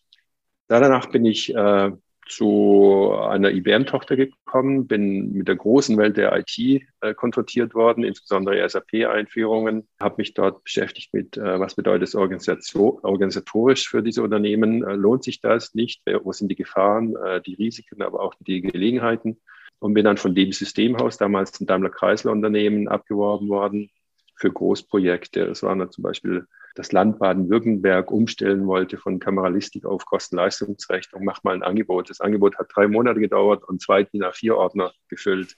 Danach 0.68 1.10
bin 1.10 1.25
ich 1.25 1.54
äh, 1.54 1.92
zu 2.29 3.13
einer 3.13 3.51
IBM-Tochter 3.51 4.15
gekommen, 4.15 4.88
bin 4.88 5.34
mit 5.34 5.48
der 5.48 5.55
großen 5.55 5.98
Welt 5.98 6.17
der 6.17 6.38
IT 6.38 6.84
äh, 7.01 7.13
konfrontiert 7.13 7.74
worden, 7.74 8.03
insbesondere 8.03 8.67
SAP-Einführungen, 8.67 9.88
habe 10.00 10.15
mich 10.17 10.34
dort 10.34 10.63
beschäftigt 10.63 11.13
mit, 11.13 11.38
äh, 11.38 11.60
was 11.60 11.75
bedeutet 11.75 12.10
es 12.10 12.15
organisatorisch 12.15 13.89
für 13.89 14.03
diese 14.03 14.24
Unternehmen, 14.24 14.84
äh, 14.84 14.93
lohnt 14.93 15.24
sich 15.24 15.41
das 15.41 15.74
nicht, 15.74 16.01
wo 16.24 16.31
sind 16.31 16.50
die 16.50 16.55
Gefahren, 16.55 17.15
äh, 17.15 17.41
die 17.41 17.55
Risiken, 17.55 18.01
aber 18.01 18.22
auch 18.22 18.34
die 18.39 18.62
Gelegenheiten? 18.62 19.39
Und 19.79 19.93
bin 19.93 20.05
dann 20.05 20.17
von 20.17 20.34
dem 20.34 20.51
Systemhaus, 20.51 21.17
damals 21.17 21.60
ein 21.62 21.67
Daimler-Kreisler-Unternehmen, 21.67 22.88
abgeworben 22.88 23.48
worden 23.48 23.91
für 24.36 24.51
Großprojekte. 24.51 25.46
Das 25.46 25.62
waren 25.62 25.79
dann 25.79 25.91
zum 25.91 26.03
Beispiel 26.03 26.48
das 26.77 26.91
Land 26.91 27.17
Baden-Württemberg 27.17 28.12
umstellen 28.12 28.67
wollte 28.67 28.98
von 28.98 29.19
Kameralistik 29.19 29.86
auf 29.86 30.05
Kosten-Leistungsrechnung, 30.05 31.24
macht 31.24 31.43
mal 31.43 31.55
ein 31.55 31.63
Angebot. 31.63 32.10
Das 32.10 32.22
Angebot 32.22 32.57
hat 32.60 32.67
drei 32.74 32.88
Monate 32.88 33.19
gedauert 33.19 33.63
und 33.67 33.81
zwei 33.81 34.03
DIN 34.03 34.24
A4-Ordner 34.24 34.93
gefüllt, 35.07 35.55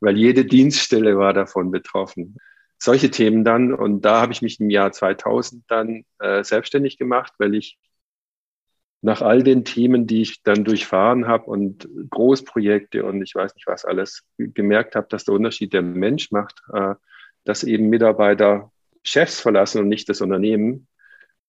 weil 0.00 0.18
jede 0.18 0.44
Dienststelle 0.44 1.16
war 1.16 1.32
davon 1.32 1.70
betroffen. 1.70 2.36
Solche 2.78 3.10
Themen 3.10 3.42
dann 3.42 3.72
und 3.72 4.02
da 4.02 4.20
habe 4.20 4.32
ich 4.32 4.42
mich 4.42 4.60
im 4.60 4.68
Jahr 4.68 4.92
2000 4.92 5.64
dann 5.68 6.04
äh, 6.18 6.44
selbstständig 6.44 6.98
gemacht, 6.98 7.32
weil 7.38 7.54
ich 7.54 7.78
nach 9.02 9.22
all 9.22 9.42
den 9.42 9.64
Themen, 9.64 10.06
die 10.06 10.20
ich 10.20 10.42
dann 10.42 10.64
durchfahren 10.64 11.26
habe 11.26 11.44
und 11.44 11.88
Großprojekte 12.10 13.04
und 13.04 13.22
ich 13.22 13.34
weiß 13.34 13.54
nicht 13.54 13.66
was 13.66 13.86
alles, 13.86 14.24
gemerkt 14.36 14.94
habe, 14.94 15.06
dass 15.08 15.24
der 15.24 15.34
Unterschied 15.34 15.72
der 15.72 15.82
Mensch 15.82 16.30
macht, 16.32 16.62
äh, 16.74 16.96
dass 17.44 17.64
eben 17.64 17.88
Mitarbeiter 17.88 18.70
Chefs 19.02 19.40
verlassen 19.40 19.80
und 19.80 19.88
nicht 19.88 20.08
das 20.08 20.20
Unternehmen. 20.20 20.86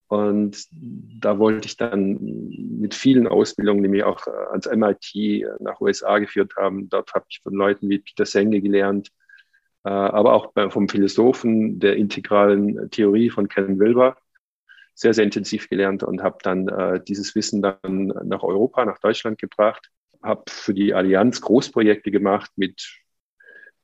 Und 0.07 0.67
da 0.71 1.39
wollte 1.39 1.67
ich 1.67 1.77
dann 1.77 2.17
mit 2.79 2.93
vielen 2.93 3.27
Ausbildungen, 3.27 3.81
die 3.81 3.89
mich 3.89 4.03
auch 4.03 4.27
äh, 4.27 4.31
ans 4.51 4.67
MIT 4.69 5.45
nach 5.61 5.79
USA 5.79 6.19
geführt 6.19 6.53
haben, 6.57 6.89
dort 6.89 7.13
habe 7.13 7.25
ich 7.29 7.39
von 7.41 7.53
Leuten 7.53 7.89
wie 7.89 7.99
Peter 7.99 8.25
Senge 8.25 8.61
gelernt, 8.61 9.09
äh, 9.85 9.89
aber 9.89 10.33
auch 10.33 10.51
vom 10.69 10.89
Philosophen 10.89 11.79
der 11.79 11.95
integralen 11.95 12.91
Theorie 12.91 13.29
von 13.29 13.47
Ken 13.47 13.79
Wilber 13.79 14.17
sehr, 14.93 15.13
sehr 15.13 15.23
intensiv 15.23 15.69
gelernt 15.69 16.03
und 16.03 16.21
habe 16.21 16.37
dann 16.43 16.67
äh, 16.67 17.01
dieses 17.03 17.33
Wissen 17.33 17.61
dann 17.61 18.07
nach 18.23 18.43
Europa, 18.43 18.83
nach 18.85 18.99
Deutschland 18.99 19.39
gebracht, 19.39 19.89
habe 20.21 20.43
für 20.49 20.73
die 20.73 20.93
Allianz 20.93 21.41
Großprojekte 21.41 22.11
gemacht 22.11 22.51
mit 22.55 23.00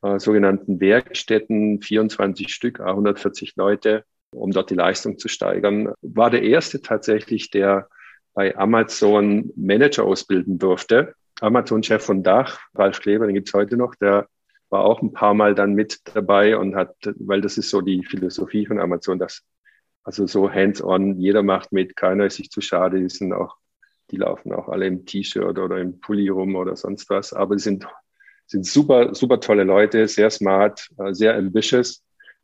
äh, 0.01 0.19
sogenannten 0.19 0.79
Werkstätten, 0.79 1.81
24 1.81 2.53
Stück, 2.53 2.79
140 2.79 3.55
Leute, 3.55 4.03
um 4.31 4.51
dort 4.51 4.69
die 4.69 4.75
Leistung 4.75 5.17
zu 5.17 5.27
steigern. 5.27 5.93
War 6.01 6.29
der 6.29 6.43
erste 6.43 6.81
tatsächlich, 6.81 7.49
der 7.49 7.87
bei 8.33 8.55
Amazon 8.55 9.51
Manager 9.55 10.03
ausbilden 10.03 10.59
durfte. 10.59 11.15
Amazon-Chef 11.41 12.03
von 12.03 12.23
Dach, 12.23 12.59
Ralf 12.75 12.99
Kleber, 12.99 13.25
den 13.25 13.35
gibt's 13.35 13.53
heute 13.53 13.77
noch, 13.77 13.95
der 13.95 14.27
war 14.69 14.83
auch 14.83 15.01
ein 15.01 15.13
paar 15.13 15.33
Mal 15.33 15.55
dann 15.55 15.73
mit 15.73 16.01
dabei 16.15 16.57
und 16.57 16.75
hat, 16.75 16.95
weil 17.19 17.41
das 17.41 17.57
ist 17.57 17.69
so 17.69 17.81
die 17.81 18.03
Philosophie 18.03 18.65
von 18.65 18.79
Amazon, 18.79 19.17
dass 19.17 19.43
also 20.03 20.25
so 20.25 20.51
hands-on, 20.51 21.19
jeder 21.19 21.43
macht 21.43 21.71
mit, 21.71 21.95
keiner 21.95 22.25
ist 22.25 22.35
sich 22.35 22.49
zu 22.49 22.61
schade, 22.61 22.99
die 22.99 23.09
sind 23.09 23.33
auch, 23.33 23.57
die 24.09 24.17
laufen 24.17 24.53
auch 24.53 24.69
alle 24.69 24.87
im 24.87 25.05
T-Shirt 25.05 25.57
oder 25.57 25.79
im 25.79 25.99
Pulli 25.99 26.29
rum 26.29 26.55
oder 26.55 26.75
sonst 26.75 27.09
was, 27.09 27.33
aber 27.33 27.55
die 27.55 27.61
sind 27.61 27.87
sind 28.47 28.65
super, 28.65 29.13
super 29.13 29.39
tolle 29.39 29.63
Leute, 29.63 30.07
sehr 30.07 30.29
smart, 30.29 30.89
äh, 30.97 31.13
sehr 31.13 31.35
ambitious. 31.35 32.03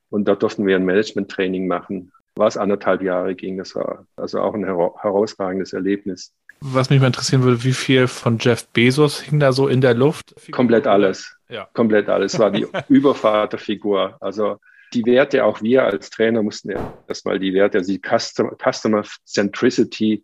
Und 0.09 0.25
da 0.27 0.35
durften 0.35 0.67
wir 0.67 0.75
ein 0.75 0.85
Management-Training 0.85 1.67
machen. 1.67 2.11
Was 2.35 2.57
anderthalb 2.57 3.01
Jahre 3.01 3.35
ging, 3.35 3.57
das 3.57 3.75
war 3.75 4.05
also 4.15 4.41
auch 4.41 4.53
ein 4.53 4.65
herausragendes 4.65 5.73
Erlebnis. 5.73 6.33
Was 6.61 6.89
mich 6.89 6.99
mal 6.99 7.07
interessieren 7.07 7.43
würde, 7.43 7.63
wie 7.63 7.73
viel 7.73 8.07
von 8.07 8.37
Jeff 8.39 8.67
Bezos 8.67 9.21
hing 9.21 9.39
da 9.39 9.51
so 9.51 9.67
in 9.67 9.81
der 9.81 9.93
Luft? 9.93 10.33
Komplett 10.51 10.87
alles. 10.87 11.35
Ja. 11.49 11.67
Komplett 11.73 12.09
alles. 12.09 12.39
War 12.39 12.51
die 12.51 12.65
Übervaterfigur. 12.89 14.17
Also 14.21 14.57
die 14.93 15.05
Werte, 15.05 15.43
auch 15.43 15.61
wir 15.61 15.83
als 15.83 16.09
Trainer 16.09 16.41
mussten 16.41 16.73
erstmal 17.07 17.39
die 17.39 17.53
Werte, 17.53 17.79
also 17.79 17.91
die 17.91 17.99
Customer, 17.99 18.55
Customer 18.57 19.03
Centricity 19.25 20.23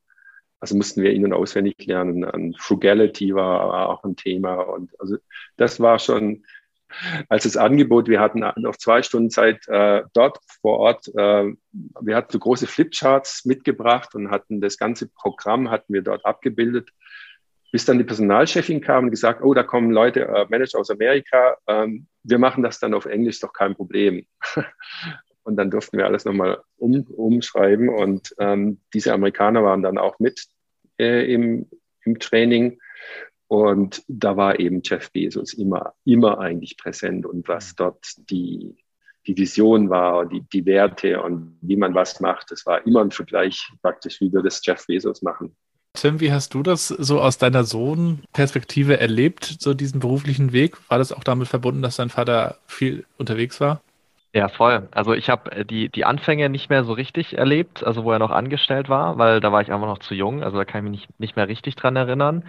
also 0.59 0.75
mussten 0.75 1.01
wir 1.01 1.11
innen 1.11 1.33
auswendig 1.33 1.85
lernen. 1.85 2.23
Und 2.23 2.59
Frugality 2.59 3.33
war 3.33 3.89
auch 3.89 4.03
ein 4.03 4.15
Thema. 4.15 4.55
Und 4.55 4.91
also 4.99 5.17
das 5.57 5.79
war 5.79 5.99
schon 5.99 6.43
als 7.27 7.43
das 7.43 7.57
Angebot, 7.57 8.07
wir 8.07 8.19
hatten 8.19 8.43
noch 8.57 8.75
zwei 8.75 9.03
Stunden 9.03 9.29
Zeit 9.29 9.67
äh, 9.67 10.03
dort 10.13 10.39
vor 10.61 10.79
Ort. 10.79 11.07
Äh, 11.09 11.53
wir 12.01 12.15
hatten 12.15 12.31
so 12.31 12.39
große 12.39 12.67
Flipcharts 12.67 13.45
mitgebracht 13.45 14.15
und 14.15 14.31
hatten 14.31 14.59
das 14.59 14.77
ganze 14.77 15.07
Programm 15.07 15.69
hatten 15.69 15.93
wir 15.93 16.01
dort 16.01 16.25
abgebildet. 16.25 16.89
Bis 17.71 17.85
dann 17.85 17.99
die 17.99 18.03
Personalchefin 18.03 18.81
kam 18.81 19.05
und 19.05 19.11
gesagt, 19.11 19.43
oh, 19.43 19.53
da 19.53 19.61
kommen 19.61 19.91
Leute, 19.91 20.21
äh, 20.21 20.47
Manager 20.49 20.79
aus 20.79 20.89
Amerika, 20.89 21.57
ähm, 21.67 22.07
wir 22.23 22.39
machen 22.39 22.63
das 22.63 22.79
dann 22.79 22.95
auf 22.95 23.05
Englisch, 23.05 23.39
doch 23.39 23.53
kein 23.53 23.75
Problem. 23.75 24.25
Und 25.49 25.55
dann 25.55 25.71
durften 25.71 25.97
wir 25.97 26.05
alles 26.05 26.25
nochmal 26.25 26.61
um, 26.77 27.01
umschreiben. 27.07 27.89
Und 27.89 28.35
ähm, 28.37 28.77
diese 28.93 29.13
Amerikaner 29.13 29.63
waren 29.63 29.81
dann 29.81 29.97
auch 29.97 30.19
mit 30.19 30.45
äh, 30.99 31.33
im, 31.33 31.65
im 32.03 32.19
Training. 32.19 32.79
Und 33.47 34.03
da 34.07 34.37
war 34.37 34.59
eben 34.59 34.81
Jeff 34.83 35.11
Bezos 35.11 35.53
immer, 35.55 35.95
immer 36.05 36.37
eigentlich 36.37 36.77
präsent 36.77 37.25
und 37.25 37.47
was 37.47 37.71
mhm. 37.71 37.75
dort 37.77 38.05
die, 38.29 38.77
die 39.25 39.35
Vision 39.35 39.89
war, 39.89 40.27
die, 40.27 40.41
die 40.53 40.67
Werte 40.67 41.19
und 41.23 41.57
wie 41.61 41.75
man 41.75 41.95
was 41.95 42.19
macht. 42.19 42.51
Das 42.51 42.67
war 42.67 42.85
immer 42.85 43.01
ein 43.01 43.09
Vergleich 43.09 43.67
praktisch, 43.81 44.21
wie 44.21 44.31
wir 44.31 44.43
das 44.43 44.61
Jeff 44.63 44.85
Bezos 44.85 45.23
machen. 45.23 45.55
Tim, 45.93 46.19
wie 46.19 46.31
hast 46.31 46.53
du 46.53 46.61
das 46.61 46.89
so 46.89 47.19
aus 47.19 47.39
deiner 47.39 47.63
Sohn-Perspektive 47.63 48.99
erlebt, 48.99 49.57
so 49.59 49.73
diesen 49.73 49.99
beruflichen 49.99 50.53
Weg? 50.53 50.77
War 50.87 50.99
das 50.99 51.11
auch 51.11 51.23
damit 51.23 51.47
verbunden, 51.47 51.81
dass 51.81 51.95
dein 51.95 52.11
Vater 52.11 52.59
viel 52.67 53.07
unterwegs 53.17 53.59
war? 53.59 53.81
Ja, 54.33 54.47
voll. 54.47 54.87
Also 54.91 55.13
ich 55.13 55.29
habe 55.29 55.51
äh, 55.51 55.65
die, 55.65 55.89
die 55.89 56.05
Anfänge 56.05 56.49
nicht 56.49 56.69
mehr 56.69 56.83
so 56.83 56.93
richtig 56.93 57.37
erlebt, 57.37 57.83
also 57.83 58.03
wo 58.03 58.11
er 58.11 58.19
noch 58.19 58.29
angestellt 58.29 58.87
war, 58.87 59.17
weil 59.17 59.39
da 59.39 59.51
war 59.51 59.61
ich 59.61 59.71
einfach 59.71 59.87
noch 59.87 59.97
zu 59.99 60.13
jung, 60.13 60.43
also 60.43 60.57
da 60.57 60.65
kann 60.65 60.85
ich 60.85 60.91
mich 60.91 60.99
nicht, 61.09 61.19
nicht 61.19 61.35
mehr 61.35 61.47
richtig 61.47 61.75
dran 61.75 61.95
erinnern. 61.95 62.43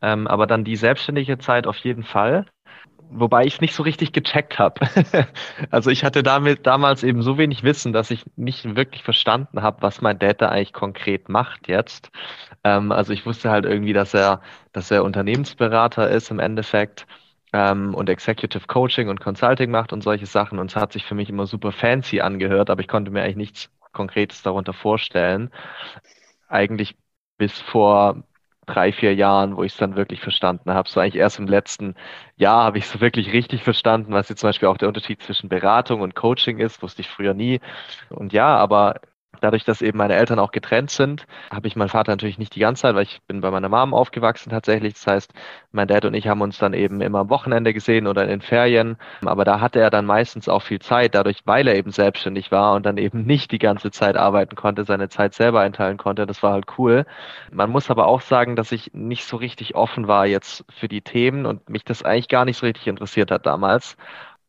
Ähm, 0.00 0.28
aber 0.28 0.46
dann 0.46 0.62
die 0.64 0.76
selbstständige 0.76 1.38
Zeit 1.38 1.66
auf 1.66 1.76
jeden 1.78 2.04
Fall, 2.04 2.46
wobei 3.10 3.44
ich 3.46 3.54
es 3.56 3.60
nicht 3.62 3.74
so 3.74 3.82
richtig 3.84 4.12
gecheckt 4.12 4.58
habe. 4.58 4.82
also 5.70 5.90
ich 5.90 6.04
hatte 6.04 6.22
damit 6.22 6.66
damals 6.66 7.02
eben 7.04 7.22
so 7.22 7.38
wenig 7.38 7.64
Wissen, 7.64 7.92
dass 7.92 8.10
ich 8.12 8.24
nicht 8.36 8.76
wirklich 8.76 9.04
verstanden 9.04 9.62
habe, 9.62 9.82
was 9.82 10.02
mein 10.02 10.18
Dad 10.18 10.42
da 10.42 10.50
eigentlich 10.50 10.72
konkret 10.74 11.28
macht 11.28 11.68
jetzt. 11.68 12.10
Ähm, 12.64 12.92
also 12.92 13.12
ich 13.12 13.26
wusste 13.26 13.50
halt 13.50 13.64
irgendwie, 13.64 13.92
dass 13.92 14.14
er, 14.14 14.40
dass 14.72 14.90
er 14.90 15.04
Unternehmensberater 15.04 16.10
ist 16.10 16.30
im 16.30 16.38
Endeffekt 16.38 17.06
ähm, 17.54 17.94
und 17.94 18.10
Executive 18.10 18.66
Coaching 18.66 19.08
und 19.08 19.20
Consulting 19.20 19.70
macht 19.70 19.92
und 19.92 20.02
solche 20.02 20.26
Sachen. 20.26 20.58
Und 20.58 20.72
es 20.72 20.76
hat 20.76 20.92
sich 20.92 21.04
für 21.04 21.14
mich 21.14 21.30
immer 21.30 21.46
super 21.46 21.70
fancy 21.70 22.20
angehört, 22.20 22.68
aber 22.68 22.80
ich 22.80 22.88
konnte 22.88 23.12
mir 23.12 23.22
eigentlich 23.22 23.36
nichts 23.36 23.70
Konkretes 23.92 24.42
darunter 24.42 24.72
vorstellen. 24.72 25.50
Eigentlich 26.48 26.96
bis 27.38 27.60
vor 27.60 28.24
drei, 28.66 28.92
vier 28.92 29.14
Jahren, 29.14 29.56
wo 29.56 29.62
ich 29.62 29.72
es 29.72 29.78
dann 29.78 29.94
wirklich 29.94 30.20
verstanden 30.20 30.72
habe. 30.74 30.88
So 30.88 30.98
eigentlich 30.98 31.16
erst 31.16 31.38
im 31.38 31.46
letzten 31.46 31.94
Jahr 32.36 32.64
habe 32.64 32.78
ich 32.78 32.86
es 32.86 33.00
wirklich 33.00 33.32
richtig 33.32 33.62
verstanden, 33.62 34.12
was 34.12 34.28
jetzt 34.28 34.40
zum 34.40 34.48
Beispiel 34.48 34.68
auch 34.68 34.78
der 34.78 34.88
Unterschied 34.88 35.22
zwischen 35.22 35.48
Beratung 35.48 36.00
und 36.00 36.16
Coaching 36.16 36.58
ist, 36.58 36.82
wusste 36.82 37.02
ich 37.02 37.08
früher 37.08 37.34
nie. 37.34 37.60
Und 38.10 38.32
ja, 38.32 38.56
aber 38.56 39.00
Dadurch, 39.40 39.64
dass 39.64 39.82
eben 39.82 39.98
meine 39.98 40.14
Eltern 40.14 40.38
auch 40.38 40.52
getrennt 40.52 40.90
sind, 40.90 41.26
habe 41.50 41.66
ich 41.66 41.76
meinen 41.76 41.88
Vater 41.88 42.12
natürlich 42.12 42.38
nicht 42.38 42.54
die 42.54 42.60
ganze 42.60 42.82
Zeit, 42.82 42.94
weil 42.94 43.04
ich 43.04 43.20
bin 43.26 43.40
bei 43.40 43.50
meiner 43.50 43.68
Mom 43.68 43.94
aufgewachsen 43.94 44.50
tatsächlich. 44.50 44.94
Das 44.94 45.06
heißt, 45.06 45.32
mein 45.72 45.88
Dad 45.88 46.04
und 46.04 46.14
ich 46.14 46.28
haben 46.28 46.40
uns 46.40 46.58
dann 46.58 46.72
eben 46.74 47.00
immer 47.00 47.20
am 47.20 47.30
Wochenende 47.30 47.72
gesehen 47.72 48.06
oder 48.06 48.22
in 48.22 48.28
den 48.28 48.40
Ferien. 48.40 48.96
Aber 49.24 49.44
da 49.44 49.60
hatte 49.60 49.80
er 49.80 49.90
dann 49.90 50.06
meistens 50.06 50.48
auch 50.48 50.62
viel 50.62 50.80
Zeit, 50.80 51.14
dadurch, 51.14 51.40
weil 51.44 51.68
er 51.68 51.76
eben 51.76 51.90
selbstständig 51.90 52.50
war 52.50 52.74
und 52.74 52.86
dann 52.86 52.96
eben 52.96 53.24
nicht 53.24 53.50
die 53.52 53.58
ganze 53.58 53.90
Zeit 53.90 54.16
arbeiten 54.16 54.56
konnte, 54.56 54.84
seine 54.84 55.08
Zeit 55.08 55.34
selber 55.34 55.60
einteilen 55.60 55.96
konnte. 55.96 56.26
Das 56.26 56.42
war 56.42 56.52
halt 56.52 56.66
cool. 56.78 57.06
Man 57.50 57.70
muss 57.70 57.90
aber 57.90 58.06
auch 58.06 58.20
sagen, 58.20 58.56
dass 58.56 58.72
ich 58.72 58.92
nicht 58.94 59.24
so 59.24 59.36
richtig 59.36 59.74
offen 59.74 60.08
war 60.08 60.26
jetzt 60.26 60.64
für 60.70 60.88
die 60.88 61.02
Themen 61.02 61.46
und 61.46 61.68
mich 61.68 61.84
das 61.84 62.02
eigentlich 62.02 62.28
gar 62.28 62.44
nicht 62.44 62.58
so 62.58 62.66
richtig 62.66 62.86
interessiert 62.86 63.30
hat 63.30 63.46
damals, 63.46 63.96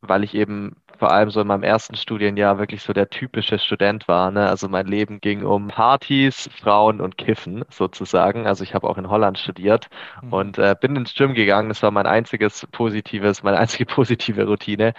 weil 0.01 0.23
ich 0.23 0.35
eben 0.35 0.75
vor 0.97 1.11
allem 1.11 1.29
so 1.29 1.41
in 1.41 1.47
meinem 1.47 1.63
ersten 1.63 1.95
Studienjahr 1.95 2.57
wirklich 2.57 2.81
so 2.81 2.93
der 2.93 3.09
typische 3.09 3.59
Student 3.59 4.07
war. 4.07 4.31
Ne? 4.31 4.47
Also 4.47 4.69
mein 4.69 4.87
Leben 4.87 5.21
ging 5.21 5.43
um 5.43 5.67
Partys, 5.67 6.49
Frauen 6.61 7.01
und 7.01 7.17
Kiffen 7.17 7.65
sozusagen. 7.69 8.47
Also 8.47 8.63
ich 8.63 8.73
habe 8.73 8.89
auch 8.89 8.97
in 8.97 9.09
Holland 9.09 9.37
studiert 9.37 9.89
mhm. 10.21 10.33
und 10.33 10.57
äh, 10.57 10.75
bin 10.79 10.95
ins 10.95 11.13
Gym 11.13 11.33
gegangen. 11.33 11.69
Das 11.69 11.83
war 11.83 11.91
mein 11.91 12.07
einziges 12.07 12.67
positives, 12.71 13.43
meine 13.43 13.57
einzige 13.59 13.85
positive 13.85 14.45
Routine. 14.45 14.93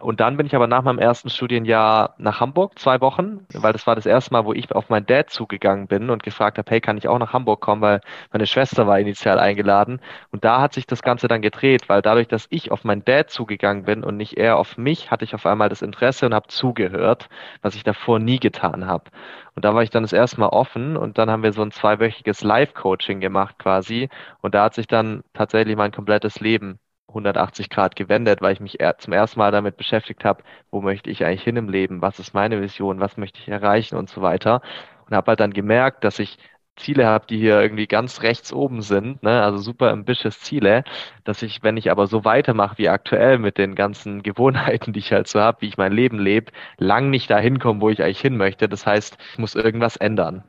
Und 0.00 0.20
dann 0.20 0.36
bin 0.36 0.46
ich 0.46 0.54
aber 0.54 0.66
nach 0.66 0.82
meinem 0.82 0.98
ersten 0.98 1.30
Studienjahr 1.30 2.14
nach 2.18 2.40
Hamburg, 2.40 2.78
zwei 2.78 3.00
Wochen, 3.00 3.46
weil 3.52 3.72
das 3.72 3.86
war 3.86 3.94
das 3.94 4.06
erste 4.06 4.32
Mal, 4.32 4.44
wo 4.44 4.52
ich 4.52 4.72
auf 4.72 4.88
meinen 4.88 5.06
Dad 5.06 5.30
zugegangen 5.30 5.86
bin 5.86 6.10
und 6.10 6.22
gefragt 6.22 6.58
habe, 6.58 6.70
hey, 6.70 6.80
kann 6.80 6.96
ich 6.96 7.08
auch 7.08 7.18
nach 7.18 7.32
Hamburg 7.32 7.60
kommen, 7.60 7.82
weil 7.82 8.00
meine 8.32 8.46
Schwester 8.46 8.86
war 8.86 8.98
initial 8.98 9.38
eingeladen. 9.38 10.00
Und 10.30 10.44
da 10.44 10.60
hat 10.60 10.72
sich 10.72 10.86
das 10.86 11.02
Ganze 11.02 11.28
dann 11.28 11.42
gedreht, 11.42 11.88
weil 11.88 12.02
dadurch, 12.02 12.28
dass 12.28 12.46
ich 12.50 12.70
auf 12.70 12.84
meinen 12.84 13.04
Dad 13.04 13.30
zugegangen 13.30 13.84
bin 13.84 14.02
und 14.04 14.16
nicht 14.16 14.36
er 14.36 14.56
auf 14.56 14.76
mich, 14.76 15.10
hatte 15.10 15.24
ich 15.24 15.34
auf 15.34 15.41
einmal 15.46 15.68
das 15.68 15.82
Interesse 15.82 16.26
und 16.26 16.34
habe 16.34 16.48
zugehört, 16.48 17.28
was 17.62 17.74
ich 17.74 17.84
davor 17.84 18.18
nie 18.18 18.38
getan 18.38 18.86
habe. 18.86 19.10
Und 19.54 19.64
da 19.64 19.74
war 19.74 19.82
ich 19.82 19.90
dann 19.90 20.02
das 20.02 20.12
erste 20.12 20.40
Mal 20.40 20.48
offen 20.48 20.96
und 20.96 21.18
dann 21.18 21.30
haben 21.30 21.42
wir 21.42 21.52
so 21.52 21.62
ein 21.62 21.70
zweiwöchiges 21.70 22.42
Live-Coaching 22.42 23.20
gemacht 23.20 23.58
quasi. 23.58 24.08
Und 24.40 24.54
da 24.54 24.64
hat 24.64 24.74
sich 24.74 24.86
dann 24.86 25.22
tatsächlich 25.34 25.76
mein 25.76 25.92
komplettes 25.92 26.40
Leben 26.40 26.78
180 27.08 27.68
Grad 27.70 27.96
gewendet, 27.96 28.40
weil 28.40 28.54
ich 28.54 28.60
mich 28.60 28.78
zum 28.98 29.12
ersten 29.12 29.38
Mal 29.38 29.50
damit 29.52 29.76
beschäftigt 29.76 30.24
habe, 30.24 30.42
wo 30.70 30.80
möchte 30.80 31.10
ich 31.10 31.24
eigentlich 31.24 31.42
hin 31.44 31.56
im 31.56 31.68
Leben, 31.68 32.02
was 32.02 32.18
ist 32.18 32.34
meine 32.34 32.60
Vision, 32.60 33.00
was 33.00 33.16
möchte 33.16 33.40
ich 33.40 33.48
erreichen 33.48 33.96
und 33.96 34.08
so 34.08 34.22
weiter. 34.22 34.62
Und 35.06 35.14
habe 35.16 35.28
halt 35.32 35.40
dann 35.40 35.52
gemerkt, 35.52 36.04
dass 36.04 36.18
ich 36.18 36.38
Ziele 36.76 37.06
habe, 37.06 37.26
die 37.26 37.38
hier 37.38 37.60
irgendwie 37.60 37.86
ganz 37.86 38.22
rechts 38.22 38.52
oben 38.52 38.82
sind, 38.82 39.22
ne? 39.22 39.42
also 39.42 39.58
super 39.58 39.90
ambitious 39.90 40.40
Ziele, 40.40 40.84
dass 41.24 41.42
ich, 41.42 41.62
wenn 41.62 41.76
ich 41.76 41.90
aber 41.90 42.06
so 42.06 42.24
weitermache 42.24 42.78
wie 42.78 42.88
aktuell 42.88 43.38
mit 43.38 43.58
den 43.58 43.74
ganzen 43.74 44.22
Gewohnheiten, 44.22 44.92
die 44.92 45.00
ich 45.00 45.12
halt 45.12 45.28
so 45.28 45.40
habe, 45.40 45.62
wie 45.62 45.68
ich 45.68 45.76
mein 45.76 45.92
Leben 45.92 46.18
lebe, 46.18 46.52
lang 46.78 47.10
nicht 47.10 47.30
dahin 47.30 47.58
komme, 47.58 47.80
wo 47.80 47.90
ich 47.90 48.02
eigentlich 48.02 48.20
hin 48.20 48.36
möchte. 48.36 48.68
Das 48.68 48.86
heißt, 48.86 49.18
ich 49.32 49.38
muss 49.38 49.54
irgendwas 49.54 49.96
ändern. 49.96 50.44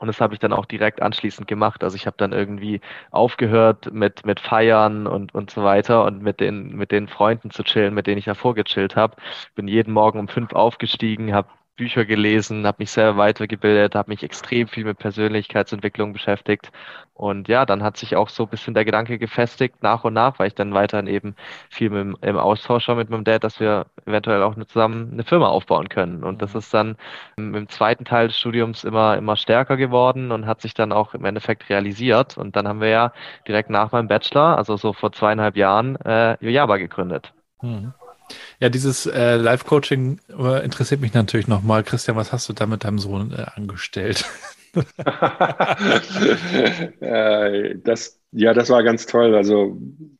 Und 0.00 0.06
das 0.06 0.20
habe 0.20 0.32
ich 0.32 0.40
dann 0.40 0.54
auch 0.54 0.64
direkt 0.64 1.02
anschließend 1.02 1.46
gemacht. 1.46 1.84
Also 1.84 1.94
ich 1.94 2.06
habe 2.06 2.16
dann 2.16 2.32
irgendwie 2.32 2.80
aufgehört 3.10 3.92
mit, 3.92 4.24
mit 4.24 4.40
Feiern 4.40 5.06
und, 5.06 5.34
und 5.34 5.50
so 5.50 5.62
weiter 5.62 6.04
und 6.04 6.22
mit 6.22 6.40
den, 6.40 6.74
mit 6.74 6.90
den 6.90 7.06
Freunden 7.06 7.50
zu 7.50 7.62
chillen, 7.64 7.92
mit 7.92 8.06
denen 8.06 8.16
ich 8.16 8.24
davor 8.24 8.54
gechillt 8.54 8.96
habe. 8.96 9.16
Bin 9.54 9.68
jeden 9.68 9.92
Morgen 9.92 10.18
um 10.18 10.28
fünf 10.28 10.54
aufgestiegen, 10.54 11.34
habe 11.34 11.50
Bücher 11.76 12.04
gelesen, 12.04 12.66
habe 12.66 12.76
mich 12.80 12.90
selber 12.90 13.16
weitergebildet, 13.16 13.94
habe 13.94 14.10
mich 14.10 14.22
extrem 14.22 14.68
viel 14.68 14.84
mit 14.84 14.98
Persönlichkeitsentwicklung 14.98 16.12
beschäftigt. 16.12 16.70
Und 17.14 17.48
ja, 17.48 17.66
dann 17.66 17.82
hat 17.82 17.96
sich 17.96 18.16
auch 18.16 18.28
so 18.28 18.44
ein 18.44 18.48
bisschen 18.48 18.74
der 18.74 18.84
Gedanke 18.84 19.18
gefestigt, 19.18 19.82
nach 19.82 20.04
und 20.04 20.14
nach, 20.14 20.38
weil 20.38 20.48
ich 20.48 20.54
dann 20.54 20.74
weiterhin 20.74 21.06
eben 21.06 21.34
viel 21.68 21.90
mit, 21.90 22.16
im 22.22 22.36
Austausch 22.38 22.88
war 22.88 22.94
mit 22.96 23.10
meinem 23.10 23.24
Dad, 23.24 23.44
dass 23.44 23.60
wir 23.60 23.86
eventuell 24.06 24.42
auch 24.42 24.54
zusammen 24.66 25.10
eine 25.12 25.24
Firma 25.24 25.48
aufbauen 25.48 25.88
können. 25.88 26.24
Und 26.24 26.42
das 26.42 26.54
mhm. 26.54 26.58
ist 26.58 26.74
dann 26.74 26.96
im, 27.36 27.54
im 27.54 27.68
zweiten 27.68 28.04
Teil 28.04 28.28
des 28.28 28.38
Studiums 28.38 28.84
immer, 28.84 29.16
immer 29.16 29.36
stärker 29.36 29.76
geworden 29.76 30.32
und 30.32 30.46
hat 30.46 30.60
sich 30.60 30.74
dann 30.74 30.92
auch 30.92 31.14
im 31.14 31.24
Endeffekt 31.24 31.68
realisiert. 31.68 32.38
Und 32.38 32.56
dann 32.56 32.68
haben 32.68 32.80
wir 32.80 32.88
ja 32.88 33.12
direkt 33.46 33.70
nach 33.70 33.92
meinem 33.92 34.08
Bachelor, 34.08 34.56
also 34.56 34.76
so 34.76 34.92
vor 34.92 35.12
zweieinhalb 35.12 35.56
Jahren, 35.56 35.96
äh, 35.96 36.36
Yojaba 36.40 36.76
gegründet. 36.78 37.32
Mhm. 37.62 37.92
Ja, 38.58 38.68
dieses 38.68 39.06
äh, 39.06 39.36
Live-Coaching 39.36 40.20
äh, 40.38 40.64
interessiert 40.64 41.00
mich 41.00 41.14
natürlich 41.14 41.48
nochmal. 41.48 41.82
Christian, 41.82 42.16
was 42.16 42.32
hast 42.32 42.48
du 42.48 42.52
da 42.52 42.66
mit 42.66 42.84
deinem 42.84 42.98
Sohn 42.98 43.32
äh, 43.32 43.46
angestellt? 43.54 44.24
Äh, 47.00 47.76
das, 47.82 48.20
ja, 48.32 48.54
das 48.54 48.70
war 48.70 48.82
ganz 48.82 49.06
toll. 49.06 49.34
Also 49.34 49.78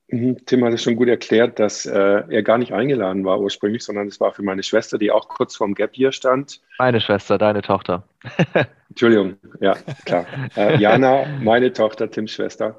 mhm, 0.08 0.38
Tim 0.46 0.64
hat 0.64 0.72
es 0.72 0.82
schon 0.82 0.96
gut 0.96 1.08
erklärt, 1.08 1.58
dass 1.58 1.86
äh, 1.86 2.22
er 2.28 2.42
gar 2.42 2.58
nicht 2.58 2.72
eingeladen 2.72 3.24
war 3.24 3.40
ursprünglich, 3.40 3.84
sondern 3.84 4.08
es 4.08 4.20
war 4.20 4.32
für 4.32 4.42
meine 4.42 4.62
Schwester, 4.62 4.98
die 4.98 5.10
auch 5.10 5.28
kurz 5.28 5.56
vorm 5.56 5.74
Gap 5.74 5.90
hier 5.92 6.12
stand. 6.12 6.60
Meine 6.78 7.00
Schwester, 7.00 7.38
deine 7.38 7.62
Tochter. 7.62 8.04
Entschuldigung, 8.88 9.36
ja, 9.60 9.76
klar. 10.04 10.26
Äh, 10.56 10.76
Jana, 10.80 11.26
meine 11.40 11.72
Tochter, 11.72 12.10
Tims 12.10 12.32
Schwester. 12.32 12.78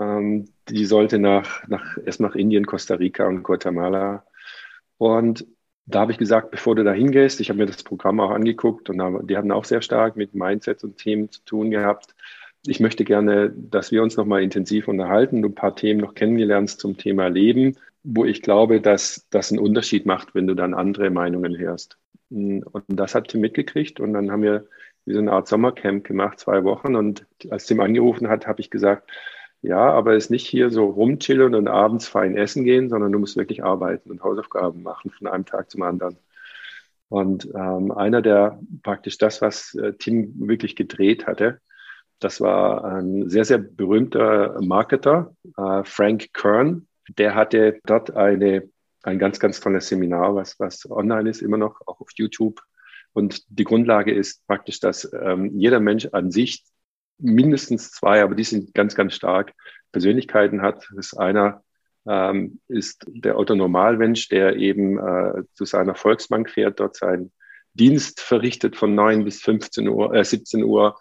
Ähm, 0.00 0.48
die 0.68 0.86
sollte 0.86 1.18
nach, 1.18 1.66
nach, 1.68 1.96
erst 2.04 2.20
nach 2.20 2.34
Indien, 2.34 2.66
Costa 2.66 2.94
Rica 2.94 3.26
und 3.26 3.42
Guatemala 3.42 4.24
und 5.02 5.44
da 5.86 5.98
habe 5.98 6.12
ich 6.12 6.18
gesagt, 6.18 6.52
bevor 6.52 6.76
du 6.76 6.84
da 6.84 6.92
hingehst, 6.92 7.40
ich 7.40 7.48
habe 7.48 7.58
mir 7.58 7.66
das 7.66 7.82
Programm 7.82 8.20
auch 8.20 8.30
angeguckt 8.30 8.88
und 8.88 9.28
die 9.28 9.36
hatten 9.36 9.50
auch 9.50 9.64
sehr 9.64 9.82
stark 9.82 10.14
mit 10.14 10.32
Mindset 10.32 10.84
und 10.84 10.96
Themen 10.96 11.28
zu 11.28 11.44
tun 11.44 11.72
gehabt. 11.72 12.14
Ich 12.64 12.78
möchte 12.78 13.02
gerne, 13.02 13.50
dass 13.50 13.90
wir 13.90 14.04
uns 14.04 14.16
nochmal 14.16 14.44
intensiv 14.44 14.86
unterhalten, 14.86 15.42
du 15.42 15.48
ein 15.48 15.56
paar 15.56 15.74
Themen 15.74 15.98
noch 15.98 16.14
kennenlernst 16.14 16.78
zum 16.78 16.98
Thema 16.98 17.26
Leben, 17.26 17.78
wo 18.04 18.24
ich 18.24 18.42
glaube, 18.42 18.80
dass 18.80 19.26
das 19.30 19.50
einen 19.50 19.58
Unterschied 19.58 20.06
macht, 20.06 20.36
wenn 20.36 20.46
du 20.46 20.54
dann 20.54 20.72
andere 20.72 21.10
Meinungen 21.10 21.58
hörst. 21.58 21.98
Und 22.30 22.64
das 22.86 23.16
hat 23.16 23.26
Tim 23.26 23.40
mitgekriegt 23.40 23.98
und 23.98 24.12
dann 24.12 24.30
haben 24.30 24.44
wir 24.44 24.66
so 25.04 25.18
eine 25.18 25.32
Art 25.32 25.48
Sommercamp 25.48 26.04
gemacht, 26.04 26.38
zwei 26.38 26.62
Wochen. 26.62 26.94
Und 26.94 27.26
als 27.50 27.66
Tim 27.66 27.80
angerufen 27.80 28.28
hat, 28.28 28.46
habe 28.46 28.60
ich 28.60 28.70
gesagt, 28.70 29.10
ja, 29.62 29.78
aber 29.92 30.14
es 30.14 30.24
ist 30.24 30.30
nicht 30.30 30.46
hier 30.46 30.70
so 30.70 30.86
rumchillen 30.86 31.54
und 31.54 31.68
abends 31.68 32.08
fein 32.08 32.36
essen 32.36 32.64
gehen, 32.64 32.88
sondern 32.88 33.12
du 33.12 33.18
musst 33.20 33.36
wirklich 33.36 33.62
arbeiten 33.64 34.10
und 34.10 34.22
Hausaufgaben 34.22 34.82
machen 34.82 35.10
von 35.12 35.28
einem 35.28 35.46
Tag 35.46 35.70
zum 35.70 35.82
anderen. 35.82 36.18
Und 37.08 37.48
ähm, 37.54 37.92
einer 37.92 38.22
der 38.22 38.58
praktisch 38.82 39.18
das, 39.18 39.40
was 39.40 39.74
äh, 39.74 39.92
Tim 39.94 40.32
wirklich 40.48 40.74
gedreht 40.74 41.26
hatte, 41.26 41.60
das 42.18 42.40
war 42.40 42.84
ein 42.84 43.28
sehr, 43.28 43.44
sehr 43.44 43.58
berühmter 43.58 44.60
Marketer, 44.60 45.34
äh, 45.56 45.84
Frank 45.84 46.32
Kern. 46.32 46.88
Der 47.18 47.34
hatte 47.34 47.80
dort 47.84 48.16
eine, 48.16 48.68
ein 49.02 49.18
ganz, 49.18 49.38
ganz 49.40 49.60
tolles 49.60 49.88
Seminar, 49.88 50.34
was, 50.34 50.58
was 50.58 50.90
online 50.90 51.30
ist, 51.30 51.42
immer 51.42 51.56
noch, 51.56 51.80
auch 51.86 52.00
auf 52.00 52.08
YouTube. 52.14 52.60
Und 53.12 53.44
die 53.48 53.64
Grundlage 53.64 54.12
ist 54.12 54.46
praktisch, 54.46 54.80
dass 54.80 55.12
ähm, 55.12 55.50
jeder 55.54 55.80
Mensch 55.80 56.08
an 56.12 56.30
sich 56.30 56.64
mindestens 57.22 57.90
zwei, 57.92 58.22
aber 58.22 58.34
die 58.34 58.44
sind 58.44 58.74
ganz, 58.74 58.94
ganz 58.94 59.14
stark 59.14 59.52
Persönlichkeiten 59.92 60.62
hat. 60.62 60.88
Das 60.94 61.14
einer 61.14 61.62
ähm, 62.06 62.60
ist 62.68 63.04
der 63.08 63.38
Otto 63.38 63.54
Normalmensch, 63.54 64.28
der 64.28 64.56
eben 64.56 64.98
äh, 64.98 65.42
zu 65.54 65.64
seiner 65.64 65.94
Volksbank 65.94 66.50
fährt, 66.50 66.80
dort 66.80 66.96
seinen 66.96 67.32
Dienst 67.74 68.20
verrichtet 68.20 68.76
von 68.76 68.94
9 68.94 69.24
bis 69.24 69.40
15 69.42 69.88
Uhr, 69.88 70.14
äh, 70.14 70.24
17 70.24 70.64
Uhr 70.64 70.98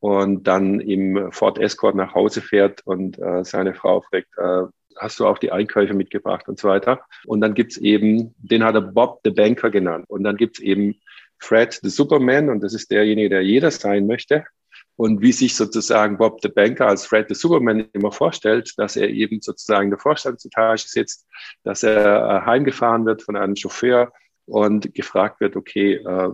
und 0.00 0.44
dann 0.44 0.80
im 0.80 1.30
Ford 1.32 1.58
Escort 1.58 1.94
nach 1.94 2.14
Hause 2.14 2.40
fährt 2.40 2.80
und 2.84 3.18
äh, 3.18 3.44
seine 3.44 3.74
Frau 3.74 4.00
fragt, 4.00 4.28
äh, 4.38 4.62
hast 4.96 5.20
du 5.20 5.26
auch 5.26 5.38
die 5.38 5.52
Einkäufe 5.52 5.94
mitgebracht 5.94 6.48
und 6.48 6.58
so 6.58 6.68
weiter. 6.68 7.00
Und 7.24 7.40
dann 7.40 7.54
gibt's 7.54 7.76
eben, 7.76 8.34
den 8.38 8.64
hat 8.64 8.74
er 8.74 8.82
Bob 8.82 9.20
the 9.24 9.30
Banker 9.30 9.70
genannt. 9.70 10.04
Und 10.08 10.24
dann 10.24 10.36
gibt's 10.36 10.58
eben 10.58 11.00
Fred 11.38 11.78
the 11.82 11.88
Superman 11.88 12.50
und 12.50 12.60
das 12.60 12.74
ist 12.74 12.90
derjenige, 12.90 13.30
der 13.30 13.42
jeder 13.42 13.70
sein 13.70 14.06
möchte 14.06 14.44
und 15.00 15.22
wie 15.22 15.32
sich 15.32 15.56
sozusagen 15.56 16.18
Bob 16.18 16.42
the 16.42 16.48
Banker 16.48 16.86
als 16.86 17.06
Fred 17.06 17.26
the 17.30 17.34
Superman 17.34 17.88
immer 17.94 18.12
vorstellt, 18.12 18.74
dass 18.76 18.96
er 18.96 19.08
eben 19.08 19.40
sozusagen 19.40 19.84
in 19.84 19.90
der 19.92 19.98
Vorstandsetage 19.98 20.82
sitzt, 20.86 21.26
dass 21.62 21.82
er 21.82 22.42
äh, 22.42 22.44
heimgefahren 22.44 23.06
wird 23.06 23.22
von 23.22 23.34
einem 23.34 23.56
Chauffeur 23.56 24.12
und 24.44 24.92
gefragt 24.94 25.40
wird, 25.40 25.56
okay, 25.56 25.94
äh, 25.94 26.28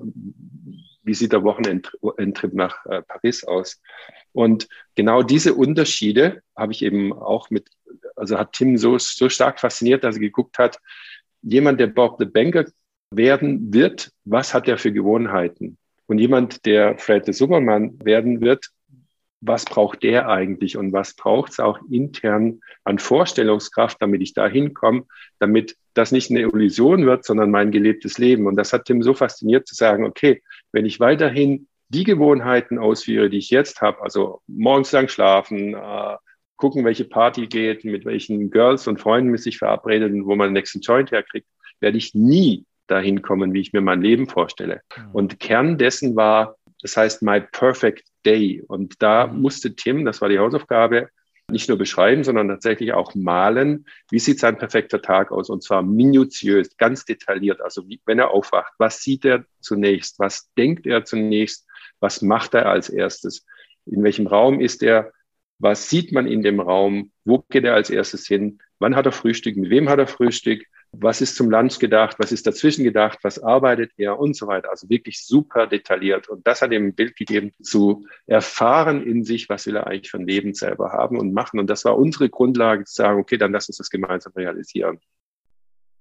wie 1.04 1.14
sieht 1.14 1.32
der 1.32 1.44
Wochenendtrip 1.44 2.54
nach 2.54 2.84
äh, 2.86 3.02
Paris 3.02 3.44
aus? 3.44 3.80
Und 4.32 4.66
genau 4.96 5.22
diese 5.22 5.54
Unterschiede 5.54 6.42
habe 6.56 6.72
ich 6.72 6.82
eben 6.82 7.12
auch 7.12 7.50
mit, 7.50 7.68
also 8.16 8.36
hat 8.36 8.54
Tim 8.54 8.78
so, 8.78 8.98
so 8.98 9.28
stark 9.28 9.60
fasziniert, 9.60 10.02
dass 10.02 10.16
er 10.16 10.22
geguckt 10.22 10.58
hat, 10.58 10.80
jemand, 11.40 11.78
der 11.78 11.86
Bob 11.86 12.16
the 12.18 12.24
Banker 12.24 12.64
werden 13.12 13.72
wird, 13.72 14.10
was 14.24 14.54
hat 14.54 14.66
er 14.66 14.76
für 14.76 14.90
Gewohnheiten? 14.90 15.78
Und 16.06 16.18
jemand, 16.18 16.64
der 16.66 16.98
Fred 16.98 17.26
the 17.26 17.32
Superman 17.32 17.98
werden 18.04 18.40
wird, 18.40 18.70
was 19.40 19.64
braucht 19.64 20.02
der 20.02 20.28
eigentlich 20.28 20.76
und 20.76 20.92
was 20.92 21.14
braucht 21.14 21.52
es 21.52 21.60
auch 21.60 21.78
intern 21.90 22.60
an 22.84 22.98
Vorstellungskraft, 22.98 24.00
damit 24.00 24.22
ich 24.22 24.32
da 24.32 24.48
hinkomme, 24.48 25.04
damit 25.38 25.76
das 25.94 26.12
nicht 26.12 26.30
eine 26.30 26.40
Illusion 26.40 27.06
wird, 27.06 27.24
sondern 27.24 27.50
mein 27.50 27.70
gelebtes 27.70 28.18
Leben. 28.18 28.46
Und 28.46 28.56
das 28.56 28.72
hat 28.72 28.86
Tim 28.86 29.02
so 29.02 29.14
fasziniert 29.14 29.66
zu 29.66 29.74
sagen, 29.74 30.04
okay, 30.04 30.42
wenn 30.72 30.86
ich 30.86 31.00
weiterhin 31.00 31.68
die 31.88 32.04
Gewohnheiten 32.04 32.78
ausführe, 32.78 33.30
die 33.30 33.38
ich 33.38 33.50
jetzt 33.50 33.80
habe, 33.80 34.02
also 34.02 34.40
morgens 34.46 34.92
lang 34.92 35.08
schlafen, 35.08 35.74
äh, 35.74 36.16
gucken, 36.56 36.84
welche 36.84 37.04
Party 37.04 37.46
geht, 37.46 37.84
mit 37.84 38.04
welchen 38.04 38.50
Girls 38.50 38.88
und 38.88 39.00
Freunden 39.00 39.36
sich 39.36 39.58
verabredet 39.58 40.12
und 40.12 40.26
wo 40.26 40.34
man 40.34 40.48
den 40.48 40.54
nächsten 40.54 40.80
Joint 40.80 41.12
herkriegt, 41.12 41.46
werde 41.80 41.98
ich 41.98 42.14
nie 42.14 42.64
dahin 42.86 43.22
kommen, 43.22 43.52
wie 43.52 43.60
ich 43.60 43.72
mir 43.72 43.80
mein 43.80 44.02
Leben 44.02 44.28
vorstelle. 44.28 44.80
Mhm. 44.96 45.10
Und 45.12 45.40
Kern 45.40 45.78
dessen 45.78 46.16
war, 46.16 46.56
das 46.82 46.96
heißt 46.96 47.22
My 47.22 47.40
Perfect 47.40 48.06
Day. 48.24 48.62
Und 48.66 49.02
da 49.02 49.26
mhm. 49.26 49.40
musste 49.40 49.74
Tim, 49.74 50.04
das 50.04 50.20
war 50.20 50.28
die 50.28 50.38
Hausaufgabe, 50.38 51.08
nicht 51.48 51.68
nur 51.68 51.78
beschreiben, 51.78 52.24
sondern 52.24 52.48
tatsächlich 52.48 52.92
auch 52.92 53.14
malen, 53.14 53.86
wie 54.10 54.18
sieht 54.18 54.40
sein 54.40 54.58
perfekter 54.58 55.00
Tag 55.00 55.30
aus 55.30 55.48
und 55.48 55.62
zwar 55.62 55.82
minutiös, 55.82 56.76
ganz 56.76 57.04
detailliert. 57.04 57.60
Also 57.60 57.88
wie, 57.88 58.00
wenn 58.04 58.18
er 58.18 58.32
aufwacht, 58.32 58.72
was 58.78 59.00
sieht 59.00 59.24
er 59.24 59.44
zunächst, 59.60 60.18
was 60.18 60.50
denkt 60.58 60.86
er 60.86 61.04
zunächst, 61.04 61.66
was 62.00 62.20
macht 62.20 62.54
er 62.54 62.66
als 62.66 62.88
erstes, 62.88 63.46
in 63.86 64.02
welchem 64.02 64.26
Raum 64.26 64.60
ist 64.60 64.82
er, 64.82 65.12
was 65.58 65.88
sieht 65.88 66.12
man 66.12 66.26
in 66.26 66.42
dem 66.42 66.60
Raum, 66.60 67.12
wo 67.24 67.44
geht 67.48 67.64
er 67.64 67.74
als 67.74 67.90
erstes 67.90 68.26
hin, 68.26 68.58
wann 68.78 68.96
hat 68.96 69.06
er 69.06 69.12
Frühstück, 69.12 69.56
mit 69.56 69.70
wem 69.70 69.88
hat 69.88 69.98
er 69.98 70.06
Frühstück, 70.08 70.66
was 70.92 71.20
ist 71.20 71.36
zum 71.36 71.50
Lunch 71.50 71.78
gedacht, 71.78 72.16
was 72.18 72.32
ist 72.32 72.46
dazwischen 72.46 72.84
gedacht, 72.84 73.18
was 73.22 73.38
arbeitet 73.38 73.92
er 73.96 74.18
und 74.18 74.36
so 74.36 74.46
weiter. 74.46 74.70
Also 74.70 74.88
wirklich 74.88 75.24
super 75.24 75.66
detailliert. 75.66 76.28
Und 76.28 76.46
das 76.46 76.62
hat 76.62 76.72
ihm 76.72 76.86
ein 76.86 76.94
Bild 76.94 77.16
gegeben, 77.16 77.52
zu 77.62 78.06
erfahren 78.26 79.04
in 79.04 79.24
sich, 79.24 79.48
was 79.48 79.66
will 79.66 79.76
er 79.76 79.86
eigentlich 79.86 80.10
von 80.10 80.26
Leben 80.26 80.54
selber 80.54 80.92
haben 80.92 81.18
und 81.18 81.32
machen. 81.32 81.60
Und 81.60 81.68
das 81.68 81.84
war 81.84 81.98
unsere 81.98 82.28
Grundlage 82.28 82.84
zu 82.84 82.94
sagen, 82.94 83.20
okay, 83.20 83.36
dann 83.36 83.52
lass 83.52 83.68
uns 83.68 83.78
das 83.78 83.90
gemeinsam 83.90 84.32
realisieren. 84.34 84.98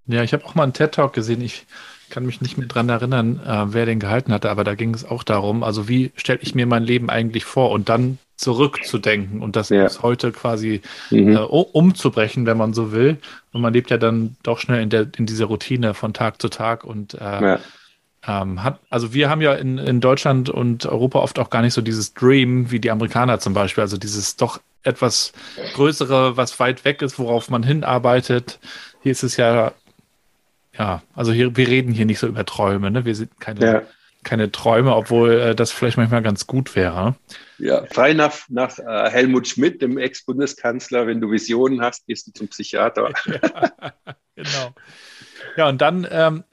Ja, 0.08 0.24
ich 0.24 0.34
habe 0.34 0.46
auch 0.46 0.56
mal 0.56 0.64
einen 0.64 0.74
TED-Talk 0.74 1.14
gesehen. 1.14 1.42
Ich 1.42 1.66
kann 2.10 2.26
mich 2.26 2.40
nicht 2.40 2.58
mehr 2.58 2.68
dran 2.68 2.90
erinnern, 2.90 3.40
äh, 3.40 3.74
wer 3.74 3.86
den 3.86 4.00
gehalten 4.00 4.32
hatte, 4.32 4.52
aber 4.52 4.64
da 4.64 4.76
ging 4.76 4.94
es 4.94 5.04
auch 5.04 5.24
darum, 5.24 5.64
also 5.64 5.88
wie 5.88 6.12
stelle 6.16 6.40
ich 6.42 6.54
mir 6.54 6.68
mein 6.68 6.84
Leben 6.84 7.10
eigentlich 7.10 7.46
vor 7.46 7.72
und 7.72 7.90
dann 7.90 8.20
zurückzudenken 8.38 9.42
und 9.42 9.56
das 9.56 9.70
ja. 9.70 9.88
heute 10.02 10.32
quasi 10.32 10.82
mhm. 11.10 11.36
äh, 11.36 11.40
umzubrechen, 11.40 12.46
wenn 12.46 12.58
man 12.58 12.74
so 12.74 12.92
will. 12.92 13.18
Und 13.54 13.62
man 13.62 13.74
lebt 13.74 13.90
ja 13.92 13.98
dann 13.98 14.36
doch 14.44 14.60
schnell 14.60 14.82
in, 14.82 14.90
der, 14.90 15.08
in 15.18 15.26
dieser 15.26 15.46
Routine 15.46 15.94
von 15.94 16.14
Tag 16.14 16.42
zu 16.42 16.50
Tag 16.50 16.84
und 16.84 17.14
äh, 17.14 17.18
ja. 17.20 17.60
ähm, 18.28 18.64
hat, 18.64 18.80
also 18.90 19.14
wir 19.14 19.30
haben 19.30 19.42
ja 19.42 19.54
in, 19.54 19.78
in 19.78 20.02
Deutschland 20.02 20.50
und 20.50 20.86
Europa 20.86 21.20
oft 21.20 21.40
auch 21.40 21.50
gar 21.50 21.62
nicht 21.62 21.74
so 21.74 21.82
dieses 21.82 22.14
Dream 22.14 22.72
wie 22.72 22.80
die 22.80 22.92
Amerikaner 22.92 23.40
zum 23.40 23.54
Beispiel, 23.54 23.82
also 23.82 23.98
dieses 23.98 24.36
doch 24.36 24.60
etwas 24.84 25.32
größere, 25.74 26.38
was 26.38 26.60
weit 26.60 26.86
weg 26.86 27.02
ist, 27.02 27.18
worauf 27.18 27.50
man 27.50 27.64
hinarbeitet. 27.64 28.60
Hier 29.02 29.14
ist 29.14 29.24
es 29.24 29.38
ja, 29.38 29.72
ja, 30.78 31.02
also 31.16 31.32
hier, 31.32 31.56
wir 31.56 31.68
reden 31.68 31.94
hier 31.94 32.06
nicht 32.06 32.20
so 32.20 32.28
über 32.28 32.46
Träume, 32.46 32.92
ne? 32.92 33.06
Wir 33.06 33.16
sind 33.16 33.40
keine 33.40 33.66
ja 33.66 33.82
keine 34.26 34.52
Träume, 34.52 34.96
obwohl 34.96 35.32
äh, 35.32 35.56
das 35.56 35.72
vielleicht 35.72 35.98
manchmal 35.98 36.22
ganz 36.22 36.48
gut 36.48 36.76
wäre. 36.76 37.16
Ja, 37.58 37.86
frei 37.86 38.14
nach, 38.14 38.34
nach 38.50 38.78
äh, 38.80 39.10
Helmut 39.10 39.48
Schmidt, 39.48 39.82
dem 39.82 39.98
Ex-Bundeskanzler, 39.98 41.08
wenn 41.08 41.22
du 41.22 41.32
Visionen 41.32 41.82
hast, 41.82 42.06
gehst 42.08 42.28
du 42.28 42.34
zum 42.34 42.50
Psychiater. 42.50 43.12
ja, 43.26 43.94
genau. 44.36 44.76
Ja, 45.56 45.70
und 45.70 45.80
dann 45.82 46.06
ähm, 46.10 46.44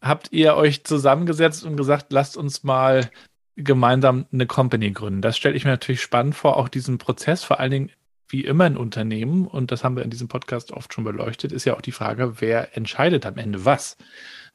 habt 0.00 0.28
ihr 0.30 0.54
euch 0.54 0.84
zusammengesetzt 0.84 1.64
und 1.64 1.76
gesagt, 1.76 2.12
lasst 2.12 2.36
uns 2.36 2.62
mal 2.62 3.10
gemeinsam 3.56 4.26
eine 4.32 4.46
Company 4.46 4.92
gründen. 4.92 5.20
Das 5.20 5.36
stelle 5.36 5.56
ich 5.56 5.64
mir 5.64 5.72
natürlich 5.72 6.02
spannend 6.02 6.36
vor, 6.36 6.56
auch 6.56 6.68
diesen 6.68 6.98
Prozess, 6.98 7.42
vor 7.42 7.58
allen 7.58 7.72
Dingen 7.72 7.90
wie 8.28 8.44
immer 8.44 8.66
in 8.66 8.76
Unternehmen, 8.76 9.46
und 9.46 9.72
das 9.72 9.84
haben 9.84 9.96
wir 9.96 10.04
in 10.04 10.10
diesem 10.10 10.28
Podcast 10.28 10.70
oft 10.72 10.92
schon 10.92 11.04
beleuchtet, 11.04 11.50
ist 11.50 11.64
ja 11.64 11.74
auch 11.74 11.80
die 11.80 11.92
Frage, 11.92 12.40
wer 12.40 12.76
entscheidet 12.76 13.24
am 13.26 13.38
Ende 13.38 13.64
was. 13.64 13.96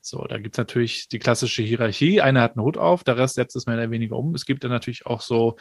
So, 0.05 0.25
da 0.27 0.37
gibt's 0.37 0.57
natürlich 0.57 1.07
die 1.07 1.19
klassische 1.19 1.63
Hierarchie. 1.63 2.19
Einer 2.19 2.41
hat 2.41 2.57
einen 2.57 2.65
Hut 2.65 2.77
auf, 2.77 3.05
der 3.05 3.17
Rest 3.17 3.35
setzt 3.35 3.55
es 3.55 3.67
mehr 3.67 3.77
oder 3.77 3.89
weniger 3.89 4.17
um. 4.17 4.35
Es 4.35 4.45
gibt 4.45 4.63
dann 4.63 4.71
natürlich 4.71 5.05
auch 5.05 5.21
so 5.21 5.55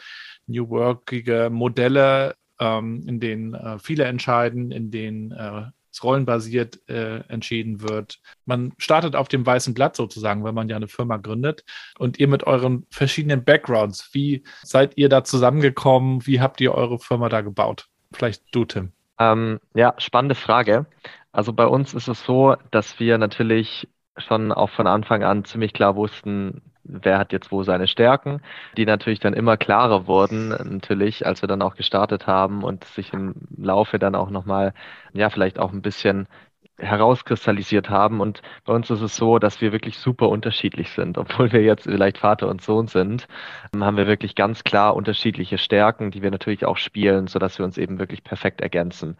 New 0.47 0.69
Workige 0.69 1.49
Modelle, 1.49 2.35
ähm, 2.59 3.03
in 3.07 3.21
denen 3.21 3.53
äh, 3.53 3.79
viele 3.79 4.03
entscheiden, 4.03 4.71
in 4.71 4.91
denen 4.91 5.31
äh, 5.31 5.63
es 5.93 6.03
rollenbasiert 6.03 6.89
äh, 6.89 7.19
entschieden 7.29 7.81
wird. 7.87 8.19
Man 8.45 8.73
startet 8.79 9.15
auf 9.15 9.29
dem 9.29 9.45
weißen 9.45 9.73
Blatt 9.73 9.95
sozusagen, 9.95 10.43
wenn 10.43 10.55
man 10.55 10.67
ja 10.67 10.75
eine 10.75 10.89
Firma 10.89 11.17
gründet. 11.17 11.63
Und 11.97 12.19
ihr 12.19 12.27
mit 12.27 12.43
euren 12.43 12.85
verschiedenen 12.89 13.45
Backgrounds, 13.45 14.09
wie 14.11 14.43
seid 14.63 14.97
ihr 14.97 15.07
da 15.07 15.23
zusammengekommen? 15.23 16.25
Wie 16.25 16.41
habt 16.41 16.59
ihr 16.59 16.73
eure 16.73 16.99
Firma 16.99 17.29
da 17.29 17.41
gebaut? 17.41 17.87
Vielleicht 18.11 18.43
du, 18.51 18.65
Tim. 18.65 18.91
Ähm, 19.19 19.59
ja, 19.73 19.93
spannende 19.99 20.35
Frage. 20.35 20.87
Also 21.31 21.53
bei 21.53 21.65
uns 21.65 21.93
ist 21.93 22.07
es 22.07 22.23
so, 22.23 22.55
dass 22.71 22.99
wir 22.99 23.17
natürlich 23.17 23.87
schon 24.17 24.51
auch 24.51 24.69
von 24.69 24.87
Anfang 24.87 25.23
an 25.23 25.45
ziemlich 25.45 25.73
klar 25.73 25.95
wussten, 25.95 26.61
wer 26.83 27.17
hat 27.17 27.31
jetzt 27.31 27.51
wo 27.51 27.63
seine 27.63 27.87
Stärken, 27.87 28.41
die 28.77 28.85
natürlich 28.85 29.19
dann 29.19 29.33
immer 29.33 29.57
klarer 29.57 30.07
wurden, 30.07 30.49
natürlich, 30.49 31.25
als 31.25 31.41
wir 31.41 31.47
dann 31.47 31.61
auch 31.61 31.75
gestartet 31.75 32.27
haben 32.27 32.63
und 32.63 32.83
sich 32.85 33.13
im 33.13 33.35
Laufe 33.57 33.99
dann 33.99 34.15
auch 34.15 34.29
nochmal, 34.29 34.73
ja, 35.13 35.29
vielleicht 35.29 35.59
auch 35.59 35.71
ein 35.71 35.81
bisschen 35.81 36.27
herauskristallisiert 36.77 37.89
haben. 37.89 38.19
Und 38.19 38.41
bei 38.65 38.73
uns 38.73 38.89
ist 38.89 39.01
es 39.01 39.15
so, 39.15 39.39
dass 39.39 39.61
wir 39.61 39.71
wirklich 39.71 39.97
super 39.97 40.29
unterschiedlich 40.29 40.89
sind. 40.89 41.17
Obwohl 41.17 41.51
wir 41.51 41.61
jetzt 41.61 41.83
vielleicht 41.83 42.17
Vater 42.17 42.47
und 42.47 42.61
Sohn 42.61 42.87
sind, 42.87 43.27
haben 43.79 43.97
wir 43.97 44.07
wirklich 44.07 44.35
ganz 44.35 44.63
klar 44.63 44.95
unterschiedliche 44.95 45.57
Stärken, 45.57 46.11
die 46.11 46.21
wir 46.21 46.31
natürlich 46.31 46.65
auch 46.65 46.77
spielen, 46.77 47.27
sodass 47.27 47.57
wir 47.57 47.65
uns 47.65 47.77
eben 47.77 47.99
wirklich 47.99 48.23
perfekt 48.23 48.61
ergänzen. 48.61 49.17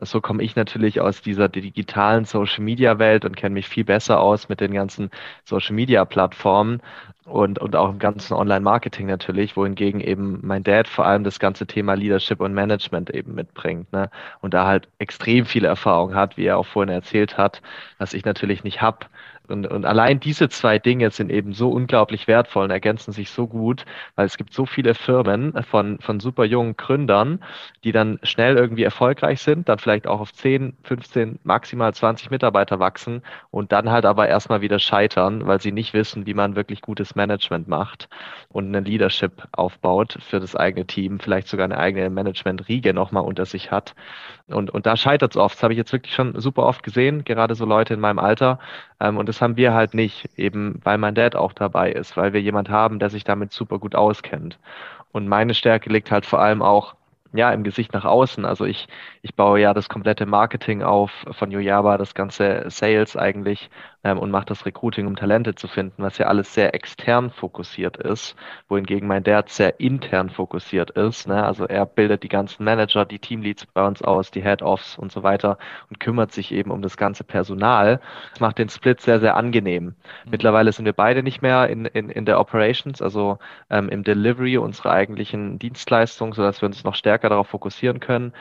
So 0.00 0.20
komme 0.20 0.42
ich 0.42 0.56
natürlich 0.56 1.00
aus 1.00 1.22
dieser 1.22 1.48
digitalen 1.48 2.26
Social 2.26 2.62
Media 2.62 2.98
Welt 2.98 3.24
und 3.24 3.36
kenne 3.36 3.54
mich 3.54 3.68
viel 3.68 3.84
besser 3.84 4.20
aus 4.20 4.48
mit 4.48 4.60
den 4.60 4.74
ganzen 4.74 5.10
Social 5.44 5.74
Media 5.74 6.04
Plattformen 6.04 6.82
und, 7.26 7.58
und 7.58 7.74
auch 7.74 7.90
im 7.90 7.98
ganzen 7.98 8.34
Online-Marketing 8.34 9.06
natürlich, 9.06 9.56
wohingegen 9.56 10.00
eben 10.00 10.38
mein 10.42 10.62
Dad 10.62 10.86
vor 10.86 11.06
allem 11.06 11.24
das 11.24 11.40
ganze 11.40 11.66
Thema 11.66 11.94
Leadership 11.94 12.40
und 12.40 12.54
Management 12.54 13.10
eben 13.10 13.34
mitbringt. 13.34 13.92
Ne? 13.92 14.10
Und 14.40 14.54
da 14.54 14.66
halt 14.66 14.88
extrem 14.98 15.44
viele 15.44 15.66
Erfahrung 15.68 16.14
hat, 16.14 16.36
wie 16.36 16.46
er 16.46 16.56
auch 16.58 16.66
vorhin 16.66 16.94
erzählt 16.94 17.36
hat, 17.36 17.62
was 17.98 18.14
ich 18.14 18.24
natürlich 18.24 18.62
nicht 18.64 18.80
habe. 18.80 19.06
Und, 19.50 19.66
und 19.66 19.84
allein 19.84 20.20
diese 20.20 20.48
zwei 20.48 20.78
Dinge 20.78 21.10
sind 21.10 21.30
eben 21.30 21.52
so 21.52 21.70
unglaublich 21.70 22.26
wertvoll 22.26 22.64
und 22.64 22.70
ergänzen 22.70 23.12
sich 23.12 23.30
so 23.30 23.46
gut, 23.46 23.84
weil 24.14 24.26
es 24.26 24.36
gibt 24.36 24.52
so 24.52 24.66
viele 24.66 24.94
Firmen 24.94 25.52
von, 25.64 25.98
von 26.00 26.20
super 26.20 26.44
jungen 26.44 26.76
Gründern, 26.76 27.42
die 27.84 27.92
dann 27.92 28.18
schnell 28.22 28.56
irgendwie 28.56 28.82
erfolgreich 28.82 29.40
sind, 29.40 29.68
dann 29.68 29.78
vielleicht 29.78 30.06
auch 30.06 30.20
auf 30.20 30.32
10, 30.32 30.76
15, 30.82 31.38
maximal 31.44 31.94
20 31.94 32.30
Mitarbeiter 32.30 32.78
wachsen 32.78 33.22
und 33.50 33.72
dann 33.72 33.90
halt 33.90 34.04
aber 34.04 34.28
erstmal 34.28 34.60
wieder 34.60 34.78
scheitern, 34.78 35.46
weil 35.46 35.60
sie 35.60 35.72
nicht 35.72 35.94
wissen, 35.94 36.26
wie 36.26 36.34
man 36.34 36.56
wirklich 36.56 36.80
gutes 36.82 37.14
Management 37.14 37.68
macht 37.68 38.08
und 38.48 38.66
eine 38.68 38.80
Leadership 38.80 39.46
aufbaut 39.52 40.18
für 40.20 40.40
das 40.40 40.56
eigene 40.56 40.86
Team, 40.86 41.20
vielleicht 41.20 41.48
sogar 41.48 41.64
eine 41.64 41.78
eigene 41.78 42.10
Management-Riege 42.10 42.94
nochmal 42.94 43.24
unter 43.24 43.46
sich 43.46 43.70
hat. 43.70 43.94
Und, 44.48 44.70
und 44.70 44.86
da 44.86 44.96
scheitert 44.96 45.32
es 45.32 45.36
oft. 45.36 45.56
Das 45.56 45.62
habe 45.62 45.72
ich 45.72 45.78
jetzt 45.78 45.92
wirklich 45.92 46.14
schon 46.14 46.40
super 46.40 46.64
oft 46.64 46.82
gesehen, 46.82 47.24
gerade 47.24 47.54
so 47.54 47.64
Leute 47.64 47.94
in 47.94 48.00
meinem 48.00 48.18
Alter. 48.20 48.58
Ähm, 49.00 49.16
und 49.16 49.28
das 49.28 49.35
haben 49.42 49.56
wir 49.56 49.74
halt 49.74 49.94
nicht, 49.94 50.28
eben 50.36 50.80
weil 50.84 50.98
mein 50.98 51.14
Dad 51.14 51.36
auch 51.36 51.52
dabei 51.52 51.92
ist, 51.92 52.16
weil 52.16 52.32
wir 52.32 52.40
jemand 52.40 52.68
haben, 52.68 52.98
der 52.98 53.10
sich 53.10 53.24
damit 53.24 53.52
super 53.52 53.78
gut 53.78 53.94
auskennt. 53.94 54.58
Und 55.12 55.28
meine 55.28 55.54
Stärke 55.54 55.90
liegt 55.90 56.10
halt 56.10 56.26
vor 56.26 56.40
allem 56.40 56.62
auch 56.62 56.94
ja, 57.32 57.52
im 57.52 57.64
Gesicht 57.64 57.92
nach 57.92 58.04
außen. 58.04 58.44
Also 58.44 58.64
ich, 58.64 58.88
ich 59.26 59.34
baue 59.34 59.60
ja 59.60 59.74
das 59.74 59.88
komplette 59.88 60.24
Marketing 60.24 60.84
auf 60.84 61.10
von 61.32 61.50
Yojaba, 61.50 61.98
das 61.98 62.14
ganze 62.14 62.64
Sales 62.68 63.16
eigentlich 63.16 63.70
ähm, 64.04 64.20
und 64.20 64.30
mache 64.30 64.46
das 64.46 64.64
Recruiting, 64.64 65.08
um 65.08 65.16
Talente 65.16 65.56
zu 65.56 65.66
finden, 65.66 66.00
was 66.04 66.16
ja 66.18 66.26
alles 66.26 66.54
sehr 66.54 66.76
extern 66.76 67.30
fokussiert 67.30 67.96
ist, 67.96 68.36
wohingegen 68.68 69.08
mein 69.08 69.24
Dad 69.24 69.48
sehr 69.48 69.80
intern 69.80 70.30
fokussiert 70.30 70.92
ist. 70.92 71.26
Ne? 71.26 71.44
Also 71.44 71.66
er 71.66 71.86
bildet 71.86 72.22
die 72.22 72.28
ganzen 72.28 72.62
Manager, 72.62 73.04
die 73.04 73.18
Teamleads 73.18 73.66
bei 73.66 73.84
uns 73.84 74.00
aus, 74.00 74.30
die 74.30 74.42
Head-Offs 74.42 74.96
und 74.96 75.10
so 75.10 75.24
weiter 75.24 75.58
und 75.90 75.98
kümmert 75.98 76.30
sich 76.30 76.52
eben 76.52 76.70
um 76.70 76.80
das 76.80 76.96
ganze 76.96 77.24
Personal. 77.24 78.00
Das 78.30 78.38
macht 78.38 78.58
den 78.58 78.68
Split 78.68 79.00
sehr, 79.00 79.18
sehr 79.18 79.34
angenehm. 79.34 79.86
Mhm. 79.86 79.94
Mittlerweile 80.30 80.70
sind 80.70 80.84
wir 80.84 80.92
beide 80.92 81.24
nicht 81.24 81.42
mehr 81.42 81.68
in, 81.68 81.84
in, 81.86 82.10
in 82.10 82.26
der 82.26 82.38
Operations, 82.38 83.02
also 83.02 83.38
ähm, 83.70 83.88
im 83.88 84.04
Delivery 84.04 84.56
unserer 84.56 84.92
eigentlichen 84.92 85.58
Dienstleistung, 85.58 86.32
sodass 86.32 86.62
wir 86.62 86.66
uns 86.66 86.84
noch 86.84 86.94
stärker 86.94 87.28
darauf 87.28 87.48
fokussieren 87.48 87.98
können. 87.98 88.32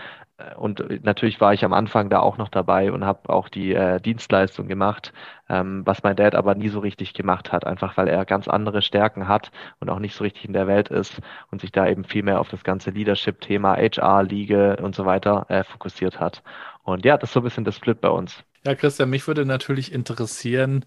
Und 0.58 1.04
natürlich 1.06 1.39
war 1.39 1.54
ich 1.54 1.63
am 1.63 1.71
Anfang 1.71 2.10
da 2.10 2.19
auch 2.19 2.38
noch 2.38 2.50
dabei 2.50 2.91
und 2.91 3.06
habe 3.06 3.30
auch 3.30 3.48
die 3.48 3.74
äh, 3.74 4.02
Dienstleistung 4.02 4.67
gemacht, 4.67 5.13
ähm, 5.48 5.84
was 5.86 6.04
mein 6.04 6.17
Dad 6.17 6.36
aber 6.36 6.56
nie 6.56 6.67
so 6.67 6.80
richtig 6.80 7.13
gemacht 7.13 7.54
hat, 7.54 7.65
einfach 7.65 7.95
weil 7.95 8.10
er 8.10 8.26
ganz 8.26 8.50
andere 8.50 8.82
Stärken 8.82 9.30
hat 9.30 9.52
und 9.80 9.89
auch 9.89 10.00
nicht 10.00 10.13
so 10.13 10.26
richtig 10.26 10.43
in 10.43 10.52
der 10.52 10.67
Welt 10.67 10.89
ist 10.89 11.21
und 11.52 11.62
sich 11.62 11.71
da 11.71 11.88
eben 11.88 12.04
viel 12.04 12.21
mehr 12.21 12.41
auf 12.41 12.50
das 12.50 12.65
ganze 12.65 12.89
Leadership-Thema, 12.89 13.78
HR, 13.78 14.24
Liege 14.24 14.76
und 14.82 14.93
so 14.93 15.06
weiter 15.06 15.45
äh, 15.48 15.63
fokussiert 15.63 16.19
hat. 16.19 16.43
Und 16.84 17.06
ja, 17.06 17.17
das 17.17 17.30
ist 17.30 17.34
so 17.34 17.39
ein 17.39 17.43
bisschen 17.43 17.63
das 17.63 17.76
Split 17.76 18.02
bei 18.02 18.10
uns. 18.10 18.43
Ja, 18.65 18.76
Christian, 18.76 19.10
mich 19.10 19.28
würde 19.28 19.45
natürlich 19.45 19.93
interessieren, 19.93 20.84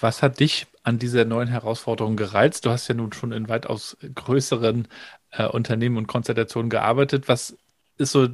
was 0.00 0.22
hat 0.22 0.40
dich 0.40 0.66
an 0.82 0.98
dieser 0.98 1.26
neuen 1.26 1.48
Herausforderung 1.48 2.16
gereizt? 2.16 2.64
Du 2.64 2.70
hast 2.70 2.88
ja 2.88 2.94
nun 2.94 3.12
schon 3.12 3.32
in 3.32 3.50
weitaus 3.50 3.98
größeren 4.14 4.88
äh, 5.32 5.46
Unternehmen 5.46 5.98
und 5.98 6.06
Konstellationen 6.06 6.70
gearbeitet. 6.70 7.28
Was 7.28 7.58
ist 7.98 8.12
so 8.12 8.28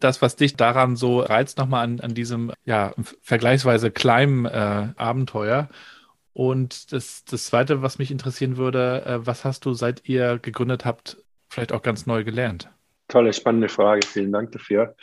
das, 0.00 0.22
was 0.22 0.36
dich 0.36 0.56
daran 0.56 0.96
so 0.96 1.20
reizt, 1.20 1.58
nochmal 1.58 1.84
an, 1.84 2.00
an 2.00 2.14
diesem 2.14 2.52
ja, 2.64 2.94
vergleichsweise 3.22 3.90
kleinen 3.90 4.44
äh, 4.46 4.88
Abenteuer? 4.96 5.68
Und 6.32 6.92
das, 6.92 7.24
das 7.24 7.46
Zweite, 7.46 7.82
was 7.82 7.98
mich 7.98 8.10
interessieren 8.10 8.56
würde, 8.56 9.04
äh, 9.04 9.26
was 9.26 9.44
hast 9.44 9.64
du, 9.64 9.72
seit 9.72 10.08
ihr 10.08 10.38
gegründet 10.38 10.84
habt, 10.84 11.16
vielleicht 11.48 11.72
auch 11.72 11.82
ganz 11.82 12.06
neu 12.06 12.22
gelernt? 12.22 12.70
Tolle, 13.08 13.32
spannende 13.32 13.68
Frage. 13.68 14.06
Vielen 14.06 14.32
Dank 14.32 14.52
dafür. 14.52 14.94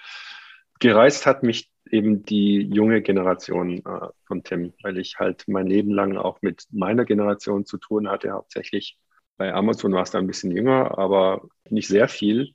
Gereist 0.79 1.25
hat 1.25 1.43
mich 1.43 1.69
eben 1.91 2.23
die 2.23 2.61
junge 2.61 3.01
Generation 3.01 3.79
äh, 3.79 4.07
von 4.25 4.43
Tim, 4.43 4.73
weil 4.81 4.97
ich 4.97 5.17
halt 5.19 5.43
mein 5.47 5.67
Leben 5.67 5.91
lang 5.91 6.17
auch 6.17 6.41
mit 6.41 6.65
meiner 6.71 7.05
Generation 7.05 7.65
zu 7.65 7.77
tun 7.77 8.07
hatte. 8.07 8.31
Hauptsächlich 8.31 8.97
bei 9.37 9.53
Amazon 9.53 9.93
war 9.93 10.03
es 10.03 10.11
da 10.11 10.19
ein 10.19 10.27
bisschen 10.27 10.51
jünger, 10.51 10.97
aber 10.97 11.41
nicht 11.69 11.87
sehr 11.87 12.07
viel. 12.07 12.53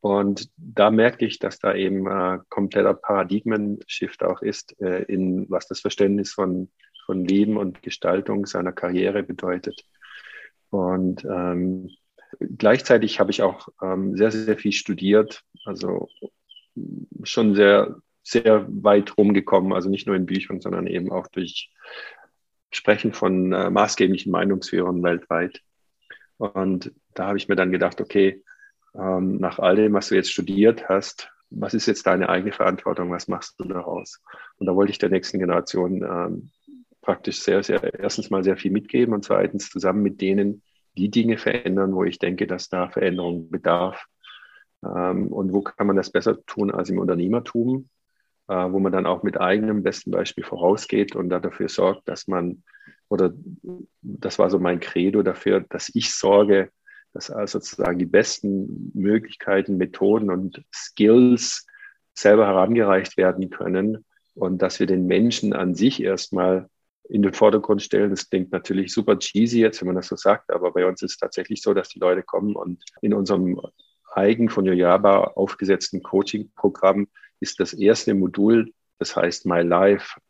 Und 0.00 0.50
da 0.56 0.90
merke 0.90 1.26
ich, 1.26 1.38
dass 1.38 1.58
da 1.58 1.74
eben 1.74 2.06
äh, 2.06 2.38
kompletter 2.48 2.94
Paradigmen-Shift 2.94 4.22
auch 4.22 4.40
ist, 4.40 4.80
äh, 4.80 5.02
in 5.02 5.48
was 5.50 5.68
das 5.68 5.80
Verständnis 5.80 6.32
von, 6.32 6.70
von 7.04 7.24
Leben 7.24 7.58
und 7.58 7.82
Gestaltung 7.82 8.46
seiner 8.46 8.72
Karriere 8.72 9.22
bedeutet. 9.22 9.84
Und 10.70 11.24
ähm, 11.24 11.90
gleichzeitig 12.38 13.20
habe 13.20 13.30
ich 13.30 13.42
auch 13.42 13.68
ähm, 13.82 14.16
sehr, 14.16 14.30
sehr 14.30 14.56
viel 14.56 14.72
studiert, 14.72 15.42
also 15.66 16.08
schon 17.24 17.54
sehr, 17.54 17.96
sehr 18.22 18.66
weit 18.68 19.18
rumgekommen, 19.18 19.72
also 19.74 19.90
nicht 19.90 20.06
nur 20.06 20.16
in 20.16 20.26
Büchern, 20.26 20.60
sondern 20.62 20.86
eben 20.86 21.12
auch 21.12 21.26
durch 21.26 21.70
Sprechen 22.70 23.12
von 23.12 23.52
äh, 23.52 23.68
maßgeblichen 23.68 24.32
Meinungsführern 24.32 25.02
weltweit. 25.02 25.60
Und 26.38 26.92
da 27.12 27.26
habe 27.26 27.36
ich 27.36 27.48
mir 27.48 27.56
dann 27.56 27.72
gedacht, 27.72 28.00
okay, 28.00 28.42
ähm, 28.94 29.36
nach 29.36 29.58
all 29.58 29.76
dem, 29.76 29.92
was 29.92 30.08
du 30.08 30.14
jetzt 30.14 30.32
studiert 30.32 30.88
hast, 30.88 31.30
was 31.50 31.74
ist 31.74 31.86
jetzt 31.86 32.06
deine 32.06 32.28
eigene 32.28 32.52
Verantwortung, 32.52 33.10
was 33.10 33.28
machst 33.28 33.58
du 33.58 33.64
daraus? 33.64 34.22
Und 34.58 34.66
da 34.66 34.74
wollte 34.74 34.92
ich 34.92 34.98
der 34.98 35.10
nächsten 35.10 35.38
Generation 35.38 36.02
ähm, 36.02 36.50
praktisch 37.00 37.40
sehr, 37.40 37.62
sehr, 37.62 37.82
erstens 37.98 38.30
mal 38.30 38.44
sehr 38.44 38.56
viel 38.56 38.70
mitgeben 38.70 39.14
und 39.14 39.24
zweitens 39.24 39.70
zusammen 39.70 40.02
mit 40.02 40.20
denen 40.20 40.62
die 40.96 41.10
Dinge 41.10 41.38
verändern, 41.38 41.94
wo 41.94 42.04
ich 42.04 42.18
denke, 42.18 42.46
dass 42.46 42.68
da 42.68 42.88
Veränderung 42.88 43.50
bedarf. 43.50 44.06
Ähm, 44.84 45.28
und 45.32 45.52
wo 45.52 45.62
kann 45.62 45.86
man 45.86 45.96
das 45.96 46.10
besser 46.10 46.44
tun 46.46 46.70
als 46.70 46.90
im 46.90 46.98
Unternehmertum, 46.98 47.88
äh, 48.48 48.54
wo 48.54 48.78
man 48.78 48.92
dann 48.92 49.06
auch 49.06 49.22
mit 49.22 49.40
eigenem 49.40 49.82
besten 49.82 50.10
Beispiel 50.10 50.44
vorausgeht 50.44 51.16
und 51.16 51.28
da 51.30 51.38
dafür 51.38 51.68
sorgt, 51.68 52.08
dass 52.08 52.28
man, 52.28 52.62
oder 53.08 53.32
das 54.02 54.38
war 54.38 54.50
so 54.50 54.58
mein 54.58 54.80
Credo 54.80 55.22
dafür, 55.22 55.60
dass 55.68 55.90
ich 55.94 56.14
sorge, 56.14 56.70
dass 57.12 57.30
also 57.30 57.58
sozusagen 57.58 57.98
die 57.98 58.06
besten 58.06 58.92
Möglichkeiten, 58.94 59.76
Methoden 59.76 60.30
und 60.30 60.62
Skills 60.74 61.66
selber 62.14 62.46
herangereicht 62.46 63.16
werden 63.16 63.50
können 63.50 64.04
und 64.34 64.62
dass 64.62 64.80
wir 64.80 64.86
den 64.86 65.06
Menschen 65.06 65.52
an 65.52 65.74
sich 65.74 66.02
erstmal 66.02 66.68
in 67.08 67.22
den 67.22 67.32
Vordergrund 67.32 67.82
stellen. 67.82 68.10
Das 68.10 68.30
klingt 68.30 68.52
natürlich 68.52 68.92
super 68.92 69.18
cheesy 69.18 69.60
jetzt, 69.60 69.80
wenn 69.80 69.88
man 69.88 69.96
das 69.96 70.06
so 70.06 70.16
sagt, 70.16 70.50
aber 70.52 70.72
bei 70.72 70.86
uns 70.86 71.02
ist 71.02 71.12
es 71.12 71.16
tatsächlich 71.18 71.62
so, 71.62 71.74
dass 71.74 71.88
die 71.88 71.98
Leute 71.98 72.22
kommen 72.22 72.54
und 72.54 72.82
in 73.02 73.12
unserem 73.14 73.60
eigen 74.12 74.48
von 74.48 74.64
Yojaba 74.64 75.32
aufgesetzten 75.34 76.02
Coaching-Programm 76.02 77.08
ist 77.40 77.58
das 77.60 77.72
erste 77.72 78.14
Modul, 78.14 78.72
das 78.98 79.16
heißt 79.16 79.46
My 79.46 79.62
Life, 79.62 80.20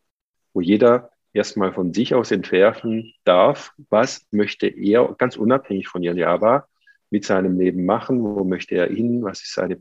wo 0.52 0.60
jeder 0.60 1.10
erstmal 1.32 1.72
von 1.72 1.92
sich 1.92 2.14
aus 2.14 2.30
entwerfen 2.30 3.12
darf, 3.24 3.72
was 3.88 4.26
möchte 4.30 4.66
er 4.66 5.14
ganz 5.18 5.36
unabhängig 5.36 5.88
von 5.88 6.02
Yojaba 6.02 6.66
mit 7.10 7.24
seinem 7.24 7.58
Leben 7.58 7.84
machen, 7.84 8.22
wo 8.22 8.44
möchte 8.44 8.76
er 8.76 8.86
hin, 8.86 9.22
was 9.22 9.42
ist 9.42 9.54
seine 9.54 9.76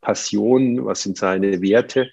Passion, 0.00 0.84
was 0.84 1.02
sind 1.02 1.16
seine 1.16 1.62
Werte, 1.62 2.10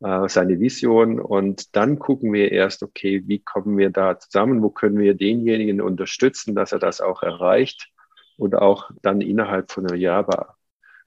äh, 0.00 0.28
seine 0.28 0.60
Vision 0.60 1.18
und 1.18 1.74
dann 1.76 1.98
gucken 1.98 2.32
wir 2.32 2.52
erst, 2.52 2.82
okay, 2.82 3.22
wie 3.26 3.38
kommen 3.38 3.78
wir 3.78 3.90
da 3.90 4.18
zusammen, 4.18 4.62
wo 4.62 4.70
können 4.70 4.98
wir 4.98 5.14
denjenigen 5.14 5.80
unterstützen, 5.80 6.54
dass 6.54 6.72
er 6.72 6.78
das 6.78 7.00
auch 7.00 7.22
erreicht 7.22 7.90
und 8.36 8.54
auch 8.54 8.90
dann 9.02 9.20
innerhalb 9.20 9.70
von 9.70 9.88
Java. 9.96 10.56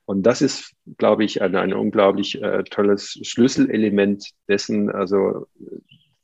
Und 0.05 0.23
das 0.23 0.41
ist, 0.41 0.73
glaube 0.97 1.25
ich, 1.25 1.41
ein, 1.41 1.55
ein 1.55 1.73
unglaublich 1.73 2.41
äh, 2.41 2.63
tolles 2.63 3.19
Schlüsselelement 3.23 4.31
dessen, 4.47 4.89
also 4.89 5.47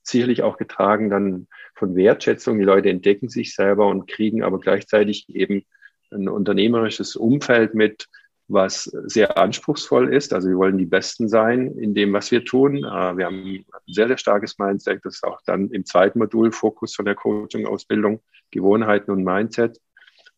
sicherlich 0.04 0.44
auch 0.44 0.58
getragen 0.58 1.10
dann 1.10 1.48
von 1.76 1.96
Wertschätzung. 1.96 2.60
Die 2.60 2.66
Leute 2.66 2.90
entdecken 2.90 3.30
sich 3.30 3.56
selber 3.56 3.88
und 3.88 4.08
kriegen 4.08 4.44
aber 4.44 4.60
gleichzeitig 4.60 5.28
eben 5.30 5.66
ein 6.12 6.30
unternehmerisches 6.30 7.16
Umfeld 7.16 7.74
mit, 7.74 8.08
was 8.48 8.84
sehr 8.84 9.38
anspruchsvoll 9.38 10.14
ist. 10.14 10.34
Also 10.34 10.50
wir 10.50 10.58
wollen 10.58 10.78
die 10.78 10.86
Besten 10.86 11.28
sein 11.28 11.72
in 11.78 11.94
dem, 11.94 12.14
was 12.14 12.32
wir 12.32 12.44
tun. 12.44 12.78
Äh, 12.78 13.18
wir 13.18 13.26
haben 13.26 13.44
ein 13.44 13.66
sehr, 13.88 14.08
sehr 14.08 14.18
starkes 14.18 14.60
Mindset. 14.60 15.00
Das 15.04 15.16
ist 15.16 15.24
auch 15.24 15.40
dann 15.46 15.70
im 15.72 15.86
zweiten 15.86 16.20
Modul 16.20 16.52
Fokus 16.52 16.96
von 16.96 17.06
der 17.06 17.16
Coaching-Ausbildung, 17.16 18.22
Gewohnheiten 18.52 19.12
und 19.12 19.24
Mindset. 19.24 19.80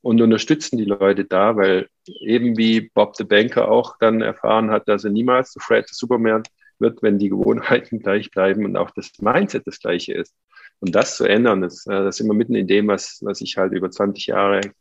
Und 0.02 0.22
unterstützen 0.22 0.78
die 0.78 0.86
Leute 0.86 1.26
da, 1.26 1.56
weil 1.56 1.90
eben 2.06 2.58
wie 2.58 2.92
Bob 2.94 3.16
the 3.16 3.24
Banker 3.24 3.70
auch 3.70 3.96
dann 4.00 4.22
erfahren 4.22 4.70
hat, 4.70 4.88
dass 4.88 5.04
er 5.04 5.10
niemals 5.10 5.52
zu 5.52 5.60
Fred 5.60 5.88
Superman 5.90 6.44
wird, 6.80 7.02
wenn 7.02 7.20
die 7.20 7.30
Gewohnheiten 7.30 8.00
gleich 8.00 8.32
bleiben 8.32 8.66
und 8.66 8.78
auch 8.78 8.92
das 8.92 9.12
Mindset 9.20 9.66
das 9.66 9.80
gleiche 9.80 10.14
ist. 10.14 10.36
Und 10.80 10.94
das 10.94 11.18
zu 11.18 11.26
ändern, 11.26 11.62
das, 11.62 11.86
äh, 11.88 11.92
das 11.92 12.20
ist 12.20 12.26
immer 12.26 12.34
mitten 12.34 12.56
in 12.56 12.68
dem, 12.68 12.88
was, 12.88 13.20
was 13.22 13.42
ich 13.42 13.58
halt 13.58 13.74
über 13.74 13.90
20 13.90 14.28
Jahre 14.28 14.60
äh, 14.60 14.72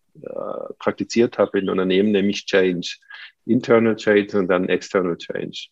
praktiziert 0.79 1.39
habe 1.39 1.59
in 1.59 1.71
Unternehmen, 1.71 2.13
nämlich 2.13 2.47
Change. 2.47 2.97
Internal 3.47 3.97
Change 3.97 4.39
und 4.39 4.49
dann 4.49 4.69
External 4.69 5.17
Change. 5.17 5.69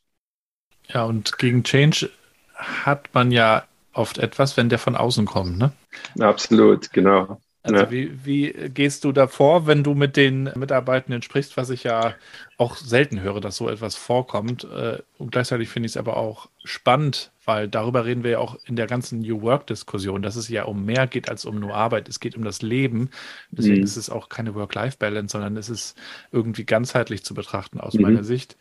Ja, 0.89 1.05
und 1.05 1.39
gegen 1.39 1.65
Change 1.65 2.11
hat 2.55 3.13
man 3.15 3.31
ja 3.31 3.65
oft 3.93 4.19
etwas, 4.19 4.57
wenn 4.57 4.69
der 4.69 4.79
von 4.79 4.97
außen 4.97 5.27
kommt, 5.27 5.59
ne? 5.59 5.73
Absolut, 6.19 6.93
genau. 6.93 7.41
Also 7.65 7.77
ja. 7.77 7.91
wie, 7.93 8.25
wie 8.25 8.53
gehst 8.71 9.05
du 9.05 9.13
da 9.13 9.29
vor, 9.29 9.69
wenn 9.69 9.85
du 9.85 9.95
mit 9.95 10.17
den 10.17 10.51
Mitarbeitenden 10.57 11.23
sprichst, 11.23 11.57
was 11.57 11.71
ich 11.71 11.85
ja 11.85 12.15
auch 12.59 12.77
selten 12.77 13.21
höre, 13.21 13.41
dass 13.41 13.57
so 13.57 13.69
etwas 13.69 13.95
vorkommt. 13.95 14.65
Äh, 14.65 14.99
und 15.19 15.31
gleichzeitig 15.31 15.69
finde 15.69 15.87
ich 15.87 15.93
es 15.93 15.97
aber 15.97 16.17
auch 16.17 16.49
spannend, 16.65 17.31
weil 17.45 17.69
darüber 17.69 18.05
reden 18.05 18.25
wir 18.25 18.33
ja 18.33 18.39
auch 18.39 18.57
in 18.67 18.75
der 18.75 18.89
ganzen 18.89 19.21
New 19.21 19.43
Work-Diskussion, 19.43 20.23
dass 20.23 20.35
es 20.35 20.49
ja 20.49 20.65
um 20.65 20.85
mehr 20.85 21.07
geht 21.07 21.29
als 21.29 21.45
um 21.45 21.61
nur 21.61 21.75
Arbeit. 21.75 22.09
Es 22.09 22.19
geht 22.19 22.37
um 22.37 22.43
das 22.43 22.63
Leben. 22.63 23.11
Deswegen 23.53 23.79
mhm. 23.79 23.85
ist 23.85 23.97
es 23.97 24.11
auch 24.11 24.29
keine 24.29 24.57
Work-Life-Balance, 24.57 25.33
sondern 25.33 25.57
es 25.57 25.69
ist 25.69 25.97
irgendwie 26.33 26.65
ganzheitlich 26.65 27.25
zu 27.25 27.33
betrachten 27.33 27.79
aus 27.81 27.95
mhm. 27.95 28.03
meiner 28.03 28.25
Sicht. 28.25 28.57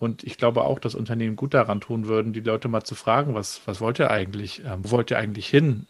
Und 0.00 0.24
ich 0.24 0.38
glaube 0.38 0.64
auch, 0.64 0.80
dass 0.80 0.94
Unternehmen 0.94 1.36
gut 1.36 1.54
daran 1.54 1.80
tun 1.80 2.08
würden, 2.08 2.32
die 2.32 2.40
Leute 2.40 2.68
mal 2.68 2.82
zu 2.82 2.94
fragen, 2.94 3.34
was, 3.34 3.60
was 3.66 3.80
wollt 3.80 4.00
ihr 4.00 4.10
eigentlich? 4.10 4.62
Ähm, 4.64 4.78
wo 4.82 4.92
wollt 4.92 5.10
ihr 5.10 5.18
eigentlich 5.18 5.46
hin? 5.46 5.86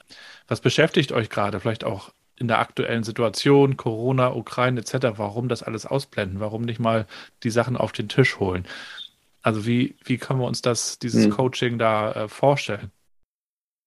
Was 0.49 0.61
beschäftigt 0.61 1.13
euch 1.13 1.31
gerade? 1.31 1.61
Vielleicht 1.61 1.85
auch 1.85 2.11
in 2.41 2.49
der 2.49 2.59
aktuellen 2.59 3.05
Situation, 3.05 3.77
Corona, 3.77 4.35
Ukraine 4.35 4.81
etc., 4.81 4.95
warum 5.17 5.49
das 5.49 5.63
alles 5.63 5.85
ausblenden? 5.85 6.41
Warum 6.41 6.63
nicht 6.63 6.81
mal 6.81 7.07
die 7.43 7.51
Sachen 7.51 7.77
auf 7.77 7.93
den 7.93 8.09
Tisch 8.09 8.41
holen? 8.41 8.67
Also 9.43 9.67
wie, 9.67 9.95
wie 10.05 10.17
können 10.17 10.41
wir 10.41 10.47
uns 10.47 10.63
das, 10.63 10.99
dieses 10.99 11.25
hm. 11.25 11.31
Coaching 11.33 11.79
da 11.79 12.13
äh, 12.13 12.29
vorstellen? 12.29 12.91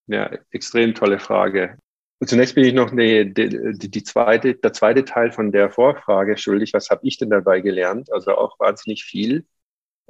Ja, 0.08 0.32
extrem 0.52 0.94
tolle 0.94 1.20
Frage. 1.20 1.78
Und 2.20 2.28
zunächst 2.28 2.56
bin 2.56 2.64
ich 2.64 2.74
noch 2.74 2.92
die, 2.92 3.34
die, 3.34 3.90
die, 3.90 4.04
zweite, 4.04 4.54
der 4.54 4.72
zweite 4.72 5.04
Teil 5.04 5.32
von 5.32 5.52
der 5.52 5.72
Vorfrage 5.72 6.38
schuldig. 6.38 6.74
Was 6.74 6.90
habe 6.90 7.02
ich 7.04 7.18
denn 7.18 7.32
dabei 7.32 7.60
gelernt? 7.60 8.12
Also 8.14 8.36
auch 8.36 8.60
wahnsinnig 8.60 9.04
viel. 9.04 9.46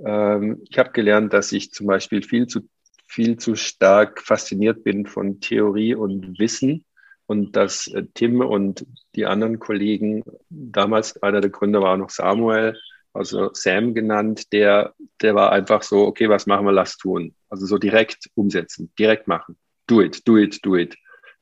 Ähm, 0.04 0.62
ich 0.70 0.78
habe 0.78 0.92
gelernt, 0.92 1.34
dass 1.34 1.52
ich 1.54 1.72
zum 1.72 1.88
Beispiel 1.88 2.24
viel 2.24 2.48
zu, 2.48 2.68
viel 3.08 3.38
zu 3.38 3.56
stark 3.56 4.22
fasziniert 4.22 4.84
bin 4.84 5.06
von 5.06 5.40
Theorie 5.40 5.96
und 5.96 6.38
Wissen 6.40 6.84
und 7.26 7.56
dass 7.56 7.88
äh, 7.88 8.04
Tim 8.14 8.42
und 8.42 8.86
die 9.16 9.26
anderen 9.26 9.60
Kollegen, 9.60 10.24
damals 10.50 11.22
einer 11.22 11.42
der 11.42 11.50
Gründer 11.50 11.82
war 11.82 11.98
noch 11.98 12.10
Samuel, 12.10 12.76
also 13.14 13.52
Sam 13.54 13.94
genannt, 13.94 14.52
der, 14.52 14.94
der 15.22 15.36
war 15.36 15.52
einfach 15.52 15.84
so, 15.84 16.06
okay, 16.06 16.30
was 16.30 16.48
machen 16.48 16.66
wir, 16.66 16.72
lass 16.72 16.98
tun. 16.98 17.36
Also 17.50 17.66
so 17.66 17.78
direkt 17.78 18.30
umsetzen, 18.34 18.92
direkt 18.98 19.28
machen. 19.28 19.56
Do 19.88 20.02
it, 20.02 20.28
do 20.28 20.38
it, 20.38 20.60
do 20.66 20.76
it. 20.76 20.96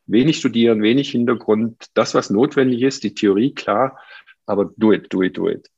Wenig 0.06 0.38
studieren, 0.38 0.82
wenig 0.82 1.12
Hintergrund, 1.12 1.86
das, 1.94 2.14
was 2.14 2.30
notwendig 2.30 2.82
ist, 2.82 3.04
die 3.04 3.14
Theorie, 3.14 3.54
klar, 3.54 3.98
aber 4.46 4.72
do 4.76 4.92
it, 4.92 5.12
do 5.14 5.24
it, 5.24 5.38
do 5.38 5.48
it. 5.48 5.70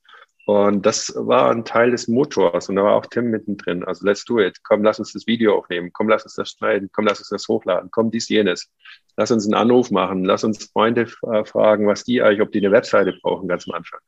Und 0.46 0.86
das 0.86 1.14
war 1.16 1.52
ein 1.52 1.64
Teil 1.64 1.92
des 1.92 2.10
Motors 2.10 2.68
und 2.68 2.76
da 2.76 2.84
war 2.84 2.96
auch 2.96 3.06
Tim 3.06 3.32
mittendrin. 3.32 3.86
Also 3.86 4.06
let's 4.06 4.26
do 4.26 4.40
it. 4.40 4.58
Komm, 4.64 4.84
lass 4.84 5.00
uns 5.00 5.14
das 5.14 5.26
Video 5.26 5.58
aufnehmen. 5.58 5.92
Komm, 5.94 6.10
lass 6.10 6.24
uns 6.24 6.36
das 6.36 6.50
schneiden. 6.50 6.90
Komm, 6.92 7.06
lass 7.06 7.20
uns 7.20 7.30
das 7.30 7.48
hochladen. 7.48 7.90
Komm, 7.92 8.12
dies, 8.12 8.28
jenes. 8.28 8.70
Lass 9.16 9.32
uns 9.32 9.46
einen 9.46 9.54
Anruf 9.54 9.90
machen. 9.90 10.26
Lass 10.26 10.44
uns 10.44 10.66
Freunde 10.66 11.08
äh, 11.32 11.46
fragen, 11.46 11.88
was 11.88 12.04
die 12.04 12.22
eigentlich, 12.22 12.42
ob 12.42 12.52
die 12.52 12.60
eine 12.60 12.72
Webseite 12.72 13.14
brauchen, 13.22 13.48
ganz 13.48 13.68
am 13.70 13.76
Anfang. 13.76 14.02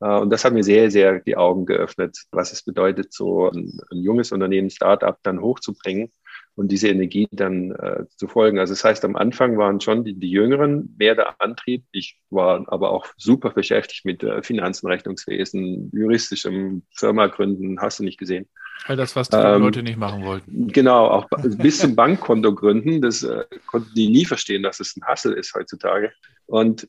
Äh, 0.00 0.18
und 0.20 0.30
das 0.30 0.44
hat 0.44 0.52
mir 0.52 0.64
sehr, 0.64 0.90
sehr 0.90 1.20
die 1.20 1.36
Augen 1.36 1.64
geöffnet, 1.64 2.18
was 2.32 2.52
es 2.52 2.62
bedeutet, 2.64 3.12
so 3.12 3.48
ein, 3.48 3.78
ein 3.92 3.98
junges 3.98 4.32
Unternehmen, 4.32 4.68
Startup 4.68 5.16
dann 5.22 5.40
hochzubringen 5.40 6.12
und 6.54 6.68
diese 6.68 6.88
Energie 6.88 7.28
dann 7.30 7.72
äh, 7.72 8.04
zu 8.16 8.28
folgen. 8.28 8.58
Also 8.58 8.74
das 8.74 8.84
heißt, 8.84 9.04
am 9.04 9.16
Anfang 9.16 9.56
waren 9.56 9.80
schon 9.80 10.04
die, 10.04 10.14
die 10.14 10.30
Jüngeren 10.30 10.94
mehr 10.98 11.14
der 11.14 11.40
Antrieb. 11.40 11.84
Ich 11.92 12.18
war 12.30 12.64
aber 12.70 12.90
auch 12.90 13.06
super 13.16 13.50
beschäftigt 13.50 14.04
mit 14.04 14.22
äh, 14.22 14.42
Finanzen, 14.42 14.86
Rechnungswesen, 14.86 15.90
juristischem 15.94 16.82
Firma 16.94 17.28
gründen, 17.28 17.80
hast 17.80 18.00
du 18.00 18.04
nicht 18.04 18.18
gesehen. 18.18 18.48
All 18.86 18.96
das, 18.96 19.16
was 19.16 19.28
die 19.28 19.36
ähm, 19.36 19.62
Leute 19.62 19.82
nicht 19.82 19.98
machen 19.98 20.24
wollten. 20.24 20.68
Genau, 20.68 21.06
auch 21.06 21.28
bis 21.58 21.78
zum 21.78 21.96
Bankkonto 21.96 22.54
gründen. 22.54 23.00
Das 23.00 23.22
äh, 23.22 23.44
konnten 23.66 23.94
die 23.94 24.08
nie 24.08 24.24
verstehen, 24.24 24.62
dass 24.62 24.80
es 24.80 24.96
ein 24.96 25.04
Hassel 25.04 25.32
ist 25.32 25.54
heutzutage. 25.54 26.12
Und 26.46 26.88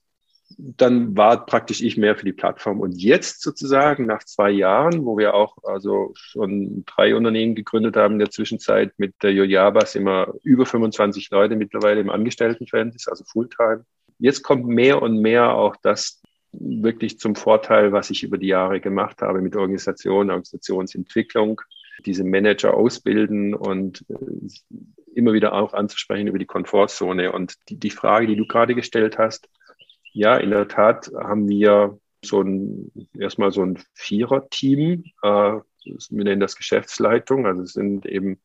dann 0.57 1.15
war 1.15 1.45
praktisch 1.45 1.81
ich 1.81 1.97
mehr 1.97 2.15
für 2.15 2.25
die 2.25 2.33
Plattform. 2.33 2.79
Und 2.79 2.93
jetzt 2.93 3.41
sozusagen 3.41 4.05
nach 4.05 4.23
zwei 4.23 4.51
Jahren, 4.51 5.05
wo 5.05 5.17
wir 5.17 5.33
auch 5.33 5.57
also 5.63 6.11
schon 6.15 6.83
drei 6.85 7.15
Unternehmen 7.15 7.55
gegründet 7.55 7.95
haben 7.95 8.13
in 8.13 8.19
der 8.19 8.31
Zwischenzeit 8.31 8.93
mit 8.97 9.15
der 9.21 9.33
Yojaba 9.33 9.85
sind 9.85 10.05
wir 10.05 10.33
über 10.43 10.65
25 10.65 11.29
Leute 11.31 11.55
mittlerweile 11.55 12.01
im 12.01 12.09
Angestelltenverhältnis, 12.09 13.07
also 13.07 13.23
Fulltime. 13.23 13.85
Jetzt 14.19 14.43
kommt 14.43 14.65
mehr 14.67 15.01
und 15.01 15.19
mehr 15.19 15.53
auch 15.53 15.75
das 15.81 16.21
wirklich 16.51 17.19
zum 17.19 17.35
Vorteil, 17.35 17.91
was 17.91 18.09
ich 18.09 18.23
über 18.23 18.37
die 18.37 18.47
Jahre 18.47 18.79
gemacht 18.79 19.21
habe 19.21 19.41
mit 19.41 19.55
Organisation, 19.55 20.29
Organisationsentwicklung, 20.29 21.61
diese 22.05 22.23
Manager 22.23 22.73
ausbilden 22.73 23.53
und 23.53 24.05
äh, 24.09 24.15
immer 25.15 25.33
wieder 25.33 25.53
auch 25.53 25.73
anzusprechen 25.73 26.27
über 26.27 26.39
die 26.39 26.45
Komfortzone. 26.45 27.31
Und 27.31 27.55
die, 27.69 27.79
die 27.79 27.89
Frage, 27.89 28.27
die 28.27 28.35
du 28.35 28.45
gerade 28.45 28.75
gestellt 28.75 29.17
hast, 29.17 29.49
ja, 30.13 30.37
in 30.37 30.51
der 30.51 30.67
Tat 30.67 31.11
haben 31.15 31.49
wir 31.49 31.99
so 32.23 32.41
ein, 32.41 32.91
erstmal 33.17 33.51
so 33.51 33.63
ein 33.63 33.79
Vierer-Team. 33.95 35.03
Äh, 35.23 35.59
wir 35.85 36.23
nennen 36.23 36.39
das 36.39 36.55
Geschäftsleitung. 36.55 37.45
Also 37.45 37.63
es 37.63 37.73
sind 37.73 38.05
eben 38.05 38.39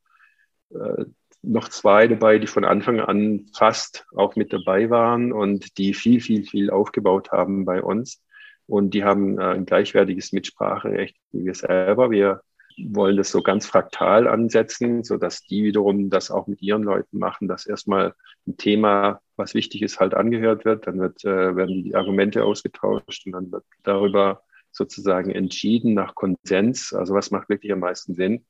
äh, 0.70 1.04
noch 1.42 1.68
zwei 1.68 2.08
dabei, 2.08 2.38
die 2.38 2.46
von 2.46 2.64
Anfang 2.64 3.00
an 3.00 3.46
fast 3.56 4.06
auch 4.16 4.34
mit 4.34 4.52
dabei 4.52 4.90
waren 4.90 5.32
und 5.32 5.78
die 5.78 5.94
viel, 5.94 6.20
viel, 6.20 6.44
viel 6.44 6.70
aufgebaut 6.70 7.30
haben 7.30 7.64
bei 7.64 7.82
uns. 7.82 8.22
Und 8.66 8.92
die 8.94 9.04
haben 9.04 9.38
äh, 9.38 9.44
ein 9.44 9.66
gleichwertiges 9.66 10.32
Mitspracherecht 10.32 11.16
wie 11.32 11.44
wir 11.44 11.54
selber. 11.54 12.10
Wir 12.10 12.42
wollen 12.87 13.16
das 13.16 13.31
so 13.31 13.43
ganz 13.43 13.66
fraktal 13.66 14.29
ansetzen, 14.29 15.03
so 15.05 15.16
dass 15.16 15.43
die 15.43 15.64
wiederum 15.64 16.11
das 16.11 16.31
auch 16.31 16.47
mit 16.47 16.62
ihren 16.62 16.83
Leuten 16.83 17.18
machen, 17.18 17.49
dass 17.49 17.66
erstmal 17.66 18.14
ein 18.47 18.57
Thema, 18.57 19.20
was 19.37 19.55
wichtig 19.55 19.83
ist, 19.83 20.01
halt 20.01 20.14
angehört 20.14 20.64
wird, 20.64 20.87
dann 20.87 20.99
wird, 20.99 21.24
äh, 21.24 21.57
werden 21.57 21.85
die 21.85 21.95
Argumente 21.95 22.45
ausgetauscht 22.45 23.26
und 23.26 23.33
dann 23.33 23.53
wird 23.53 23.64
darüber 23.83 24.43
sozusagen 24.70 25.31
entschieden 25.31 25.95
nach 25.95 26.14
Konsens, 26.14 26.93
also 26.93 27.14
was 27.14 27.31
macht 27.31 27.49
wirklich 27.49 27.72
am 27.72 27.81
meisten 27.81 28.14
Sinn. 28.14 28.45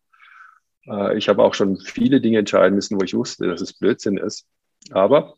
Äh, 0.87 1.17
ich 1.17 1.29
habe 1.29 1.43
auch 1.43 1.55
schon 1.55 1.79
viele 1.79 2.21
Dinge 2.21 2.39
entscheiden 2.39 2.75
müssen, 2.75 3.01
wo 3.01 3.05
ich 3.05 3.15
wusste, 3.15 3.47
dass 3.47 3.61
es 3.61 3.73
Blödsinn 3.73 4.19
ist, 4.19 4.47
aber 4.91 5.35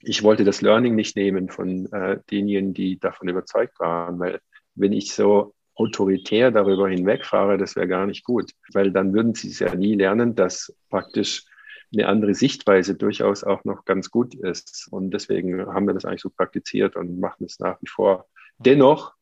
ich 0.00 0.22
wollte 0.22 0.44
das 0.44 0.62
Learning 0.62 0.94
nicht 0.94 1.16
nehmen 1.16 1.48
von 1.48 1.90
äh, 1.92 2.20
denjenigen, 2.30 2.74
die 2.74 2.98
davon 2.98 3.28
überzeugt 3.28 3.78
waren, 3.80 4.18
weil 4.18 4.40
wenn 4.74 4.92
ich 4.92 5.12
so 5.12 5.54
autoritär 5.76 6.50
darüber 6.50 6.88
hinwegfahre, 6.88 7.58
das 7.58 7.76
wäre 7.76 7.86
gar 7.86 8.06
nicht 8.06 8.24
gut, 8.24 8.52
weil 8.72 8.90
dann 8.90 9.12
würden 9.12 9.34
sie 9.34 9.50
es 9.50 9.58
ja 9.58 9.74
nie 9.74 9.94
lernen, 9.94 10.34
dass 10.34 10.74
praktisch 10.90 11.44
eine 11.92 12.08
andere 12.08 12.34
Sichtweise 12.34 12.94
durchaus 12.94 13.44
auch 13.44 13.64
noch 13.64 13.84
ganz 13.84 14.10
gut 14.10 14.34
ist. 14.34 14.88
Und 14.90 15.10
deswegen 15.12 15.66
haben 15.66 15.86
wir 15.86 15.94
das 15.94 16.04
eigentlich 16.04 16.22
so 16.22 16.30
praktiziert 16.30 16.96
und 16.96 17.20
machen 17.20 17.44
es 17.44 17.58
nach 17.60 17.80
wie 17.80 17.88
vor. 17.88 18.26
Dennoch, 18.58 19.14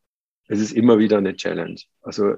es 0.48 0.60
ist 0.60 0.72
immer 0.72 0.98
wieder 0.98 1.18
eine 1.18 1.36
Challenge. 1.36 1.80
Also 2.02 2.36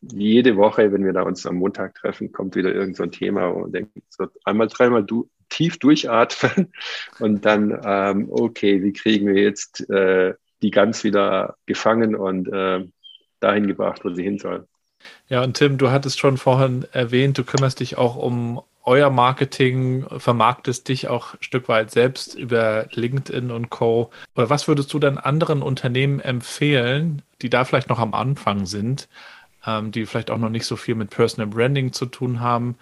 jede 0.00 0.56
Woche, 0.56 0.92
wenn 0.92 1.04
wir 1.04 1.12
da 1.12 1.22
uns 1.22 1.44
am 1.46 1.56
Montag 1.56 1.94
treffen, 1.94 2.32
kommt 2.32 2.56
wieder 2.56 2.74
irgend 2.74 2.96
so 2.96 3.06
Thema 3.06 3.48
und 3.48 3.72
denkt 3.72 3.92
so 4.08 4.26
einmal, 4.44 4.68
dreimal 4.68 5.04
du, 5.04 5.28
tief 5.48 5.78
durchatmen 5.78 6.72
und 7.18 7.44
dann, 7.44 7.80
ähm, 7.84 8.28
okay, 8.30 8.82
wie 8.82 8.92
kriegen 8.92 9.26
wir 9.26 9.42
jetzt 9.42 9.88
äh, 9.90 10.34
die 10.62 10.70
Gans 10.70 11.04
wieder 11.04 11.56
gefangen 11.66 12.14
und 12.14 12.48
äh, 12.48 12.84
dahin 13.40 13.66
gebracht, 13.66 14.04
wo 14.04 14.10
sie 14.10 14.22
hin 14.22 14.38
soll. 14.38 14.66
Ja, 15.28 15.42
und 15.42 15.56
Tim, 15.56 15.78
du 15.78 15.90
hattest 15.90 16.18
schon 16.18 16.38
vorhin 16.38 16.84
erwähnt, 16.92 17.38
du 17.38 17.44
kümmerst 17.44 17.80
dich 17.80 17.98
auch 17.98 18.16
um 18.16 18.62
euer 18.84 19.10
Marketing, 19.10 20.06
vermarktest 20.18 20.88
dich 20.88 21.08
auch 21.08 21.34
ein 21.34 21.42
Stück 21.42 21.68
weit 21.68 21.90
selbst 21.90 22.34
über 22.34 22.86
LinkedIn 22.92 23.50
und 23.50 23.68
Co. 23.68 24.10
Oder 24.34 24.48
was 24.48 24.66
würdest 24.66 24.92
du 24.94 24.98
dann 24.98 25.18
anderen 25.18 25.60
Unternehmen 25.62 26.20
empfehlen, 26.20 27.22
die 27.42 27.50
da 27.50 27.64
vielleicht 27.64 27.90
noch 27.90 27.98
am 27.98 28.14
Anfang 28.14 28.64
sind, 28.64 29.08
ähm, 29.66 29.92
die 29.92 30.06
vielleicht 30.06 30.30
auch 30.30 30.38
noch 30.38 30.48
nicht 30.48 30.64
so 30.64 30.76
viel 30.76 30.94
mit 30.94 31.10
Personal 31.10 31.48
Branding 31.48 31.92
zu 31.92 32.06
tun 32.06 32.40
haben? 32.40 32.76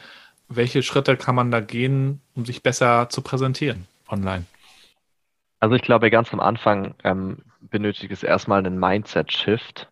Welche 0.49 0.85
Schritte 0.85 1.17
kann 1.17 1.35
man 1.35 1.51
da 1.51 1.59
gehen, 1.59 2.21
um 2.37 2.47
sich 2.47 2.63
besser 2.63 3.09
zu 3.09 3.21
präsentieren 3.21 3.89
online? 4.09 4.45
Also 5.59 5.75
ich 5.75 5.83
glaube, 5.83 6.11
ganz 6.11 6.33
am 6.33 6.39
Anfang 6.39 6.95
ähm, 7.03 7.39
benötigt 7.61 8.13
es 8.13 8.23
erstmal 8.23 8.61
einen 8.61 8.79
Mindset-Shift 8.79 9.89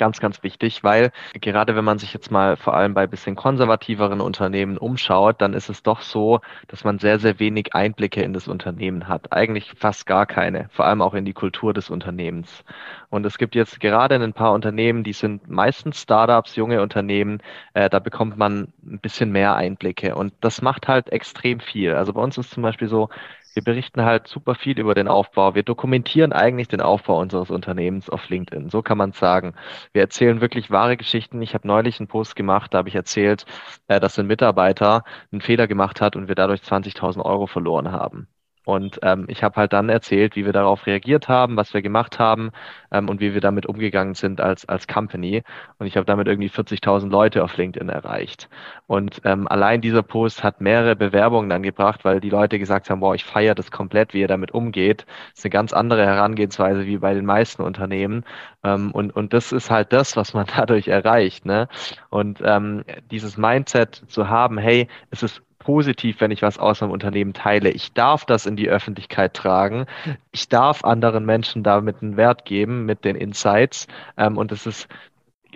ganz, 0.00 0.18
ganz 0.18 0.42
wichtig, 0.42 0.82
weil 0.82 1.12
gerade 1.34 1.76
wenn 1.76 1.84
man 1.84 1.98
sich 1.98 2.14
jetzt 2.14 2.30
mal 2.30 2.56
vor 2.56 2.74
allem 2.74 2.94
bei 2.94 3.06
bisschen 3.06 3.36
konservativeren 3.36 4.22
Unternehmen 4.22 4.78
umschaut, 4.78 5.42
dann 5.42 5.52
ist 5.52 5.68
es 5.68 5.82
doch 5.82 6.00
so, 6.00 6.40
dass 6.68 6.84
man 6.84 6.98
sehr, 6.98 7.18
sehr 7.18 7.38
wenig 7.38 7.74
Einblicke 7.74 8.22
in 8.22 8.32
das 8.32 8.48
Unternehmen 8.48 9.08
hat. 9.08 9.30
Eigentlich 9.30 9.74
fast 9.76 10.06
gar 10.06 10.24
keine, 10.24 10.70
vor 10.70 10.86
allem 10.86 11.02
auch 11.02 11.12
in 11.12 11.26
die 11.26 11.34
Kultur 11.34 11.74
des 11.74 11.90
Unternehmens. 11.90 12.64
Und 13.10 13.26
es 13.26 13.36
gibt 13.36 13.54
jetzt 13.54 13.78
gerade 13.78 14.14
ein 14.14 14.32
paar 14.32 14.52
Unternehmen, 14.52 15.04
die 15.04 15.12
sind 15.12 15.50
meistens 15.50 16.00
Startups, 16.00 16.56
junge 16.56 16.80
Unternehmen, 16.80 17.42
äh, 17.74 17.90
da 17.90 17.98
bekommt 17.98 18.38
man 18.38 18.72
ein 18.82 19.00
bisschen 19.00 19.30
mehr 19.32 19.54
Einblicke 19.54 20.14
und 20.14 20.32
das 20.40 20.62
macht 20.62 20.88
halt 20.88 21.10
extrem 21.10 21.60
viel. 21.60 21.92
Also 21.92 22.14
bei 22.14 22.22
uns 22.22 22.38
ist 22.38 22.52
zum 22.52 22.62
Beispiel 22.62 22.88
so, 22.88 23.10
wir 23.54 23.62
berichten 23.64 24.02
halt 24.02 24.28
super 24.28 24.54
viel 24.54 24.78
über 24.78 24.94
den 24.94 25.08
Aufbau. 25.08 25.54
Wir 25.54 25.62
dokumentieren 25.62 26.32
eigentlich 26.32 26.68
den 26.68 26.80
Aufbau 26.80 27.20
unseres 27.20 27.50
Unternehmens 27.50 28.08
auf 28.10 28.28
LinkedIn. 28.28 28.70
So 28.70 28.82
kann 28.82 28.98
man 28.98 29.12
sagen. 29.12 29.54
Wir 29.92 30.02
erzählen 30.02 30.40
wirklich 30.40 30.70
wahre 30.70 30.96
Geschichten. 30.96 31.42
Ich 31.42 31.54
habe 31.54 31.66
neulich 31.66 31.98
einen 32.00 32.08
Post 32.08 32.36
gemacht, 32.36 32.72
da 32.74 32.78
habe 32.78 32.88
ich 32.88 32.94
erzählt, 32.94 33.44
äh, 33.88 34.00
dass 34.00 34.18
ein 34.18 34.26
Mitarbeiter 34.26 35.04
einen 35.32 35.40
Fehler 35.40 35.66
gemacht 35.66 36.00
hat 36.00 36.16
und 36.16 36.28
wir 36.28 36.34
dadurch 36.34 36.62
20.000 36.62 37.24
Euro 37.24 37.46
verloren 37.46 37.92
haben. 37.92 38.28
Und 38.70 39.00
ähm, 39.02 39.24
ich 39.26 39.42
habe 39.42 39.56
halt 39.56 39.72
dann 39.72 39.88
erzählt, 39.88 40.36
wie 40.36 40.44
wir 40.44 40.52
darauf 40.52 40.86
reagiert 40.86 41.26
haben, 41.26 41.56
was 41.56 41.74
wir 41.74 41.82
gemacht 41.82 42.20
haben 42.20 42.52
ähm, 42.92 43.08
und 43.08 43.18
wie 43.18 43.34
wir 43.34 43.40
damit 43.40 43.66
umgegangen 43.66 44.14
sind 44.14 44.40
als, 44.40 44.64
als 44.68 44.86
Company. 44.86 45.42
Und 45.78 45.88
ich 45.88 45.96
habe 45.96 46.06
damit 46.06 46.28
irgendwie 46.28 46.50
40.000 46.50 47.10
Leute 47.10 47.42
auf 47.42 47.56
LinkedIn 47.56 47.88
erreicht. 47.88 48.48
Und 48.86 49.22
ähm, 49.24 49.48
allein 49.48 49.80
dieser 49.80 50.04
Post 50.04 50.44
hat 50.44 50.60
mehrere 50.60 50.94
Bewerbungen 50.94 51.50
dann 51.50 51.64
gebracht, 51.64 52.04
weil 52.04 52.20
die 52.20 52.30
Leute 52.30 52.60
gesagt 52.60 52.90
haben, 52.90 53.00
boah, 53.00 53.16
ich 53.16 53.24
feiere 53.24 53.56
das 53.56 53.72
komplett, 53.72 54.14
wie 54.14 54.20
ihr 54.20 54.28
damit 54.28 54.52
umgeht. 54.52 55.04
Das 55.30 55.40
ist 55.40 55.44
eine 55.46 55.50
ganz 55.50 55.72
andere 55.72 56.06
Herangehensweise 56.06 56.86
wie 56.86 56.98
bei 56.98 57.12
den 57.12 57.26
meisten 57.26 57.62
Unternehmen. 57.62 58.22
Ähm, 58.62 58.92
und, 58.92 59.16
und 59.16 59.32
das 59.32 59.50
ist 59.50 59.72
halt 59.72 59.92
das, 59.92 60.16
was 60.16 60.32
man 60.32 60.46
dadurch 60.56 60.86
erreicht. 60.86 61.44
Ne? 61.44 61.66
Und 62.08 62.40
ähm, 62.44 62.84
dieses 63.10 63.36
Mindset 63.36 64.04
zu 64.06 64.28
haben, 64.28 64.58
hey, 64.58 64.86
es 65.10 65.24
ist 65.24 65.42
positiv, 65.60 66.20
wenn 66.20 66.32
ich 66.32 66.42
was 66.42 66.58
aus 66.58 66.82
einem 66.82 66.90
Unternehmen 66.90 67.32
teile. 67.32 67.70
Ich 67.70 67.92
darf 67.92 68.24
das 68.24 68.46
in 68.46 68.56
die 68.56 68.68
Öffentlichkeit 68.68 69.34
tragen. 69.34 69.86
Ich 70.32 70.48
darf 70.48 70.82
anderen 70.84 71.24
Menschen 71.24 71.62
damit 71.62 72.02
einen 72.02 72.16
Wert 72.16 72.44
geben 72.44 72.84
mit 72.86 73.04
den 73.04 73.14
Insights. 73.14 73.86
Ähm, 74.16 74.36
und 74.36 74.50
es 74.50 74.66
ist 74.66 74.88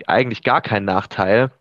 eigentlich 0.07 0.43
gar 0.43 0.61
kein 0.61 0.85
Nachteil. 0.85 1.51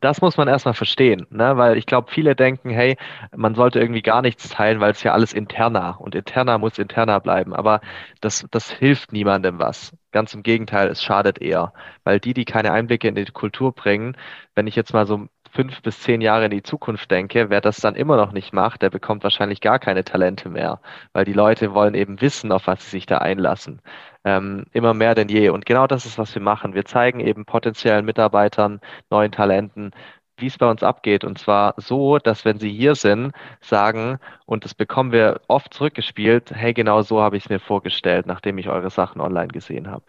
Das 0.00 0.20
muss 0.20 0.36
man 0.36 0.46
erstmal 0.46 0.74
verstehen, 0.74 1.26
ne? 1.30 1.56
weil 1.56 1.76
ich 1.76 1.84
glaube, 1.84 2.12
viele 2.12 2.36
denken, 2.36 2.70
hey, 2.70 2.96
man 3.34 3.56
sollte 3.56 3.80
irgendwie 3.80 4.02
gar 4.02 4.22
nichts 4.22 4.48
teilen, 4.48 4.78
weil 4.78 4.92
es 4.92 5.02
ja 5.02 5.12
alles 5.12 5.32
interner 5.32 6.00
und 6.00 6.14
interner 6.14 6.58
muss 6.58 6.78
interner 6.78 7.18
bleiben. 7.18 7.52
Aber 7.52 7.80
das, 8.20 8.46
das 8.52 8.70
hilft 8.70 9.12
niemandem 9.12 9.58
was. 9.58 9.96
Ganz 10.12 10.34
im 10.34 10.44
Gegenteil, 10.44 10.88
es 10.88 11.02
schadet 11.02 11.40
eher, 11.40 11.72
weil 12.04 12.20
die, 12.20 12.32
die 12.32 12.44
keine 12.44 12.70
Einblicke 12.70 13.08
in 13.08 13.16
die 13.16 13.24
Kultur 13.24 13.72
bringen, 13.74 14.16
wenn 14.54 14.68
ich 14.68 14.76
jetzt 14.76 14.92
mal 14.92 15.06
so 15.06 15.26
fünf 15.52 15.82
bis 15.82 16.00
zehn 16.00 16.20
Jahre 16.20 16.46
in 16.46 16.50
die 16.50 16.62
Zukunft 16.62 17.10
denke, 17.10 17.50
wer 17.50 17.60
das 17.60 17.78
dann 17.78 17.94
immer 17.94 18.16
noch 18.16 18.32
nicht 18.32 18.52
macht, 18.52 18.82
der 18.82 18.90
bekommt 18.90 19.22
wahrscheinlich 19.22 19.60
gar 19.60 19.78
keine 19.78 20.04
Talente 20.04 20.48
mehr, 20.48 20.80
weil 21.12 21.24
die 21.24 21.32
Leute 21.32 21.74
wollen 21.74 21.94
eben 21.94 22.20
wissen, 22.20 22.52
auf 22.52 22.66
was 22.66 22.84
sie 22.84 22.90
sich 22.90 23.06
da 23.06 23.18
einlassen. 23.18 23.80
Ähm, 24.24 24.66
immer 24.72 24.94
mehr 24.94 25.14
denn 25.14 25.28
je. 25.28 25.50
Und 25.50 25.66
genau 25.66 25.86
das 25.86 26.06
ist, 26.06 26.18
was 26.18 26.34
wir 26.34 26.42
machen. 26.42 26.74
Wir 26.74 26.84
zeigen 26.84 27.20
eben 27.20 27.44
potenziellen 27.44 28.04
Mitarbeitern, 28.04 28.80
neuen 29.10 29.32
Talenten, 29.32 29.92
wie 30.38 30.46
es 30.46 30.58
bei 30.58 30.70
uns 30.70 30.82
abgeht. 30.82 31.24
Und 31.24 31.38
zwar 31.38 31.74
so, 31.76 32.18
dass 32.18 32.44
wenn 32.44 32.58
sie 32.58 32.70
hier 32.70 32.94
sind, 32.94 33.32
sagen, 33.60 34.18
und 34.46 34.64
das 34.64 34.74
bekommen 34.74 35.12
wir 35.12 35.40
oft 35.48 35.74
zurückgespielt, 35.74 36.52
hey, 36.54 36.72
genau 36.74 37.02
so 37.02 37.20
habe 37.20 37.36
ich 37.36 37.44
es 37.44 37.50
mir 37.50 37.60
vorgestellt, 37.60 38.26
nachdem 38.26 38.58
ich 38.58 38.68
eure 38.68 38.90
Sachen 38.90 39.20
online 39.20 39.48
gesehen 39.48 39.90
habe. 39.90 40.04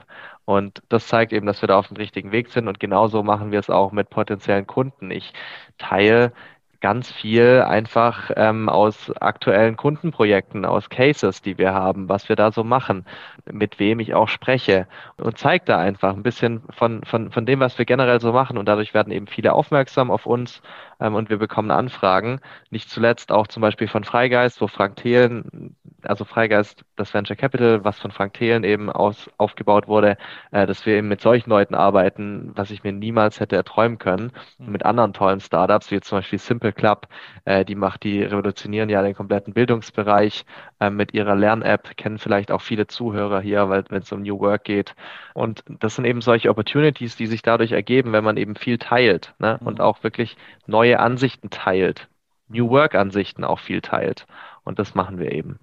Und 0.50 0.82
das 0.89 1.06
zeigt 1.06 1.32
eben, 1.32 1.45
dass 1.45 1.62
wir 1.62 1.68
da 1.68 1.78
auf 1.78 1.89
dem 1.89 1.97
richtigen 1.97 2.32
Weg 2.32 2.50
sind. 2.50 2.68
Und 2.68 2.80
genauso 2.80 3.22
machen 3.22 3.52
wir 3.52 3.60
es 3.60 3.70
auch 3.70 3.91
mit 3.91 4.10
potenziellen 4.10 4.66
Kunden. 4.66 5.12
Ich 5.12 5.32
teile 5.78 6.34
ganz 6.82 7.12
viel 7.12 7.62
einfach 7.68 8.32
ähm, 8.36 8.68
aus 8.68 9.12
aktuellen 9.20 9.76
Kundenprojekten, 9.78 10.66
aus 10.66 10.89
Cases, 10.89 11.43
die 11.43 11.60
wir 11.60 11.76
haben, 11.76 12.10
was 12.10 12.30
wir 12.30 12.36
da 12.36 12.52
so 12.52 12.64
machen, 12.64 13.06
mit 13.52 13.80
wem 13.80 14.00
ich 14.00 14.16
auch 14.16 14.28
spreche 14.28 14.88
und 15.18 15.38
zeigt 15.38 15.70
da 15.70 15.78
einfach 15.78 16.16
ein 16.16 16.24
bisschen 16.24 16.64
von, 16.72 17.04
von, 17.04 17.32
von 17.32 17.45
dem, 17.45 17.60
was 17.60 17.78
wir 17.78 17.86
generell 17.86 18.20
so 18.20 18.32
machen 18.32 18.58
und 18.58 18.66
dadurch 18.66 18.93
werden 18.95 19.12
eben 19.12 19.28
viele 19.28 19.54
aufmerksam 19.54 20.10
auf 20.10 20.26
uns 20.26 20.62
ähm, 21.00 21.16
und 21.16 21.30
wir 21.30 21.38
bekommen 21.38 21.70
Anfragen, 21.72 22.39
nicht 22.72 22.89
zuletzt 22.89 23.32
auch 23.32 23.47
zum 23.47 23.62
Beispiel 23.62 23.89
von 23.89 24.06
Freigeist, 24.06 24.62
wo 24.62 24.68
Frank 24.68 24.95
Thelen 24.95 25.76
also 26.04 26.26
Freigeist, 26.26 26.84
das 26.95 27.14
Venture 27.14 27.36
Capital, 27.36 27.84
was 27.84 28.00
von 28.00 28.12
Frank 28.12 28.34
Thelen 28.34 28.64
eben 28.64 28.89
aus, 28.89 29.30
aufgebaut 29.38 29.88
wurde, 29.88 30.18
äh, 30.52 30.66
dass 30.66 30.86
wir 30.86 30.95
eben 30.95 31.08
mit 31.08 31.22
solchen 31.22 31.50
Leuten 31.50 31.76
arbeiten, 31.76 32.52
was 32.56 32.72
ich 32.72 32.84
mir 32.84 32.91
niemals 32.91 33.39
hätte 33.39 33.56
erträumen 33.56 33.97
können. 33.97 34.32
Mhm. 34.58 34.72
Mit 34.72 34.86
anderen 34.86 35.14
tollen 35.14 35.39
Startups, 35.39 35.91
wie 35.91 36.00
zum 36.02 36.20
Beispiel 36.20 36.39
Simple 36.39 36.74
Club, 36.74 37.08
äh, 37.45 37.66
die 37.66 37.76
macht, 37.76 38.04
die 38.04 38.24
revolutionieren 38.24 38.89
ja 38.89 39.02
den 39.02 39.16
kompletten 39.16 39.54
Bildungsbereich 39.54 40.45
äh, 40.80 40.89
mit 40.89 41.14
ihrer 41.14 41.36
Lern-App, 41.36 41.97
kennen 41.97 42.18
vielleicht 42.18 42.52
auch 42.52 42.62
viele 42.62 42.88
Zuhörer 42.88 43.41
hier, 43.41 43.70
weil 43.70 43.84
wenn 43.89 44.02
es 44.02 44.12
um 44.12 44.22
New 44.22 44.39
Work 44.39 44.64
geht. 44.64 44.95
Und 45.34 45.64
das 45.68 45.95
sind 45.95 46.06
eben 46.06 46.22
solche 46.22 46.50
Opportunities, 46.50 47.16
die 47.16 47.28
sich 47.28 47.41
dadurch 47.41 47.72
ergeben, 47.72 48.14
wenn 48.14 48.24
man 48.24 48.38
eben 48.38 48.56
viel 48.56 48.78
teilt 48.78 49.34
ne? 49.39 49.58
Mhm. 49.60 49.68
und 49.68 49.82
auch 49.82 50.04
wirklich 50.04 50.38
neue 50.68 51.00
Ansichten 51.00 51.50
teilt, 51.50 52.08
New 52.47 52.70
Work-Ansichten 52.70 53.43
auch 53.43 53.60
viel 53.60 53.82
teilt. 53.82 54.26
Und 54.64 54.80
das 54.80 54.95
machen 54.95 55.20
wir 55.20 55.32
eben. 55.32 55.60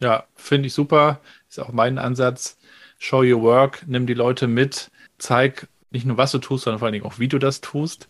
Ja, 0.00 0.24
finde 0.34 0.66
ich 0.68 0.74
super. 0.74 1.20
Ist 1.48 1.58
auch 1.60 1.72
mein 1.72 1.98
Ansatz. 1.98 2.58
Show 2.98 3.22
your 3.22 3.42
work, 3.42 3.84
nimm 3.86 4.06
die 4.06 4.14
Leute 4.14 4.46
mit, 4.46 4.90
zeig 5.18 5.68
nicht 5.90 6.06
nur, 6.06 6.16
was 6.16 6.32
du 6.32 6.38
tust, 6.38 6.64
sondern 6.64 6.78
vor 6.78 6.86
allen 6.86 6.94
Dingen 6.94 7.04
auch, 7.06 7.18
wie 7.18 7.28
du 7.28 7.38
das 7.38 7.60
tust. 7.60 8.08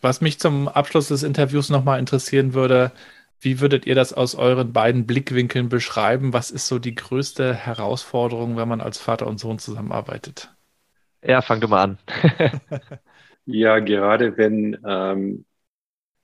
Was 0.00 0.20
mich 0.20 0.38
zum 0.38 0.68
Abschluss 0.68 1.08
des 1.08 1.22
Interviews 1.22 1.70
nochmal 1.70 1.98
interessieren 1.98 2.54
würde, 2.54 2.92
wie 3.40 3.60
würdet 3.60 3.86
ihr 3.86 3.94
das 3.94 4.12
aus 4.12 4.34
euren 4.34 4.72
beiden 4.72 5.06
Blickwinkeln 5.06 5.68
beschreiben? 5.68 6.32
Was 6.32 6.50
ist 6.50 6.68
so 6.68 6.78
die 6.78 6.94
größte 6.94 7.54
Herausforderung, 7.54 8.56
wenn 8.56 8.68
man 8.68 8.80
als 8.80 8.98
Vater 8.98 9.26
und 9.26 9.38
Sohn 9.38 9.58
zusammenarbeitet? 9.58 10.54
Ja, 11.22 11.42
fang 11.42 11.60
du 11.60 11.68
mal 11.68 11.82
an. 11.82 11.98
ja, 13.46 13.78
gerade 13.80 14.36
wenn 14.36 14.78
ähm, 14.86 15.44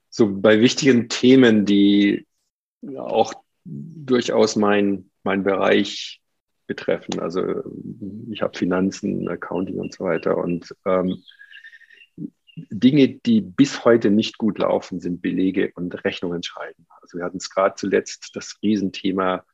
so 0.08 0.40
bei 0.40 0.60
wichtigen 0.60 1.08
Themen, 1.08 1.64
die 1.66 2.26
auch 2.96 3.34
durchaus 3.64 4.56
mein, 4.56 5.10
mein 5.22 5.44
Bereich 5.44 6.20
betreffen. 6.66 7.20
Also 7.20 7.62
ich 8.30 8.42
habe 8.42 8.56
Finanzen, 8.56 9.28
Accounting 9.28 9.78
und 9.78 9.92
so 9.92 10.04
weiter. 10.04 10.36
Und 10.38 10.74
ähm, 10.86 11.22
Dinge, 12.56 13.08
die 13.08 13.40
bis 13.40 13.84
heute 13.84 14.10
nicht 14.10 14.38
gut 14.38 14.58
laufen, 14.58 15.00
sind 15.00 15.22
Belege 15.22 15.72
und 15.74 16.04
Rechnungen 16.04 16.42
schreiben. 16.42 16.86
Also 17.00 17.18
wir 17.18 17.24
hatten 17.24 17.38
es 17.38 17.50
gerade 17.50 17.74
zuletzt 17.76 18.30
das 18.34 18.58
Riesenthema, 18.62 19.44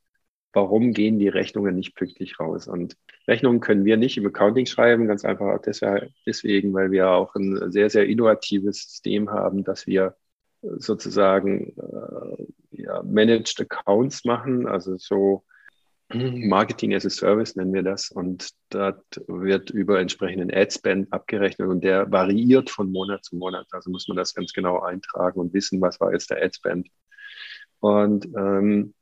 warum 0.53 0.93
gehen 0.93 1.19
die 1.19 1.27
Rechnungen 1.27 1.75
nicht 1.75 1.95
pünktlich 1.95 2.39
raus? 2.39 2.67
Und 2.67 2.97
Rechnungen 3.27 3.61
können 3.61 3.85
wir 3.85 3.97
nicht 3.97 4.17
im 4.17 4.25
Accounting 4.25 4.65
schreiben, 4.65 5.07
ganz 5.07 5.23
einfach 5.23 5.61
deswegen, 5.61 6.73
weil 6.73 6.91
wir 6.91 7.09
auch 7.09 7.35
ein 7.35 7.71
sehr, 7.71 7.89
sehr 7.89 8.07
innovatives 8.07 8.83
System 8.83 9.29
haben, 9.29 9.63
dass 9.63 9.87
wir 9.87 10.15
sozusagen 10.61 11.73
äh, 11.77 12.81
ja, 12.81 13.03
Managed 13.03 13.59
Accounts 13.61 14.25
machen, 14.25 14.67
also 14.67 14.97
so 14.97 15.43
Marketing 16.11 16.95
as 16.95 17.05
a 17.05 17.09
Service 17.09 17.55
nennen 17.55 17.73
wir 17.73 17.83
das. 17.83 18.09
Und 18.09 18.49
dort 18.69 19.03
wird 19.27 19.69
über 19.69 19.99
entsprechenden 19.99 20.51
Ad-Spend 20.51 21.13
abgerechnet 21.13 21.67
und 21.67 21.83
der 21.83 22.11
variiert 22.11 22.71
von 22.71 22.91
Monat 22.91 23.23
zu 23.25 23.35
Monat. 23.35 23.67
Also 23.71 23.91
muss 23.91 24.07
man 24.07 24.17
das 24.17 24.33
ganz 24.33 24.51
genau 24.53 24.79
eintragen 24.79 25.39
und 25.39 25.53
wissen, 25.53 25.79
was 25.81 25.99
war 25.99 26.11
jetzt 26.11 26.31
der 26.31 26.43
Ad-Spend. 26.43 26.89
Und 27.79 28.25
ähm, 28.35 28.95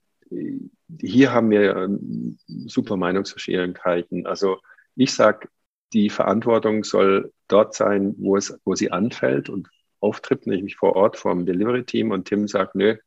hier 1.00 1.32
haben 1.32 1.50
wir 1.50 1.78
ähm, 1.78 2.38
super 2.48 2.98
Meinungsverschiedenheiten. 2.98 4.28
Also 4.28 4.58
ich 4.96 5.14
sage, 5.14 5.48
die 5.94 6.10
Verantwortung 6.10 6.84
soll 6.84 7.32
dort 7.48 7.74
sein, 7.74 8.16
wo, 8.18 8.36
es, 8.36 8.60
wo 8.66 8.76
sie 8.76 8.92
anfällt 8.92 9.48
und 9.48 9.70
auftritt, 10.00 10.48
nämlich 10.48 10.76
vor 10.76 10.96
Ort 10.96 11.18
vom 11.18 11.46
Delivery-Team. 11.46 12.12
Und 12.12 12.26
Tim 12.26 12.48
sagt, 12.48 12.76
nö, 12.76 12.98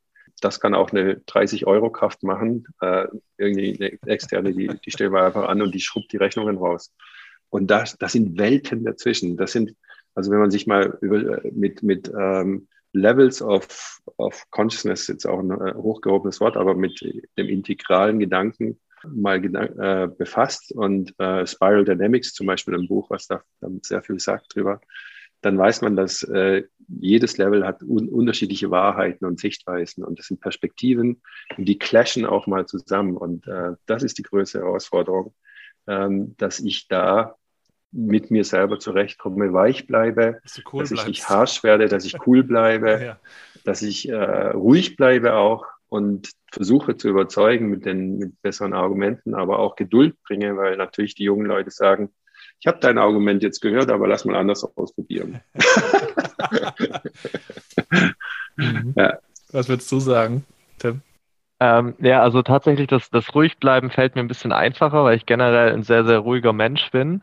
das 0.40 0.60
kann 0.60 0.74
auch 0.74 0.90
eine 0.90 1.14
30-Euro-Kraft 1.14 2.22
machen. 2.22 2.66
Äh, 2.80 3.06
irgendwie 3.38 3.76
eine 3.78 4.12
externe, 4.12 4.52
die, 4.52 4.70
die 4.84 4.90
stellen 4.90 5.12
wir 5.12 5.24
einfach 5.24 5.48
an 5.48 5.62
und 5.62 5.74
die 5.74 5.80
schrubbt 5.80 6.12
die 6.12 6.16
Rechnungen 6.16 6.56
raus. 6.56 6.92
Und 7.50 7.70
das, 7.70 7.96
das 7.98 8.12
sind 8.12 8.38
Welten 8.38 8.84
dazwischen. 8.84 9.36
Das 9.36 9.52
sind, 9.52 9.74
also 10.14 10.30
wenn 10.30 10.38
man 10.38 10.50
sich 10.50 10.66
mal 10.66 10.96
über, 11.00 11.40
mit, 11.52 11.82
mit 11.82 12.10
ähm, 12.16 12.68
Levels 12.92 13.42
of, 13.42 14.00
of 14.16 14.44
Consciousness, 14.50 15.06
jetzt 15.08 15.26
auch 15.26 15.40
ein 15.40 15.50
äh, 15.50 15.74
hochgehobenes 15.74 16.40
Wort, 16.40 16.56
aber 16.56 16.74
mit 16.74 17.00
dem 17.36 17.48
integralen 17.48 18.18
Gedanken 18.18 18.80
mal 19.04 19.42
äh, 19.44 20.08
befasst 20.08 20.72
und 20.72 21.14
äh, 21.18 21.46
Spiral 21.46 21.84
Dynamics 21.84 22.34
zum 22.34 22.46
Beispiel 22.46 22.74
ein 22.74 22.88
Buch, 22.88 23.08
was 23.10 23.26
da 23.26 23.42
sehr 23.82 24.02
viel 24.02 24.20
sagt 24.20 24.54
drüber, 24.54 24.80
dann 25.40 25.56
weiß 25.56 25.82
man, 25.82 25.96
dass 25.96 26.22
äh, 26.22 26.64
jedes 26.88 27.38
Level 27.38 27.66
hat 27.66 27.82
un 27.82 28.08
unterschiedliche 28.08 28.70
Wahrheiten 28.70 29.24
und 29.24 29.38
Sichtweisen 29.38 30.04
und 30.04 30.18
das 30.18 30.26
sind 30.26 30.40
Perspektiven 30.40 31.22
die 31.56 31.78
clashen 31.78 32.26
auch 32.26 32.46
mal 32.46 32.66
zusammen 32.66 33.16
und 33.16 33.46
äh, 33.46 33.72
das 33.86 34.02
ist 34.02 34.18
die 34.18 34.22
größte 34.22 34.60
Herausforderung, 34.60 35.34
ähm, 35.86 36.34
dass 36.36 36.60
ich 36.60 36.88
da 36.88 37.36
mit 37.92 38.30
mir 38.30 38.44
selber 38.44 38.78
zurechtkomme, 38.78 39.52
weich 39.52 39.86
bleibe, 39.86 40.38
dass, 40.42 40.62
cool 40.72 40.82
dass 40.82 40.92
ich 40.92 41.06
nicht 41.06 41.28
harsh 41.28 41.62
werde, 41.64 41.88
dass 41.88 42.04
ich 42.04 42.26
cool 42.26 42.44
bleibe, 42.44 43.00
ja. 43.04 43.20
dass 43.64 43.82
ich 43.82 44.08
äh, 44.08 44.14
ruhig 44.50 44.96
bleibe 44.96 45.34
auch 45.34 45.66
und 45.88 46.30
versuche 46.52 46.96
zu 46.96 47.08
überzeugen 47.08 47.68
mit 47.68 47.84
den 47.84 48.18
mit 48.18 48.42
besseren 48.42 48.74
Argumenten, 48.74 49.34
aber 49.34 49.58
auch 49.58 49.74
Geduld 49.74 50.16
bringe, 50.22 50.56
weil 50.56 50.76
natürlich 50.76 51.14
die 51.14 51.24
jungen 51.24 51.46
Leute 51.46 51.70
sagen, 51.70 52.10
ich 52.60 52.66
habe 52.66 52.78
dein 52.80 52.98
Argument 52.98 53.42
jetzt 53.42 53.60
gehört, 53.60 53.90
aber 53.90 54.06
lass 54.06 54.24
mal 54.26 54.36
anders 54.36 54.64
ausprobieren. 54.76 55.40
mhm. 58.56 58.94
ja. 58.96 59.18
Was 59.52 59.68
würdest 59.68 59.90
du 59.90 59.98
sagen, 59.98 60.44
Tim? 60.78 61.00
Ähm, 61.58 61.94
ja, 61.98 62.22
also 62.22 62.42
tatsächlich, 62.42 62.86
das, 62.86 63.10
das 63.10 63.34
Ruhigbleiben 63.34 63.90
fällt 63.90 64.14
mir 64.14 64.20
ein 64.20 64.28
bisschen 64.28 64.52
einfacher, 64.52 65.04
weil 65.04 65.16
ich 65.16 65.26
generell 65.26 65.72
ein 65.72 65.82
sehr, 65.82 66.04
sehr 66.04 66.18
ruhiger 66.18 66.52
Mensch 66.52 66.90
bin. 66.90 67.22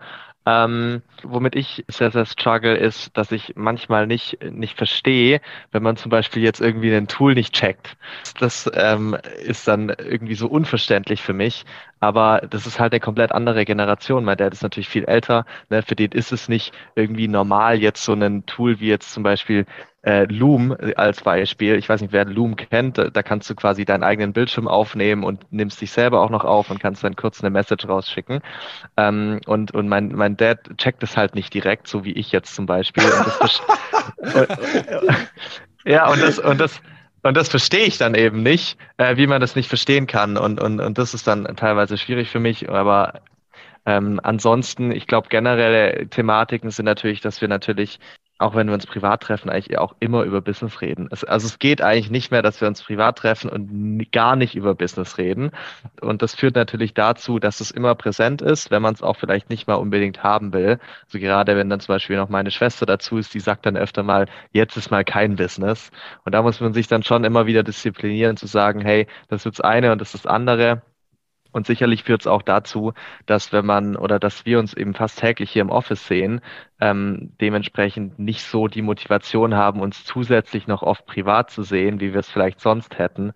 Ähm, 0.50 1.02
womit 1.24 1.58
ich 1.58 1.84
sehr, 1.90 2.10
sehr 2.10 2.26
struggle, 2.26 2.74
ist, 2.78 3.18
dass 3.18 3.34
ich 3.34 3.56
manchmal 3.58 4.08
nicht, 4.08 4.42
nicht 4.50 4.78
verstehe, 4.78 5.42
wenn 5.74 5.84
man 5.84 5.98
zum 5.98 6.10
Beispiel 6.10 6.42
jetzt 6.42 6.62
irgendwie 6.62 6.96
ein 6.96 7.10
Tool 7.10 7.34
nicht 7.34 7.54
checkt. 7.54 7.98
Das 8.40 8.72
ähm, 8.74 9.18
ist 9.44 9.68
dann 9.68 9.90
irgendwie 9.90 10.36
so 10.36 10.48
unverständlich 10.48 11.22
für 11.22 11.34
mich. 11.34 11.66
Aber 12.00 12.44
das 12.50 12.66
ist 12.66 12.80
halt 12.80 12.94
eine 12.94 13.02
komplett 13.02 13.34
andere 13.34 13.66
Generation. 13.66 14.24
Mein 14.24 14.38
Dad 14.38 14.54
ist 14.54 14.64
natürlich 14.64 14.88
viel 14.88 15.04
älter. 15.04 15.46
Ne? 15.70 15.82
Für 15.82 15.98
den 15.98 16.14
ist 16.14 16.32
es 16.32 16.48
nicht 16.48 16.74
irgendwie 16.96 17.28
normal, 17.28 17.82
jetzt 17.82 18.06
so 18.06 18.14
ein 18.14 18.46
Tool 18.46 18.80
wie 18.80 18.88
jetzt 18.88 19.12
zum 19.12 19.24
Beispiel 19.24 19.66
äh, 20.08 20.24
Loom 20.30 20.74
als 20.96 21.22
Beispiel. 21.22 21.76
Ich 21.76 21.90
weiß 21.90 22.00
nicht, 22.00 22.14
wer 22.14 22.24
Loom 22.24 22.56
kennt. 22.56 22.98
Da, 22.98 23.10
da, 23.10 23.22
kannst 23.24 23.50
du 23.50 23.56
quasi 23.56 23.84
deinen 23.84 24.04
eigenen 24.04 24.32
Bildschirm 24.32 24.70
aufnehmen 24.70 25.26
und 25.26 25.52
nimmst 25.52 25.82
dich 25.82 25.92
selber 25.92 26.22
auch 26.22 26.30
noch 26.30 26.46
auf 26.46 26.72
und 26.72 26.80
kannst 26.80 27.04
dann 27.04 27.18
kurz 27.18 27.42
eine 27.42 27.50
Message 27.50 27.86
rausschicken. 27.86 28.40
Ähm, 28.96 29.42
und 29.48 29.72
und 29.74 29.90
mein, 29.90 30.14
mein 30.16 30.38
Dad 30.38 30.78
checkt 30.78 31.04
es 31.04 31.18
halt 31.18 31.36
nicht 31.36 31.54
direkt, 31.54 31.90
so 31.90 32.06
wie 32.06 32.14
ich 32.14 32.32
jetzt 32.32 32.56
zum 32.56 32.66
Beispiel. 32.66 33.04
Und 33.04 33.62
ja, 35.86 36.10
und 36.10 36.22
das, 36.22 36.40
und 36.40 36.62
das, 36.62 36.82
und 37.24 37.36
das 37.36 37.50
verstehe 37.50 37.86
ich 37.86 37.98
dann 37.98 38.16
eben 38.16 38.44
nicht, 38.44 38.80
äh, 38.96 39.18
wie 39.18 39.28
man 39.28 39.42
das 39.42 39.58
nicht 39.58 39.68
verstehen 39.68 40.08
kann. 40.08 40.38
Und, 40.38 40.62
und, 40.62 40.80
und 40.80 40.98
das 40.98 41.14
ist 41.14 41.28
dann 41.28 41.44
teilweise 41.58 41.98
schwierig 41.98 42.30
für 42.30 42.40
mich. 42.40 42.70
Aber 42.70 43.20
ähm, 43.86 44.22
ansonsten, 44.24 44.92
ich 44.92 45.06
glaube, 45.06 45.28
generelle 45.28 46.08
Thematiken 46.08 46.72
sind 46.72 46.86
natürlich, 46.86 47.20
dass 47.20 47.42
wir 47.42 47.50
natürlich 47.50 48.00
auch 48.40 48.56
wenn 48.56 48.68
wir 48.68 48.74
uns 48.74 48.86
privat 48.86 49.22
treffen, 49.24 49.50
eigentlich 49.50 49.78
auch 49.78 49.96
immer 50.00 50.24
über 50.24 50.42
Business 50.42 50.82
reden. 50.82 51.08
Es, 51.12 51.24
also 51.24 51.48
es 51.48 51.60
geht 51.60 51.82
eigentlich 51.82 52.12
nicht 52.12 52.32
mehr, 52.32 52.42
dass 52.42 52.62
wir 52.62 52.68
uns 52.68 52.84
privat 52.84 53.18
treffen 53.18 53.50
und 53.50 54.12
gar 54.12 54.36
nicht 54.36 54.56
über 54.56 54.76
Business 54.76 55.18
reden. 55.18 55.52
Und 56.02 56.22
das 56.22 56.36
führt 56.36 56.56
natürlich 56.56 56.94
dazu, 56.94 57.40
dass 57.40 57.60
es 57.62 57.72
immer 57.72 57.96
präsent 57.96 58.42
ist, 58.42 58.72
wenn 58.72 58.82
man 58.82 58.94
es 58.94 59.02
auch 59.02 59.18
vielleicht 59.18 59.50
nicht 59.50 59.68
mal 59.68 59.76
unbedingt 59.76 60.24
haben 60.24 60.54
will. 60.54 60.80
Also 61.06 61.20
gerade 61.20 61.56
wenn 61.56 61.70
dann 61.70 61.80
zum 61.80 61.94
Beispiel 61.96 62.18
noch 62.18 62.30
meine 62.30 62.52
Schwester 62.52 62.86
dazu 62.86 63.18
ist, 63.18 63.34
die 63.34 63.40
sagt 63.40 63.66
dann 63.66 63.78
öfter 63.78 64.04
mal, 64.04 64.28
jetzt 64.52 64.78
ist 64.78 64.92
mal 64.92 65.04
kein 65.04 65.36
Business. 65.36 65.92
Und 66.26 66.34
da 66.34 66.42
muss 66.42 66.60
man 66.60 66.74
sich 66.74 66.88
dann 66.88 67.04
schon 67.04 67.24
immer 67.24 67.46
wieder 67.48 67.64
disziplinieren 67.64 68.38
zu 68.38 68.48
sagen, 68.48 68.82
hey, 68.82 69.08
das 69.30 69.46
ist 69.46 69.60
das 69.60 69.62
eine 69.62 69.92
und 69.92 70.00
das 70.02 70.14
ist 70.14 70.26
das 70.26 70.32
andere. 70.32 70.82
Und 71.58 71.66
sicherlich 71.66 72.04
führt 72.04 72.22
es 72.22 72.28
auch 72.28 72.44
dazu, 72.44 72.94
dass 73.26 73.52
wenn 73.52 73.66
man 73.66 73.96
oder 73.96 74.20
dass 74.20 74.46
wir 74.46 74.60
uns 74.60 74.76
eben 74.76 74.94
fast 74.94 75.18
täglich 75.18 75.50
hier 75.50 75.64
im 75.64 75.72
Office 75.72 76.06
sehen, 76.06 76.42
ähm, 76.80 77.34
dementsprechend 77.42 78.20
nicht 78.20 78.44
so 78.44 78.68
die 78.68 78.84
Motivation 78.84 79.56
haben, 79.56 79.82
uns 79.82 80.06
zusätzlich 80.06 80.68
noch 80.68 80.84
oft 80.84 81.08
privat 81.08 81.50
zu 81.50 81.64
sehen, 81.64 82.00
wie 82.00 82.14
wir 82.14 82.20
es 82.20 82.30
vielleicht 82.30 82.62
sonst 82.62 83.00
hätten. 83.00 83.26
Mhm. 83.26 83.34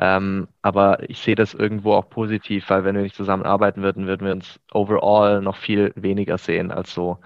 Ähm, 0.00 0.48
aber 0.62 1.08
ich 1.08 1.20
sehe 1.20 1.36
das 1.36 1.54
irgendwo 1.54 1.94
auch 1.94 2.10
positiv, 2.10 2.68
weil 2.70 2.82
wenn 2.82 2.96
wir 2.96 3.02
nicht 3.02 3.14
zusammenarbeiten 3.14 3.82
würden, 3.82 4.08
würden 4.08 4.26
wir 4.26 4.32
uns 4.32 4.58
overall 4.72 5.40
noch 5.40 5.56
viel 5.56 5.92
weniger 5.94 6.38
sehen 6.38 6.72
als 6.72 6.92
so. 6.92 7.18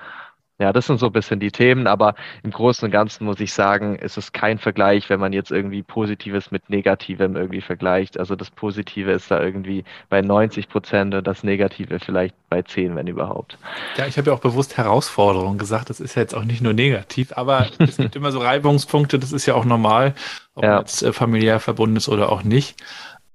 Ja, 0.60 0.72
das 0.72 0.86
sind 0.86 1.00
so 1.00 1.06
ein 1.06 1.12
bisschen 1.12 1.40
die 1.40 1.50
Themen, 1.50 1.88
aber 1.88 2.14
im 2.44 2.52
Großen 2.52 2.86
und 2.86 2.92
Ganzen 2.92 3.24
muss 3.24 3.40
ich 3.40 3.52
sagen, 3.52 3.96
ist 3.96 4.16
es 4.16 4.32
kein 4.32 4.58
Vergleich, 4.58 5.10
wenn 5.10 5.18
man 5.18 5.32
jetzt 5.32 5.50
irgendwie 5.50 5.82
Positives 5.82 6.52
mit 6.52 6.70
Negativem 6.70 7.34
irgendwie 7.34 7.60
vergleicht. 7.60 8.20
Also 8.20 8.36
das 8.36 8.52
Positive 8.52 9.10
ist 9.10 9.32
da 9.32 9.40
irgendwie 9.40 9.84
bei 10.10 10.20
90 10.20 10.68
Prozent 10.68 11.12
und 11.12 11.26
das 11.26 11.42
Negative 11.42 11.98
vielleicht 11.98 12.36
bei 12.50 12.62
10, 12.62 12.94
wenn 12.94 13.08
überhaupt. 13.08 13.58
Ja, 13.96 14.06
ich 14.06 14.16
habe 14.16 14.30
ja 14.30 14.36
auch 14.36 14.40
bewusst 14.40 14.76
Herausforderungen 14.76 15.58
gesagt. 15.58 15.90
Das 15.90 15.98
ist 15.98 16.14
ja 16.14 16.22
jetzt 16.22 16.36
auch 16.36 16.44
nicht 16.44 16.62
nur 16.62 16.72
negativ, 16.72 17.32
aber 17.36 17.66
es 17.80 17.96
gibt 17.96 18.14
immer 18.16 18.30
so 18.30 18.38
Reibungspunkte. 18.38 19.18
Das 19.18 19.32
ist 19.32 19.46
ja 19.46 19.54
auch 19.54 19.64
normal, 19.64 20.14
ob 20.54 20.62
ja. 20.62 20.78
jetzt 20.78 21.02
äh, 21.02 21.12
familiär 21.12 21.58
verbunden 21.58 21.96
ist 21.96 22.08
oder 22.08 22.30
auch 22.30 22.44
nicht. 22.44 22.80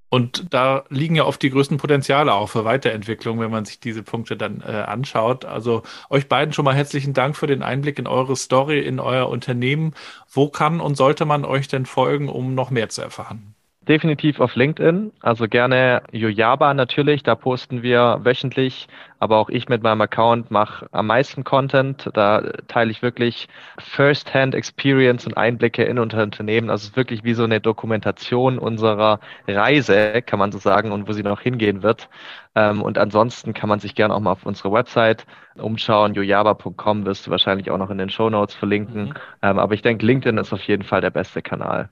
Und 0.10 0.54
da 0.54 0.86
liegen 0.90 1.16
ja 1.16 1.26
oft 1.26 1.42
die 1.42 1.52
größten 1.52 1.78
Potenziale 1.78 2.34
auch 2.34 2.50
für 2.50 2.66
Weiterentwicklung, 2.66 3.40
wenn 3.40 3.52
man 3.52 3.66
sich 3.66 3.80
diese 3.80 4.02
Punkte 4.04 4.36
dann 4.36 4.62
äh, 4.62 4.72
anschaut. 4.72 5.46
Also 5.46 5.84
euch 6.10 6.28
beiden 6.28 6.54
schon 6.54 6.66
mal 6.66 6.76
herzlichen 6.76 7.14
Dank 7.14 7.38
für 7.38 7.48
den 7.48 7.62
Einblick 7.62 8.00
in 8.00 8.08
eure 8.08 8.36
Story, 8.36 8.80
in 8.80 9.00
euer 9.00 9.30
Unternehmen. 9.30 9.94
Wo 10.28 10.50
kann 10.50 10.82
und 10.82 10.96
sollte 10.96 11.26
man 11.26 11.46
euch 11.46 11.68
denn 11.68 11.86
folgen, 11.86 12.28
um 12.28 12.56
noch 12.56 12.72
mehr 12.72 12.90
zu 12.90 13.02
erfahren? 13.02 13.56
Definitiv 13.90 14.40
auf 14.40 14.56
LinkedIn. 14.56 15.12
Also 15.20 15.48
gerne 15.48 16.04
Yojaba 16.12 16.74
natürlich, 16.76 17.24
da 17.24 17.34
posten 17.34 17.82
wir 17.82 18.20
wöchentlich, 18.24 18.88
aber 19.18 19.38
auch 19.38 19.50
ich 19.50 19.68
mit 19.68 19.82
meinem 19.82 20.02
Account 20.02 20.52
mache 20.52 20.88
am 20.92 21.08
meisten 21.08 21.44
Content. 21.44 22.10
Da 22.14 22.42
teile 22.68 22.92
ich 22.92 23.02
wirklich 23.02 23.48
First-Hand 23.80 24.54
Experience 24.54 25.26
und 25.26 25.36
Einblicke 25.38 25.84
in 25.84 25.98
unser 25.98 26.22
Unternehmen. 26.22 26.70
Also 26.70 26.84
es 26.84 26.90
ist 26.92 26.98
wirklich 26.98 27.24
wie 27.24 27.34
so 27.34 27.44
eine 27.44 27.60
Dokumentation 27.60 28.60
unserer 28.60 29.20
Reise, 29.48 30.22
kann 30.22 30.38
man 30.38 30.52
so 30.52 30.60
sagen, 30.60 30.92
und 30.92 31.08
wo 31.08 31.12
sie 31.12 31.24
noch 31.24 31.42
hingehen 31.42 31.82
wird. 31.82 32.10
Ähm, 32.56 32.84
und 32.84 33.00
ansonsten 33.00 33.54
kann 33.56 33.70
man 33.70 33.80
sich 33.80 33.96
gerne 33.96 34.14
auch 34.14 34.20
mal 34.20 34.34
auf 34.34 34.46
unsere 34.46 34.72
Website 34.72 35.26
umschauen. 35.56 36.14
Yojaba.com 36.14 37.06
wirst 37.06 37.26
du 37.26 37.32
wahrscheinlich 37.32 37.72
auch 37.72 37.78
noch 37.80 37.90
in 37.90 37.98
den 37.98 38.10
Show 38.12 38.30
Notes 38.30 38.56
verlinken. 38.56 39.06
Mhm. 39.06 39.14
Ähm, 39.42 39.60
aber 39.60 39.74
ich 39.74 39.82
denke, 39.82 40.06
LinkedIn 40.06 40.38
ist 40.38 40.54
auf 40.54 40.62
jeden 40.64 40.84
Fall 40.84 41.02
der 41.02 41.10
beste 41.10 41.42
Kanal. 41.42 41.90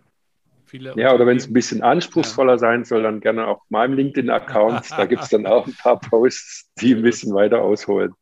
Viele 0.68 0.94
ja, 0.98 1.14
oder 1.14 1.26
wenn 1.26 1.38
es 1.38 1.48
ein 1.48 1.54
bisschen 1.54 1.82
anspruchsvoller 1.82 2.54
ja. 2.54 2.60
sein 2.60 2.84
soll, 2.84 3.04
dann 3.04 3.22
gerne 3.22 3.48
auf 3.48 3.62
meinem 3.70 3.94
LinkedIn-Account. 3.94 4.92
da 4.92 5.06
gibt 5.06 5.24
es 5.24 5.30
dann 5.30 5.46
auch 5.46 5.66
ein 5.66 5.74
paar 5.74 6.00
Posts, 6.00 6.70
die 6.80 6.94
ein 6.94 7.02
bisschen 7.02 7.34
weiter 7.34 7.62
ausholen. 7.62 8.14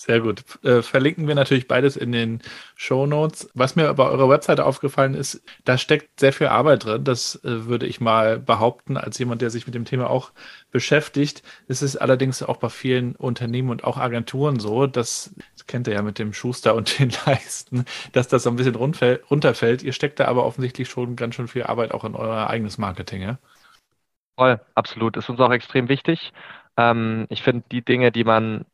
Sehr 0.00 0.20
gut. 0.20 0.44
Äh, 0.64 0.82
verlinken 0.82 1.26
wir 1.26 1.34
natürlich 1.34 1.66
beides 1.66 1.96
in 1.96 2.12
den 2.12 2.40
Show 2.76 3.04
Notes. 3.06 3.50
Was 3.54 3.74
mir 3.74 3.92
bei 3.94 4.04
eurer 4.04 4.28
Webseite 4.28 4.64
aufgefallen 4.64 5.14
ist, 5.14 5.42
da 5.64 5.76
steckt 5.76 6.20
sehr 6.20 6.32
viel 6.32 6.46
Arbeit 6.46 6.84
drin. 6.84 7.02
Das 7.02 7.34
äh, 7.44 7.66
würde 7.66 7.86
ich 7.86 8.00
mal 8.00 8.38
behaupten, 8.38 8.96
als 8.96 9.18
jemand, 9.18 9.42
der 9.42 9.50
sich 9.50 9.66
mit 9.66 9.74
dem 9.74 9.84
Thema 9.84 10.08
auch 10.08 10.30
beschäftigt. 10.70 11.42
Es 11.66 11.82
ist 11.82 11.96
allerdings 11.96 12.44
auch 12.44 12.58
bei 12.58 12.68
vielen 12.68 13.16
Unternehmen 13.16 13.70
und 13.70 13.82
auch 13.82 13.96
Agenturen 13.98 14.60
so, 14.60 14.86
dass, 14.86 15.34
das 15.56 15.66
kennt 15.66 15.88
ihr 15.88 15.94
ja 15.94 16.02
mit 16.02 16.20
dem 16.20 16.32
Schuster 16.32 16.76
und 16.76 16.96
den 17.00 17.10
Leisten, 17.26 17.84
dass 18.12 18.28
das 18.28 18.44
so 18.44 18.50
ein 18.50 18.56
bisschen 18.56 18.76
runterfällt. 18.76 19.82
Ihr 19.82 19.92
steckt 19.92 20.20
da 20.20 20.26
aber 20.26 20.44
offensichtlich 20.46 20.88
schon 20.88 21.16
ganz 21.16 21.34
schön 21.34 21.48
viel 21.48 21.64
Arbeit 21.64 21.92
auch 21.92 22.04
in 22.04 22.14
euer 22.14 22.48
eigenes 22.48 22.78
Marketing, 22.78 23.22
ja? 23.22 23.38
Voll, 24.36 24.60
absolut. 24.74 25.16
Ist 25.16 25.28
uns 25.28 25.40
auch 25.40 25.50
extrem 25.50 25.88
wichtig. 25.88 26.32
Ähm, 26.76 27.26
ich 27.28 27.42
finde, 27.42 27.64
die 27.72 27.84
Dinge, 27.84 28.12
die 28.12 28.24
man 28.24 28.64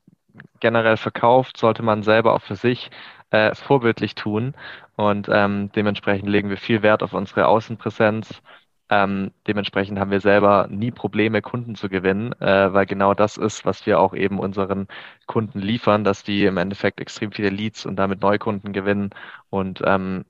generell 0.61 0.97
verkauft, 0.97 1.57
sollte 1.57 1.83
man 1.83 2.03
selber 2.03 2.35
auch 2.35 2.43
für 2.43 2.57
sich 2.57 2.91
äh, 3.31 3.55
vorbildlich 3.55 4.15
tun. 4.15 4.55
Und 4.97 5.29
ähm, 5.31 5.71
dementsprechend 5.75 6.29
legen 6.29 6.51
wir 6.51 6.57
viel 6.57 6.83
Wert 6.83 7.03
auf 7.03 7.13
unsere 7.15 7.47
Außenpräsenz. 7.47 8.43
Ähm, 8.91 9.33
dementsprechend 9.47 9.99
haben 9.99 10.11
wir 10.11 10.21
selber 10.21 10.69
nie 10.71 10.91
Probleme, 10.91 11.41
Kunden 11.43 11.75
zu 11.75 11.89
gewinnen, 11.89 12.33
äh, 12.41 12.73
weil 12.73 12.87
genau 12.87 13.15
das 13.15 13.37
ist, 13.39 13.65
was 13.65 13.87
wir 13.87 13.99
auch 13.99 14.15
eben 14.15 14.39
unseren 14.39 14.89
Kunden 15.27 15.59
liefern, 15.59 16.05
dass 16.05 16.23
die 16.23 16.45
im 16.45 16.59
Endeffekt 16.59 17.01
extrem 17.01 17.33
viele 17.33 17.49
Leads 17.49 17.87
und 17.87 17.97
damit 17.97 18.21
Neukunden 18.21 18.73
gewinnen. 18.73 19.11
Und 19.51 19.81
ähm, 19.85 20.25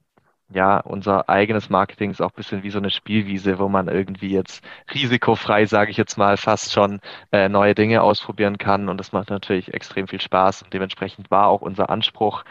ja, 0.54 0.78
unser 0.80 1.28
eigenes 1.28 1.68
Marketing 1.68 2.10
ist 2.10 2.22
auch 2.22 2.30
ein 2.30 2.36
bisschen 2.36 2.62
wie 2.62 2.70
so 2.70 2.78
eine 2.78 2.90
Spielwiese, 2.90 3.58
wo 3.58 3.68
man 3.68 3.88
irgendwie 3.88 4.30
jetzt 4.30 4.64
risikofrei, 4.94 5.66
sage 5.66 5.90
ich 5.90 5.96
jetzt 5.96 6.16
mal, 6.16 6.36
fast 6.36 6.72
schon 6.72 7.00
äh, 7.32 7.48
neue 7.48 7.74
Dinge 7.74 8.02
ausprobieren 8.02 8.56
kann. 8.58 8.88
Und 8.88 8.98
das 8.98 9.12
macht 9.12 9.30
natürlich 9.30 9.74
extrem 9.74 10.08
viel 10.08 10.20
Spaß. 10.20 10.62
Und 10.62 10.72
dementsprechend 10.72 11.30
war 11.30 11.48
auch 11.48 11.60
unser 11.60 11.90
Anspruch, 11.90 12.44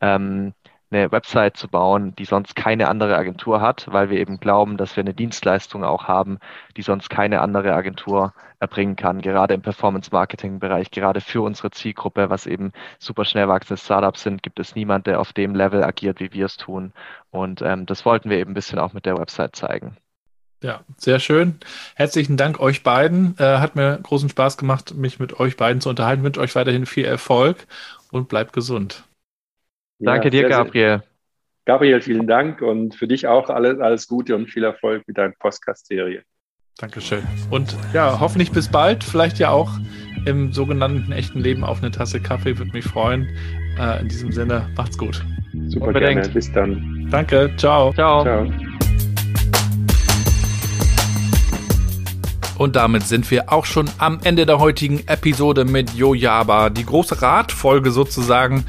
ähm, 0.00 0.54
eine 0.90 1.12
Website 1.12 1.56
zu 1.56 1.68
bauen, 1.68 2.14
die 2.16 2.24
sonst 2.24 2.56
keine 2.56 2.88
andere 2.88 3.16
Agentur 3.16 3.60
hat, 3.60 3.86
weil 3.90 4.10
wir 4.10 4.18
eben 4.18 4.40
glauben, 4.40 4.76
dass 4.76 4.96
wir 4.96 5.02
eine 5.02 5.14
Dienstleistung 5.14 5.84
auch 5.84 6.04
haben, 6.04 6.38
die 6.76 6.82
sonst 6.82 7.10
keine 7.10 7.40
andere 7.40 7.74
Agentur 7.74 8.34
erbringen 8.58 8.96
kann, 8.96 9.20
gerade 9.20 9.54
im 9.54 9.62
Performance-Marketing-Bereich, 9.62 10.90
gerade 10.90 11.20
für 11.20 11.42
unsere 11.42 11.70
Zielgruppe, 11.70 12.28
was 12.28 12.46
eben 12.46 12.72
super 12.98 13.24
schnell 13.24 13.48
wachsende 13.48 13.80
Startups 13.80 14.22
sind, 14.22 14.42
gibt 14.42 14.58
es 14.58 14.74
niemand, 14.74 15.06
der 15.06 15.20
auf 15.20 15.32
dem 15.32 15.54
Level 15.54 15.82
agiert, 15.84 16.20
wie 16.20 16.32
wir 16.32 16.46
es 16.46 16.56
tun. 16.56 16.92
Und 17.30 17.62
ähm, 17.62 17.86
das 17.86 18.04
wollten 18.04 18.28
wir 18.28 18.38
eben 18.38 18.50
ein 18.50 18.54
bisschen 18.54 18.78
auch 18.78 18.92
mit 18.92 19.06
der 19.06 19.16
Website 19.16 19.56
zeigen. 19.56 19.96
Ja, 20.62 20.80
sehr 20.98 21.20
schön. 21.20 21.58
Herzlichen 21.94 22.36
Dank 22.36 22.60
euch 22.60 22.82
beiden. 22.82 23.34
Äh, 23.38 23.58
hat 23.58 23.76
mir 23.76 23.98
großen 24.02 24.28
Spaß 24.28 24.58
gemacht, 24.58 24.94
mich 24.94 25.18
mit 25.18 25.40
euch 25.40 25.56
beiden 25.56 25.80
zu 25.80 25.88
unterhalten. 25.88 26.20
Ich 26.20 26.24
wünsche 26.26 26.40
euch 26.40 26.54
weiterhin 26.54 26.84
viel 26.84 27.06
Erfolg 27.06 27.66
und 28.10 28.28
bleibt 28.28 28.52
gesund. 28.52 29.04
Danke 30.00 30.28
ja, 30.28 30.30
dir, 30.30 30.48
Gabriel. 30.48 31.02
Gabriel, 31.66 32.00
vielen 32.00 32.26
Dank 32.26 32.62
und 32.62 32.94
für 32.94 33.06
dich 33.06 33.26
auch 33.26 33.50
alles, 33.50 33.78
alles 33.80 34.08
Gute 34.08 34.34
und 34.34 34.46
viel 34.46 34.64
Erfolg 34.64 35.06
mit 35.06 35.18
deiner 35.18 35.34
Podcast-Serie. 35.38 36.22
Dankeschön. 36.78 37.22
Und 37.50 37.76
ja, 37.92 38.18
hoffentlich 38.18 38.50
bis 38.50 38.68
bald. 38.68 39.04
Vielleicht 39.04 39.38
ja 39.38 39.50
auch 39.50 39.70
im 40.24 40.52
sogenannten 40.52 41.12
echten 41.12 41.40
Leben 41.40 41.62
auf 41.62 41.82
eine 41.82 41.90
Tasse 41.90 42.20
Kaffee. 42.20 42.56
Würde 42.56 42.72
mich 42.72 42.86
freuen. 42.86 43.28
Äh, 43.78 44.00
in 44.00 44.08
diesem 44.08 44.32
Sinne, 44.32 44.70
macht's 44.74 44.96
gut. 44.96 45.22
Super 45.68 45.88
Unbedingt. 45.88 46.22
gerne. 46.22 46.28
Bis 46.30 46.50
dann. 46.50 47.08
Danke. 47.10 47.50
Ciao. 47.58 47.92
Ciao. 47.92 48.22
Ciao. 48.22 48.50
Und 52.56 52.76
damit 52.76 53.02
sind 53.02 53.30
wir 53.30 53.52
auch 53.52 53.66
schon 53.66 53.90
am 53.98 54.20
Ende 54.24 54.46
der 54.46 54.58
heutigen 54.58 55.02
Episode 55.06 55.66
mit 55.66 55.94
Yojaba. 55.94 56.70
Die 56.70 56.84
große 56.84 57.20
Radfolge 57.20 57.90
sozusagen. 57.90 58.64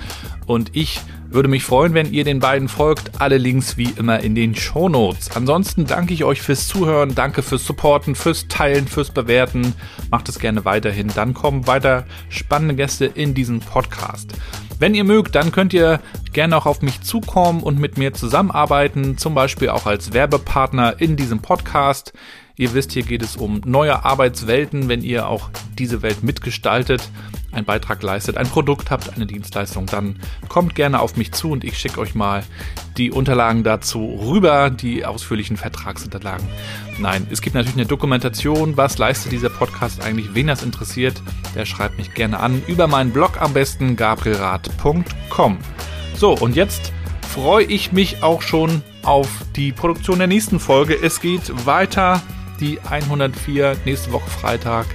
Und 0.46 0.76
ich 0.76 1.00
würde 1.34 1.50
mich 1.50 1.64
freuen, 1.64 1.94
wenn 1.94 2.12
ihr 2.12 2.24
den 2.24 2.40
beiden 2.40 2.68
folgt. 2.68 3.22
Alle 3.22 3.38
Links 3.38 3.78
wie 3.78 3.90
immer 3.98 4.20
in 4.20 4.36
den 4.36 4.56
Show 4.56 4.90
Notes. 4.90 5.36
Ansonsten 5.36 5.86
danke 5.86 6.14
ich 6.14 6.24
euch 6.24 6.42
fürs 6.42 6.68
Zuhören, 6.68 7.16
danke 7.16 7.42
fürs 7.42 7.66
Supporten, 7.66 8.16
fürs 8.16 8.48
Teilen, 8.48 8.88
fürs 8.88 9.12
Bewerten. 9.12 9.74
Macht 10.10 10.30
es 10.30 10.40
gerne 10.40 10.66
weiterhin. 10.66 11.10
Dann 11.14 11.34
kommen 11.34 11.68
weiter 11.68 12.06
spannende 12.30 12.76
Gäste 12.76 13.06
in 13.06 13.34
diesen 13.34 13.60
Podcast. 13.60 14.34
Wenn 14.80 14.96
ihr 14.96 15.04
mögt, 15.04 15.36
dann 15.36 15.52
könnt 15.52 15.74
ihr 15.74 16.00
gerne 16.34 16.58
auch 16.58 16.66
auf 16.66 16.82
mich 16.82 17.02
zukommen 17.02 17.62
und 17.62 17.80
mit 17.80 17.98
mir 17.98 18.14
zusammenarbeiten, 18.14 19.18
zum 19.18 19.36
Beispiel 19.36 19.70
auch 19.70 19.86
als 19.86 20.14
Werbepartner 20.14 21.00
in 21.00 21.16
diesem 21.16 21.40
Podcast. 21.42 22.14
Ihr 22.58 22.74
wisst, 22.74 22.92
hier 22.92 23.04
geht 23.04 23.22
es 23.22 23.38
um 23.38 23.62
neue 23.66 24.04
Arbeitswelten, 24.06 24.90
wenn 24.90 25.02
ihr 25.02 25.28
auch 25.28 25.50
diese 25.78 26.02
Welt 26.02 26.24
mitgestaltet, 26.24 27.10
einen 27.52 27.66
Beitrag 27.66 28.02
leistet, 28.04 28.38
ein 28.38 28.48
Produkt 28.48 28.92
habt, 28.92 29.14
eine 29.14 29.26
Dienstleistung, 29.26 29.86
dann 29.86 30.20
kommt 30.48 30.76
gerne 30.76 31.00
auf 31.00 31.18
mich 31.18 31.32
zu 31.32 31.52
und 31.52 31.64
ich 31.64 31.78
schicke 31.78 32.00
euch 32.00 32.16
mal 32.16 32.44
die 32.98 33.12
Unterlagen 33.12 33.64
dazu 33.64 34.20
rüber, 34.22 34.70
die 34.70 35.06
ausführlichen 35.06 35.58
Vertragsunterlagen. 35.58 36.48
Nein, 37.00 37.28
es 37.30 37.42
gibt 37.42 37.56
natürlich 37.56 37.78
eine 37.78 37.86
Dokumentation, 37.86 38.78
was 38.78 38.98
leistet 38.98 39.32
dieser 39.32 39.50
Podcast 39.50 40.04
eigentlich, 40.04 40.34
wen 40.34 40.48
das 40.48 40.64
interessiert, 40.64 41.22
der 41.56 41.66
schreibt 41.66 41.98
mich 41.98 42.14
gerne 42.14 42.40
an 42.40 42.62
über 42.68 42.88
meinen 42.88 43.12
Blog 43.12 43.42
am 43.42 43.54
besten 43.54 43.96
gabrielrad.com. 43.96 45.58
So, 46.16 46.34
und 46.34 46.56
jetzt 46.56 46.94
freue 47.34 47.64
ich 47.64 47.92
mich 47.92 48.24
auch 48.24 48.42
schon 48.42 48.84
auf 49.04 49.28
die 49.56 49.72
Produktion 49.72 50.20
der 50.20 50.28
nächsten 50.28 50.60
Folge. 50.60 50.96
Es 51.02 51.22
geht 51.22 51.66
weiter 51.66 52.22
die 52.60 52.80
104 52.80 53.78
nächste 53.86 54.12
Woche 54.12 54.30
Freitag. 54.30 54.86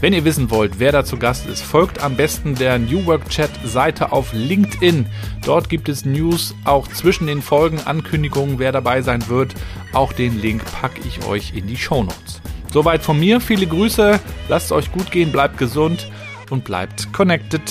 Wenn 0.00 0.12
ihr 0.12 0.24
wissen 0.24 0.50
wollt, 0.50 0.78
wer 0.78 0.92
da 0.92 1.04
zu 1.04 1.16
Gast 1.16 1.46
ist, 1.46 1.62
folgt 1.62 2.02
am 2.02 2.16
besten 2.16 2.54
der 2.54 2.78
New 2.78 3.06
Work 3.06 3.28
Chat 3.30 3.50
Seite 3.64 4.12
auf 4.12 4.32
LinkedIn. 4.32 5.06
Dort 5.44 5.68
gibt 5.68 5.88
es 5.88 6.04
News 6.04 6.54
auch 6.64 6.88
zwischen 6.88 7.26
den 7.26 7.40
Folgen, 7.40 7.80
Ankündigungen, 7.84 8.58
wer 8.58 8.72
dabei 8.72 9.02
sein 9.02 9.28
wird. 9.28 9.54
Auch 9.92 10.12
den 10.12 10.40
Link 10.40 10.62
packe 10.80 11.00
ich 11.06 11.26
euch 11.26 11.54
in 11.54 11.66
die 11.66 11.76
Show 11.76 12.02
Notes. 12.02 12.42
Soweit 12.72 13.02
von 13.02 13.18
mir, 13.18 13.40
viele 13.40 13.66
Grüße, 13.66 14.20
lasst 14.48 14.66
es 14.66 14.72
euch 14.72 14.92
gut 14.92 15.10
gehen, 15.10 15.32
bleibt 15.32 15.58
gesund 15.58 16.10
und 16.50 16.64
bleibt 16.64 17.12
connected. 17.12 17.62